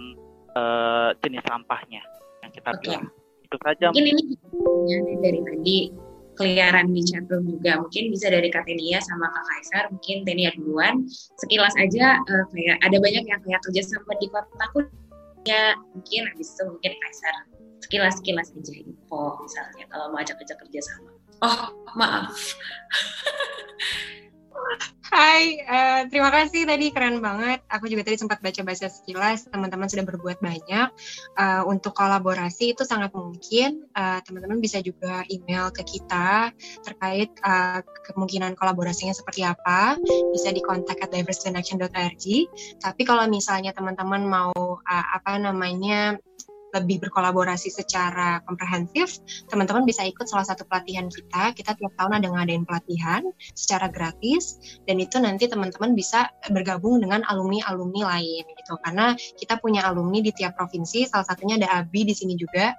[0.57, 2.01] uh, jenis sampahnya
[2.41, 2.81] yang kita okay.
[2.97, 3.07] bilang.
[3.45, 3.87] Itu saja.
[3.93, 5.77] Mungkin ini dari tadi
[6.37, 11.09] keliaran di chatroom juga mungkin bisa dari Kak Tenia sama Kak Kaisar mungkin Tenia duluan
[11.41, 14.85] sekilas aja uh, kayak ada banyak yang kayak kerja sama di kota aku
[15.49, 17.35] ya mungkin habis itu mungkin Kaisar
[17.81, 21.11] sekilas sekilas aja info misalnya kalau mau ajak ajak kerja sama
[21.41, 21.61] oh
[21.97, 22.37] maaf
[25.07, 27.63] Hai, uh, terima kasih tadi keren banget.
[27.71, 29.47] Aku juga tadi sempat baca bahasa sekilas.
[29.47, 30.89] Teman-teman sudah berbuat banyak
[31.39, 33.87] uh, untuk kolaborasi itu sangat mungkin.
[33.95, 36.51] teman teman-teman bisa juga email ke kita
[36.83, 37.81] terkait uh,
[38.11, 39.95] kemungkinan kolaborasinya seperti apa.
[40.35, 42.25] Bisa dikontak at diversityinaction.org.
[42.83, 44.53] Tapi kalau misalnya teman-teman mau
[44.83, 46.19] uh, apa namanya
[46.75, 51.55] lebih berkolaborasi secara komprehensif, teman-teman bisa ikut salah satu pelatihan kita.
[51.55, 53.23] Kita tiap tahun ada ngadain pelatihan
[53.55, 58.75] secara gratis dan itu nanti teman-teman bisa bergabung dengan alumni-alumni lain gitu.
[58.83, 62.75] Karena kita punya alumni di tiap provinsi, salah satunya ada Abi di sini juga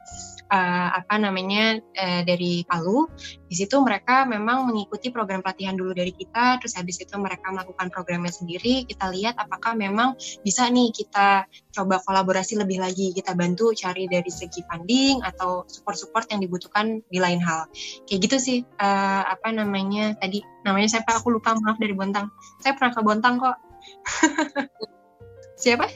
[0.51, 3.07] uh, apa namanya uh, dari Palu.
[3.47, 7.87] Di situ mereka memang mengikuti program pelatihan dulu dari kita, terus habis itu mereka melakukan
[7.87, 8.83] programnya sendiri.
[8.83, 14.27] Kita lihat apakah memang bisa nih kita coba kolaborasi lebih lagi, kita bantu cari dari
[14.27, 17.71] segi funding atau support-support yang dibutuhkan di lain hal.
[18.03, 22.27] Kayak gitu sih uh, apa namanya tadi namanya siapa aku lupa maaf dari Bontang.
[22.59, 23.57] Saya pernah ke Bontang kok.
[25.57, 25.89] Siapa?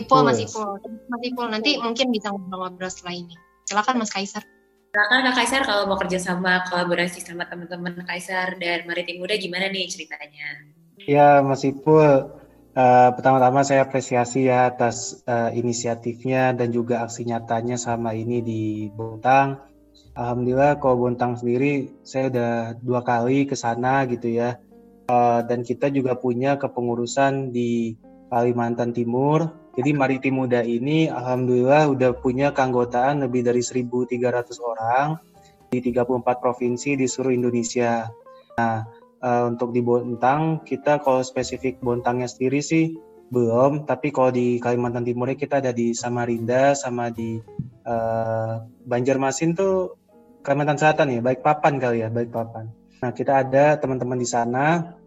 [0.00, 0.80] Ipul, Mas Ipul.
[1.12, 3.36] Mas Ipul, nanti mungkin bisa ngobrol-ngobrol setelah ini.
[3.68, 4.40] Silakan Mas Kaisar.
[4.92, 9.72] Silakan Kak Kaisar kalau mau kerja sama kolaborasi sama teman-teman Kaisar dan Maritim Muda gimana
[9.72, 10.68] nih ceritanya?
[11.08, 12.28] Ya Mas Ipul,
[12.76, 18.92] uh, pertama-tama saya apresiasi ya atas uh, inisiatifnya dan juga aksi nyatanya sama ini di
[18.92, 19.64] Bontang.
[20.12, 24.60] Alhamdulillah kalau Bontang sendiri saya udah dua kali ke sana gitu ya.
[25.08, 27.96] Uh, dan kita juga punya kepengurusan di
[28.28, 34.20] Kalimantan Timur jadi Maritim Muda ini alhamdulillah udah punya keanggotaan lebih dari 1.300
[34.60, 35.16] orang
[35.72, 38.04] di 34 provinsi di seluruh Indonesia.
[38.60, 38.84] Nah,
[39.24, 42.92] uh, untuk di Bontang kita kalau spesifik Bontangnya sendiri sih
[43.32, 47.40] belum, tapi kalau di Kalimantan Timur kita ada di Samarinda sama di
[47.88, 48.54] uh,
[48.84, 49.96] Banjarmasin tuh
[50.44, 52.68] Kalimantan Selatan ya, baik papan kali ya, baik papan.
[53.00, 54.98] Nah, kita ada teman-teman di sana.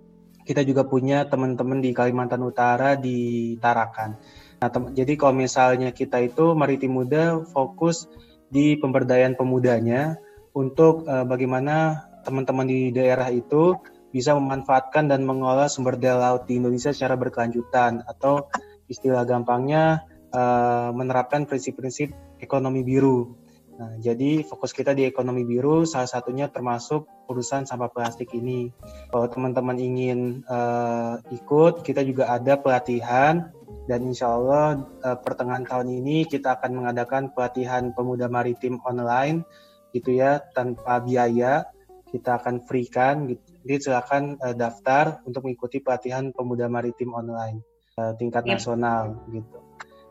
[0.45, 4.17] Kita juga punya teman-teman di Kalimantan Utara di Tarakan.
[4.63, 8.07] Nah, jadi kalau misalnya kita itu Maritim Muda fokus
[8.47, 10.15] di pemberdayaan pemudanya
[10.55, 13.75] untuk uh, bagaimana teman-teman di daerah itu
[14.15, 18.47] bisa memanfaatkan dan mengolah sumber daya laut di Indonesia secara berkelanjutan atau
[18.87, 23.35] istilah gampangnya uh, menerapkan prinsip-prinsip ekonomi biru.
[23.75, 28.71] Nah, jadi fokus kita di ekonomi biru salah satunya termasuk urusan sampah plastik ini.
[29.11, 33.51] Kalau teman-teman ingin uh, ikut, kita juga ada pelatihan
[33.85, 39.45] dan insya Allah uh, pertengahan tahun ini kita akan mengadakan pelatihan pemuda maritim online
[39.93, 41.69] gitu ya tanpa biaya.
[42.05, 43.43] Kita akan free kan gitu.
[43.65, 47.59] jadi silakan uh, daftar untuk mengikuti pelatihan pemuda maritim online
[47.99, 48.55] uh, tingkat ya.
[48.55, 49.59] nasional gitu.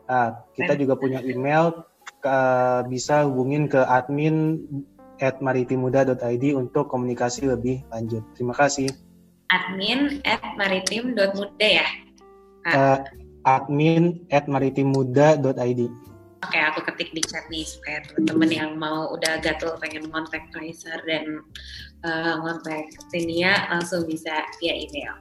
[0.05, 1.81] Nah kita juga punya email
[2.21, 4.61] uh, bisa hubungin ke admin
[5.17, 8.21] at maritimuda.id untuk komunikasi lebih lanjut.
[8.37, 8.91] Terima kasih.
[9.49, 11.87] Admin at maritim.muda ya?
[12.65, 12.97] Uh,
[13.45, 15.81] admin at maritimuda.id.
[16.45, 21.01] Oke, aku ketik di chat nih supaya teman-teman yang mau udah gatel pengen kontak Kaiser
[21.09, 21.41] dan
[22.05, 25.17] uh, ngontak Tinia langsung bisa via email.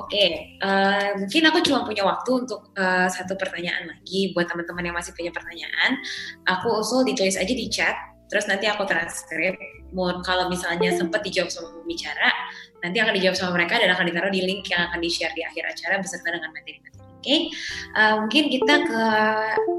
[0.00, 4.96] Oke, uh, mungkin aku cuma punya waktu untuk uh, satu pertanyaan lagi buat teman-teman yang
[4.96, 6.00] masih punya pertanyaan.
[6.48, 7.92] Aku usul ditulis aja di chat,
[8.32, 9.60] terus nanti aku transkrip.
[9.92, 12.32] Mau kalau misalnya sempat dijawab sama pembicara,
[12.80, 15.76] nanti akan dijawab sama mereka dan akan ditaruh di link yang akan di-share di akhir
[15.76, 17.40] acara beserta dengan materi-materi okay?
[17.96, 19.02] uh, eh, mungkin kita ke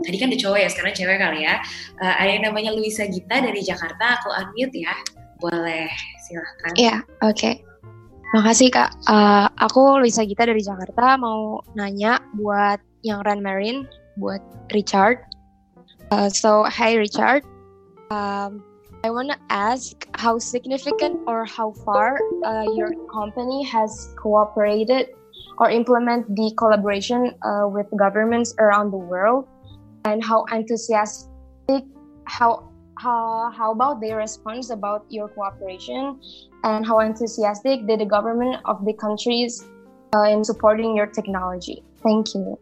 [0.09, 1.55] tadi kan ada cowok ya sekarang cewek kali ya
[2.01, 4.95] uh, ada yang namanya Luisa Gita dari Jakarta aku unmute ya
[5.37, 5.87] boleh
[6.25, 7.61] silahkan iya yeah, oke okay.
[8.33, 8.91] Makasih Kak.
[9.07, 13.87] Uh, aku Luisa Gita dari Jakarta mau nanya buat yang Run Marine,
[14.19, 14.43] buat
[14.75, 15.23] Richard.
[16.11, 17.47] Uh, so, hi Richard.
[18.11, 18.59] Um,
[19.05, 25.13] I want to ask how significant or how far uh, your company has cooperated
[25.57, 29.47] or implement the collaboration uh, with governments around the world.
[30.05, 31.29] And how enthusiastic
[32.25, 36.19] how how how about their response about your cooperation?
[36.63, 39.63] And how enthusiastic did the government of the countries
[40.15, 41.83] uh, in supporting your technology?
[42.01, 42.57] Thank you.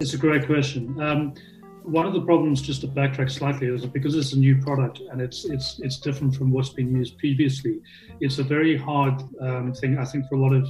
[0.00, 1.00] It's a great question.
[1.00, 1.34] Um,
[1.82, 5.20] one of the problems, just to backtrack slightly, is because it's a new product and
[5.20, 7.80] it's it's it's different from what's been used previously.
[8.20, 10.68] It's a very hard um, thing, I think, for a lot of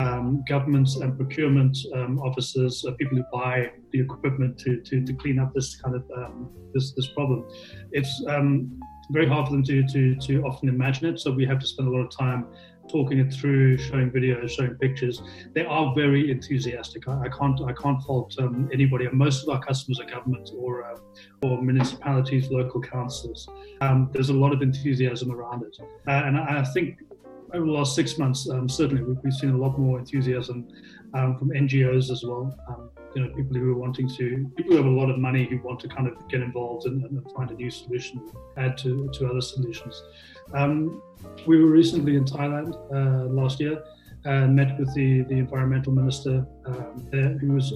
[0.00, 5.12] um, governments and procurement um, officers, uh, people who buy the equipment to, to, to
[5.14, 7.46] clean up this kind of um, this this problem.
[7.92, 8.78] It's um,
[9.10, 11.88] very hard for them to, to to often imagine it, so we have to spend
[11.88, 12.46] a lot of time
[12.88, 15.20] talking it through, showing videos, showing pictures.
[15.54, 17.08] They are very enthusiastic.
[17.08, 19.08] I, I can't I can't fault um, anybody.
[19.12, 20.98] Most of our customers are government or uh,
[21.42, 23.48] or municipalities, local councils.
[23.80, 26.98] Um, there's a lot of enthusiasm around it, uh, and I, I think
[27.54, 30.68] over the last six months, um, certainly we've, seen a lot more enthusiasm
[31.14, 32.56] um, from NGOs as well.
[32.68, 35.46] Um, you know, people who are wanting to, people who have a lot of money
[35.46, 38.20] who want to kind of get involved and, and find a new solution,
[38.56, 40.02] add to, to other solutions.
[40.54, 41.02] Um,
[41.46, 43.82] we were recently in Thailand uh, last year
[44.24, 47.72] and met with the, the environmental minister um, there, who was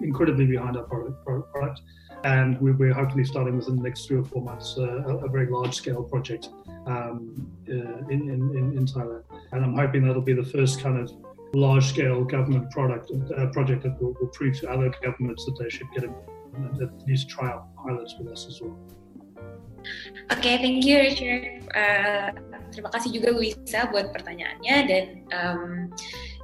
[0.00, 1.24] incredibly behind our product.
[1.24, 1.80] product.
[2.24, 5.28] And we, are hopefully starting within the next three or four months uh, a, a,
[5.28, 6.48] very large scale project
[6.88, 7.36] um,
[7.68, 8.42] uh, in, in,
[8.78, 9.22] in Thailand.
[9.52, 11.12] And I'm hoping that'll be the first kind of
[11.54, 15.90] large-scale government product uh, project that will, will, prove to other governments that they should
[15.94, 16.12] get a,
[16.82, 18.76] at least trial pilots with us as well.
[20.32, 21.64] Okay, thank you Richard.
[21.72, 22.32] Uh,
[22.68, 25.64] terima kasih juga Luisa buat pertanyaannya dan um,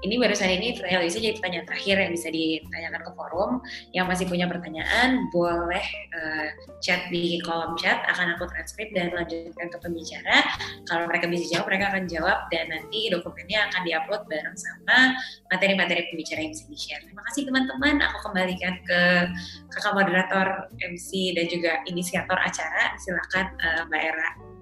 [0.05, 3.51] ini barusan ini pertanyaan Lisa jadi pertanyaan terakhir yang bisa ditanyakan ke forum.
[3.97, 6.49] Yang masih punya pertanyaan boleh uh,
[6.85, 10.45] chat di kolom chat, akan aku transkrip dan lanjutkan ke pembicara.
[10.85, 15.17] Kalau mereka bisa jawab, mereka akan jawab dan nanti dokumennya akan diupload bareng sama
[15.49, 17.03] materi-materi pembicara yang bisa di-share.
[17.09, 18.05] Terima kasih teman-teman.
[18.13, 19.01] Aku kembalikan ke
[19.73, 22.93] kakak moderator MC dan juga inisiator acara.
[23.01, 24.54] Silakan uh, Mbak Era.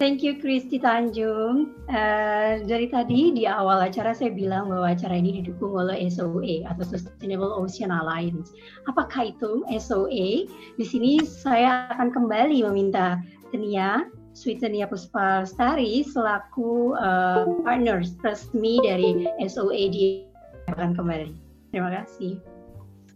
[0.00, 1.76] Thank you Kristi Tanjung.
[1.84, 6.88] Uh, dari tadi di awal acara saya bilang bahwa acara ini didukung oleh SOA atau
[6.88, 8.56] Sustainable Ocean Alliance.
[8.88, 10.48] Apakah itu SOA?
[10.80, 13.20] Di sini saya akan kembali meminta
[13.52, 20.24] Tania, Sweetenia Puspastari selaku uh, partners resmi dari SOA di
[20.72, 21.36] akan kembali.
[21.76, 22.40] Terima kasih.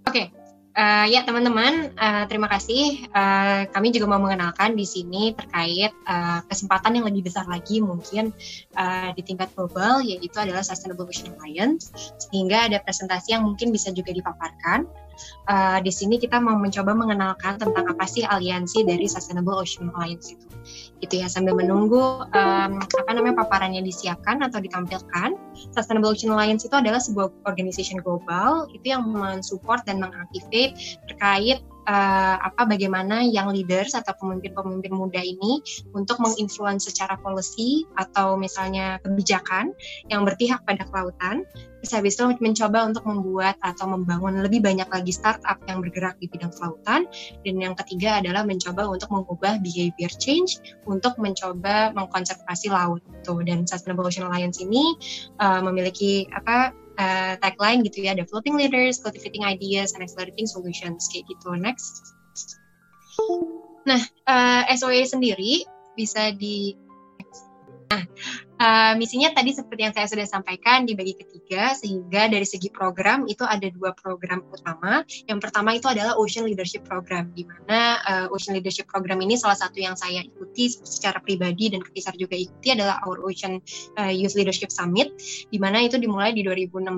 [0.04, 0.43] Oke, okay.
[0.74, 3.06] Uh, ya teman-teman, uh, terima kasih.
[3.14, 8.34] Uh, kami juga mau mengenalkan di sini terkait uh, kesempatan yang lebih besar lagi mungkin
[8.74, 11.94] uh, di tingkat global, yaitu adalah Sustainable Ocean Alliance.
[12.18, 14.90] Sehingga ada presentasi yang mungkin bisa juga dipaparkan.
[15.46, 20.34] Uh, di sini kita mau mencoba mengenalkan tentang apa sih aliansi dari Sustainable Ocean Alliance
[20.34, 20.46] itu.
[21.02, 25.34] Gitu ya, sambil menunggu um, apa namanya paparannya disiapkan atau ditampilkan.
[25.74, 30.74] Sustainable Ocean Alliance itu adalah sebuah organisasi global itu yang mensupport dan mengaktifkan
[31.10, 35.60] terkait uh, apa bagaimana yang leaders atau pemimpin-pemimpin muda ini
[35.92, 39.72] untuk menginfluence secara policy atau misalnya kebijakan
[40.08, 41.44] yang berpihak pada kelautan.
[41.84, 46.32] Terus habis itu mencoba untuk membuat atau membangun lebih banyak lagi startup yang bergerak di
[46.32, 47.04] bidang kelautan.
[47.44, 53.04] Dan yang ketiga adalah mencoba untuk mengubah behavior change untuk mencoba mengkonservasi laut.
[53.20, 53.44] Tuh.
[53.44, 54.96] Dan Sustainable Ocean Alliance ini
[55.44, 61.26] uh, memiliki apa uh, tagline gitu ya, developing leaders, cultivating ideas, and accelerating solutions kayak
[61.30, 61.54] gitu.
[61.58, 62.14] Next.
[63.84, 66.74] Nah, uh, eh, SOE sendiri bisa di
[67.94, 68.02] Nah,
[68.64, 73.28] uh, misinya tadi seperti yang saya sudah sampaikan di bagi ketiga, sehingga dari segi program
[73.28, 75.04] itu ada dua program utama.
[75.28, 79.58] Yang pertama itu adalah Ocean Leadership Program, di mana uh, Ocean Leadership Program ini salah
[79.58, 83.60] satu yang saya ikuti secara pribadi dan Ketisar juga ikuti adalah Our Ocean
[84.00, 85.12] uh, Youth Leadership Summit,
[85.52, 86.88] di mana itu dimulai di 2016.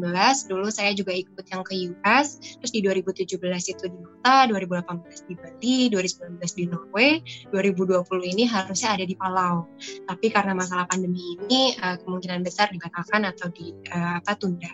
[0.46, 3.26] Dulu saya juga ikut yang ke US, terus di 2017
[3.72, 7.10] itu di Malta, 2018 di Bali, 2019 di Norway,
[7.50, 9.66] 2020 ini harusnya ada di Palau.
[10.06, 14.70] Tapi karena masalah pandemi ini uh, kemungkinan besar dibatalkan atau di uh, apa tunda.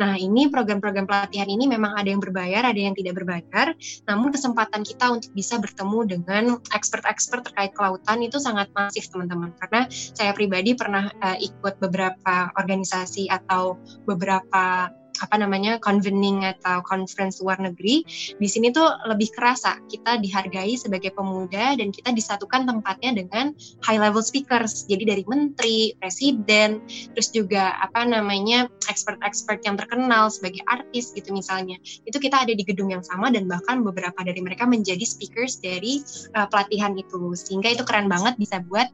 [0.00, 3.72] Nah, ini program-program pelatihan ini memang ada yang berbayar, ada yang tidak berbayar.
[4.08, 6.44] Namun kesempatan kita untuk bisa bertemu dengan
[6.74, 9.54] expert-expert terkait kelautan itu sangat masif, teman-teman.
[9.60, 14.90] Karena saya pribadi pernah uh, ikut beberapa organisasi atau beberapa
[15.22, 18.02] apa namanya convening atau conference luar negeri
[18.36, 23.52] di sini tuh lebih kerasa kita dihargai sebagai pemuda dan kita disatukan tempatnya dengan
[23.84, 24.84] high level speakers.
[24.86, 26.82] Jadi dari menteri presiden
[27.12, 31.76] terus juga apa namanya expert-expert yang terkenal sebagai artis gitu misalnya.
[32.04, 36.02] Itu kita ada di gedung yang sama dan bahkan beberapa dari mereka menjadi speakers dari
[36.36, 37.34] uh, pelatihan itu.
[37.34, 38.88] Sehingga itu keren banget bisa buat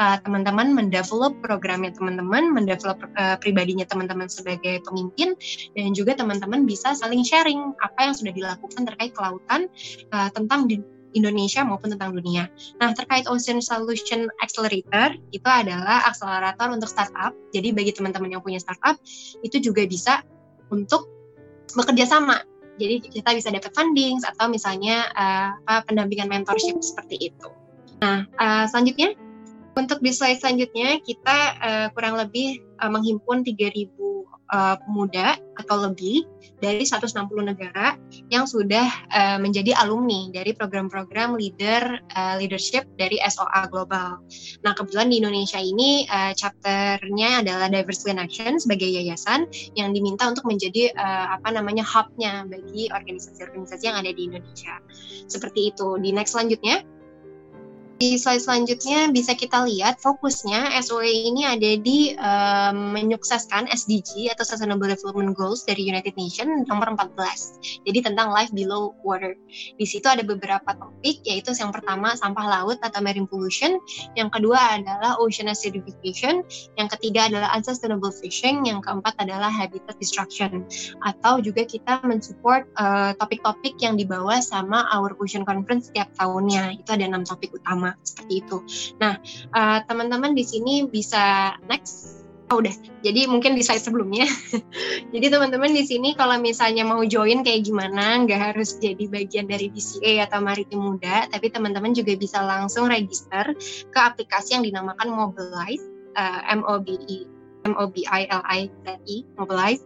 [0.00, 5.34] uh, teman-teman mendevelop programnya teman-teman mendevelop uh, pribadinya teman-teman sebagai pemimpin
[5.76, 9.66] dan juga teman-teman bisa saling sharing apa yang sudah dilakukan terkait kelautan
[10.12, 10.80] uh, tentang di
[11.16, 12.52] Indonesia maupun tentang dunia.
[12.80, 17.32] Nah, terkait Ocean Solution Accelerator, itu adalah akselerator untuk startup.
[17.56, 19.00] Jadi bagi teman-teman yang punya startup,
[19.40, 20.20] itu juga bisa
[20.68, 21.08] untuk
[21.72, 22.44] bekerja sama.
[22.78, 27.48] Jadi kita bisa dapat funding atau misalnya uh, pendampingan mentorship seperti itu.
[27.98, 29.18] Nah, uh, selanjutnya
[29.74, 33.94] untuk di slide selanjutnya kita uh, kurang lebih uh, menghimpun 3000
[34.52, 36.24] uh, pemuda atau lebih
[36.58, 37.94] dari 160 negara
[38.30, 44.22] yang sudah uh, menjadi alumni dari program-program leader uh, leadership dari SOA Global.
[44.62, 49.46] Nah, kebetulan di Indonesia ini uh, chapternya adalah Diversity in Action sebagai yayasan
[49.78, 54.78] yang diminta untuk menjadi uh, apa namanya hubnya bagi organisasi-organisasi yang ada di Indonesia.
[55.30, 55.98] Seperti itu.
[56.00, 56.97] Di next selanjutnya.
[57.98, 64.46] Di slide selanjutnya bisa kita lihat fokusnya SOE ini ada di um, menyukseskan SDG atau
[64.46, 67.82] Sustainable Development Goals dari United Nations nomor 14.
[67.82, 69.34] Jadi tentang life below water.
[69.50, 73.82] Di situ ada beberapa topik yaitu yang pertama sampah laut atau marine pollution,
[74.14, 76.46] yang kedua adalah ocean acidification,
[76.78, 80.62] yang ketiga adalah unsustainable fishing, yang keempat adalah habitat destruction.
[81.02, 86.78] Atau juga kita mensupport uh, topik-topik yang dibawa sama Our Ocean Conference setiap tahunnya.
[86.78, 88.58] Itu ada enam topik utama sama seperti itu.
[89.00, 89.14] Nah,
[89.56, 92.20] uh, teman-teman di sini bisa next.
[92.48, 92.72] Oh, udah.
[93.04, 94.24] Jadi mungkin di slide sebelumnya.
[95.12, 99.68] jadi teman-teman di sini kalau misalnya mau join kayak gimana, nggak harus jadi bagian dari
[99.68, 103.52] DCA atau Maritim Muda, tapi teman-teman juga bisa langsung register
[103.92, 105.84] ke aplikasi yang dinamakan Mobilize,
[106.16, 107.28] uh, M O B I
[107.68, 109.84] M O B I L I Z I Mobilize.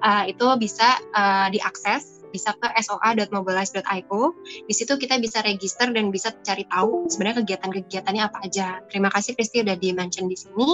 [0.00, 4.22] Uh, itu bisa uh, diakses bisa ke soa.mobilize.io.
[4.68, 8.80] Di situ kita bisa register dan bisa cari tahu sebenarnya kegiatan-kegiatannya apa aja.
[8.88, 10.68] Terima kasih Kristi udah di-mention di sini.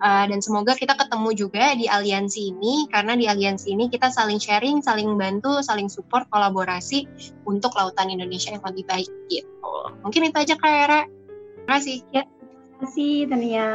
[0.00, 4.40] Uh, dan semoga kita ketemu juga di aliansi ini karena di aliansi ini kita saling
[4.40, 7.04] sharing, saling bantu, saling support, kolaborasi
[7.48, 9.74] untuk lautan Indonesia yang lebih baik gitu.
[10.04, 11.00] Mungkin itu aja Kak Era.
[11.08, 11.98] Terima kasih.
[12.12, 13.68] Ya, terima kasih Tania.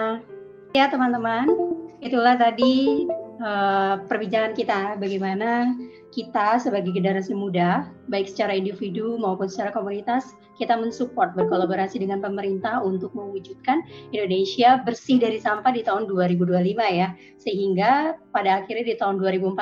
[0.74, 1.46] Ya teman-teman,
[2.02, 3.06] itulah tadi
[3.42, 5.74] uh, perbincangan kita bagaimana
[6.14, 12.86] kita sebagai generasi muda, baik secara individu maupun secara komunitas, kita mensupport berkolaborasi dengan pemerintah
[12.86, 13.82] untuk mewujudkan
[14.14, 16.54] Indonesia bersih dari sampah di tahun 2025
[16.94, 17.18] ya.
[17.42, 19.58] Sehingga pada akhirnya di tahun 2040,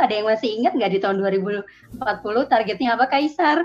[0.00, 3.58] ada yang masih ingat nggak di tahun 2040 targetnya apa Kaisar?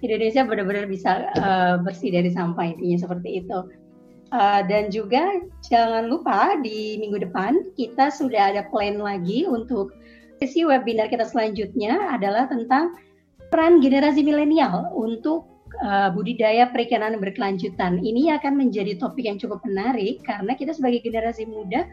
[0.00, 3.58] Indonesia benar-benar bisa uh, bersih dari sampah intinya seperti itu.
[4.30, 9.90] Uh, dan juga jangan lupa di minggu depan kita sudah ada plan lagi untuk
[10.40, 12.96] Sesi webinar kita selanjutnya adalah tentang
[13.52, 15.44] peran generasi milenial untuk
[15.84, 18.00] uh, budidaya perikanan berkelanjutan.
[18.00, 21.84] Ini akan menjadi topik yang cukup menarik karena kita sebagai generasi muda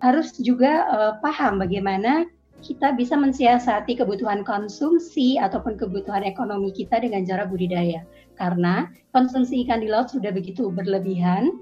[0.00, 2.24] harus juga uh, paham bagaimana
[2.64, 8.00] kita bisa mensiasati kebutuhan konsumsi ataupun kebutuhan ekonomi kita dengan cara budidaya.
[8.40, 11.52] Karena konsumsi ikan di laut sudah begitu berlebihan,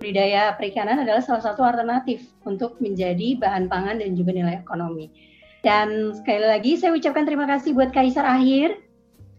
[0.00, 5.12] budidaya perikanan adalah salah satu alternatif untuk menjadi bahan pangan dan juga nilai ekonomi.
[5.60, 8.80] Dan sekali lagi saya ucapkan terima kasih buat Kaisar Akhir,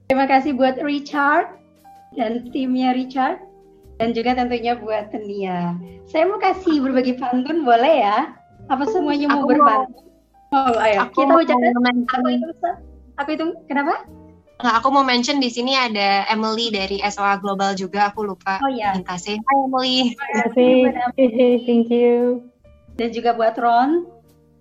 [0.06, 1.58] terima kasih buat Richard
[2.14, 3.42] dan timnya Richard,
[3.98, 5.74] dan juga tentunya buat Tenia.
[6.06, 8.38] Saya mau kasih berbagi pantun boleh ya?
[8.70, 9.98] Apa semuanya mau berbagi?
[10.54, 11.96] Oh, ayo aku kita ucapkan.
[12.06, 12.48] Aku itu,
[13.18, 14.06] aku itu kenapa?
[14.62, 18.14] Nah, aku mau mention di sini ada Emily dari SOA Global juga.
[18.14, 18.62] Aku lupa.
[18.62, 18.94] Oh iya.
[18.94, 19.42] Minta sih.
[19.42, 20.14] Hai Emily.
[20.14, 21.54] Terima kasih.
[21.66, 22.46] Thank you.
[23.02, 24.06] Dan juga buat Ron.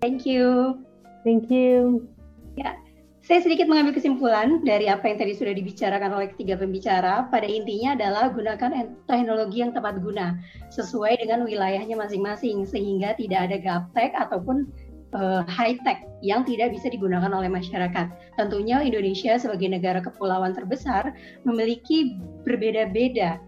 [0.01, 0.81] Thank you.
[1.21, 2.09] Thank you.
[2.57, 2.73] Ya,
[3.21, 7.29] saya sedikit mengambil kesimpulan dari apa yang tadi sudah dibicarakan oleh ketiga pembicara.
[7.29, 10.41] Pada intinya adalah gunakan teknologi yang tepat guna
[10.73, 14.65] sesuai dengan wilayahnya masing-masing sehingga tidak ada gaptek ataupun
[15.13, 18.07] uh, high tech yang tidak bisa digunakan oleh masyarakat.
[18.37, 21.13] Tentunya Indonesia sebagai negara kepulauan terbesar
[21.43, 23.41] memiliki berbeda-beda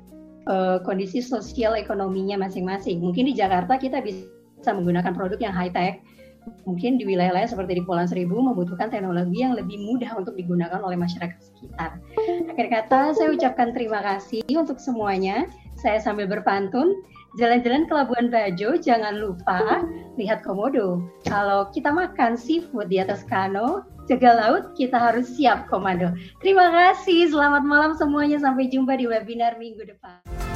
[0.49, 2.99] uh, kondisi sosial ekonominya masing-masing.
[2.99, 5.99] Mungkin di Jakarta kita bisa menggunakan produk yang high tech,
[6.67, 10.79] mungkin di wilayah lain seperti di Pulau Seribu membutuhkan teknologi yang lebih mudah untuk digunakan
[10.83, 11.99] oleh masyarakat sekitar.
[12.51, 15.47] Akhir kata, saya ucapkan terima kasih untuk semuanya.
[15.79, 17.03] Saya sambil berpantun,
[17.37, 19.81] jalan-jalan ke Labuan Bajo, jangan lupa
[20.21, 21.01] lihat komodo.
[21.25, 26.13] Kalau kita makan seafood di atas kano, jaga laut, kita harus siap komando.
[26.45, 28.37] Terima kasih, selamat malam semuanya.
[28.37, 30.52] Sampai jumpa di webinar minggu depan.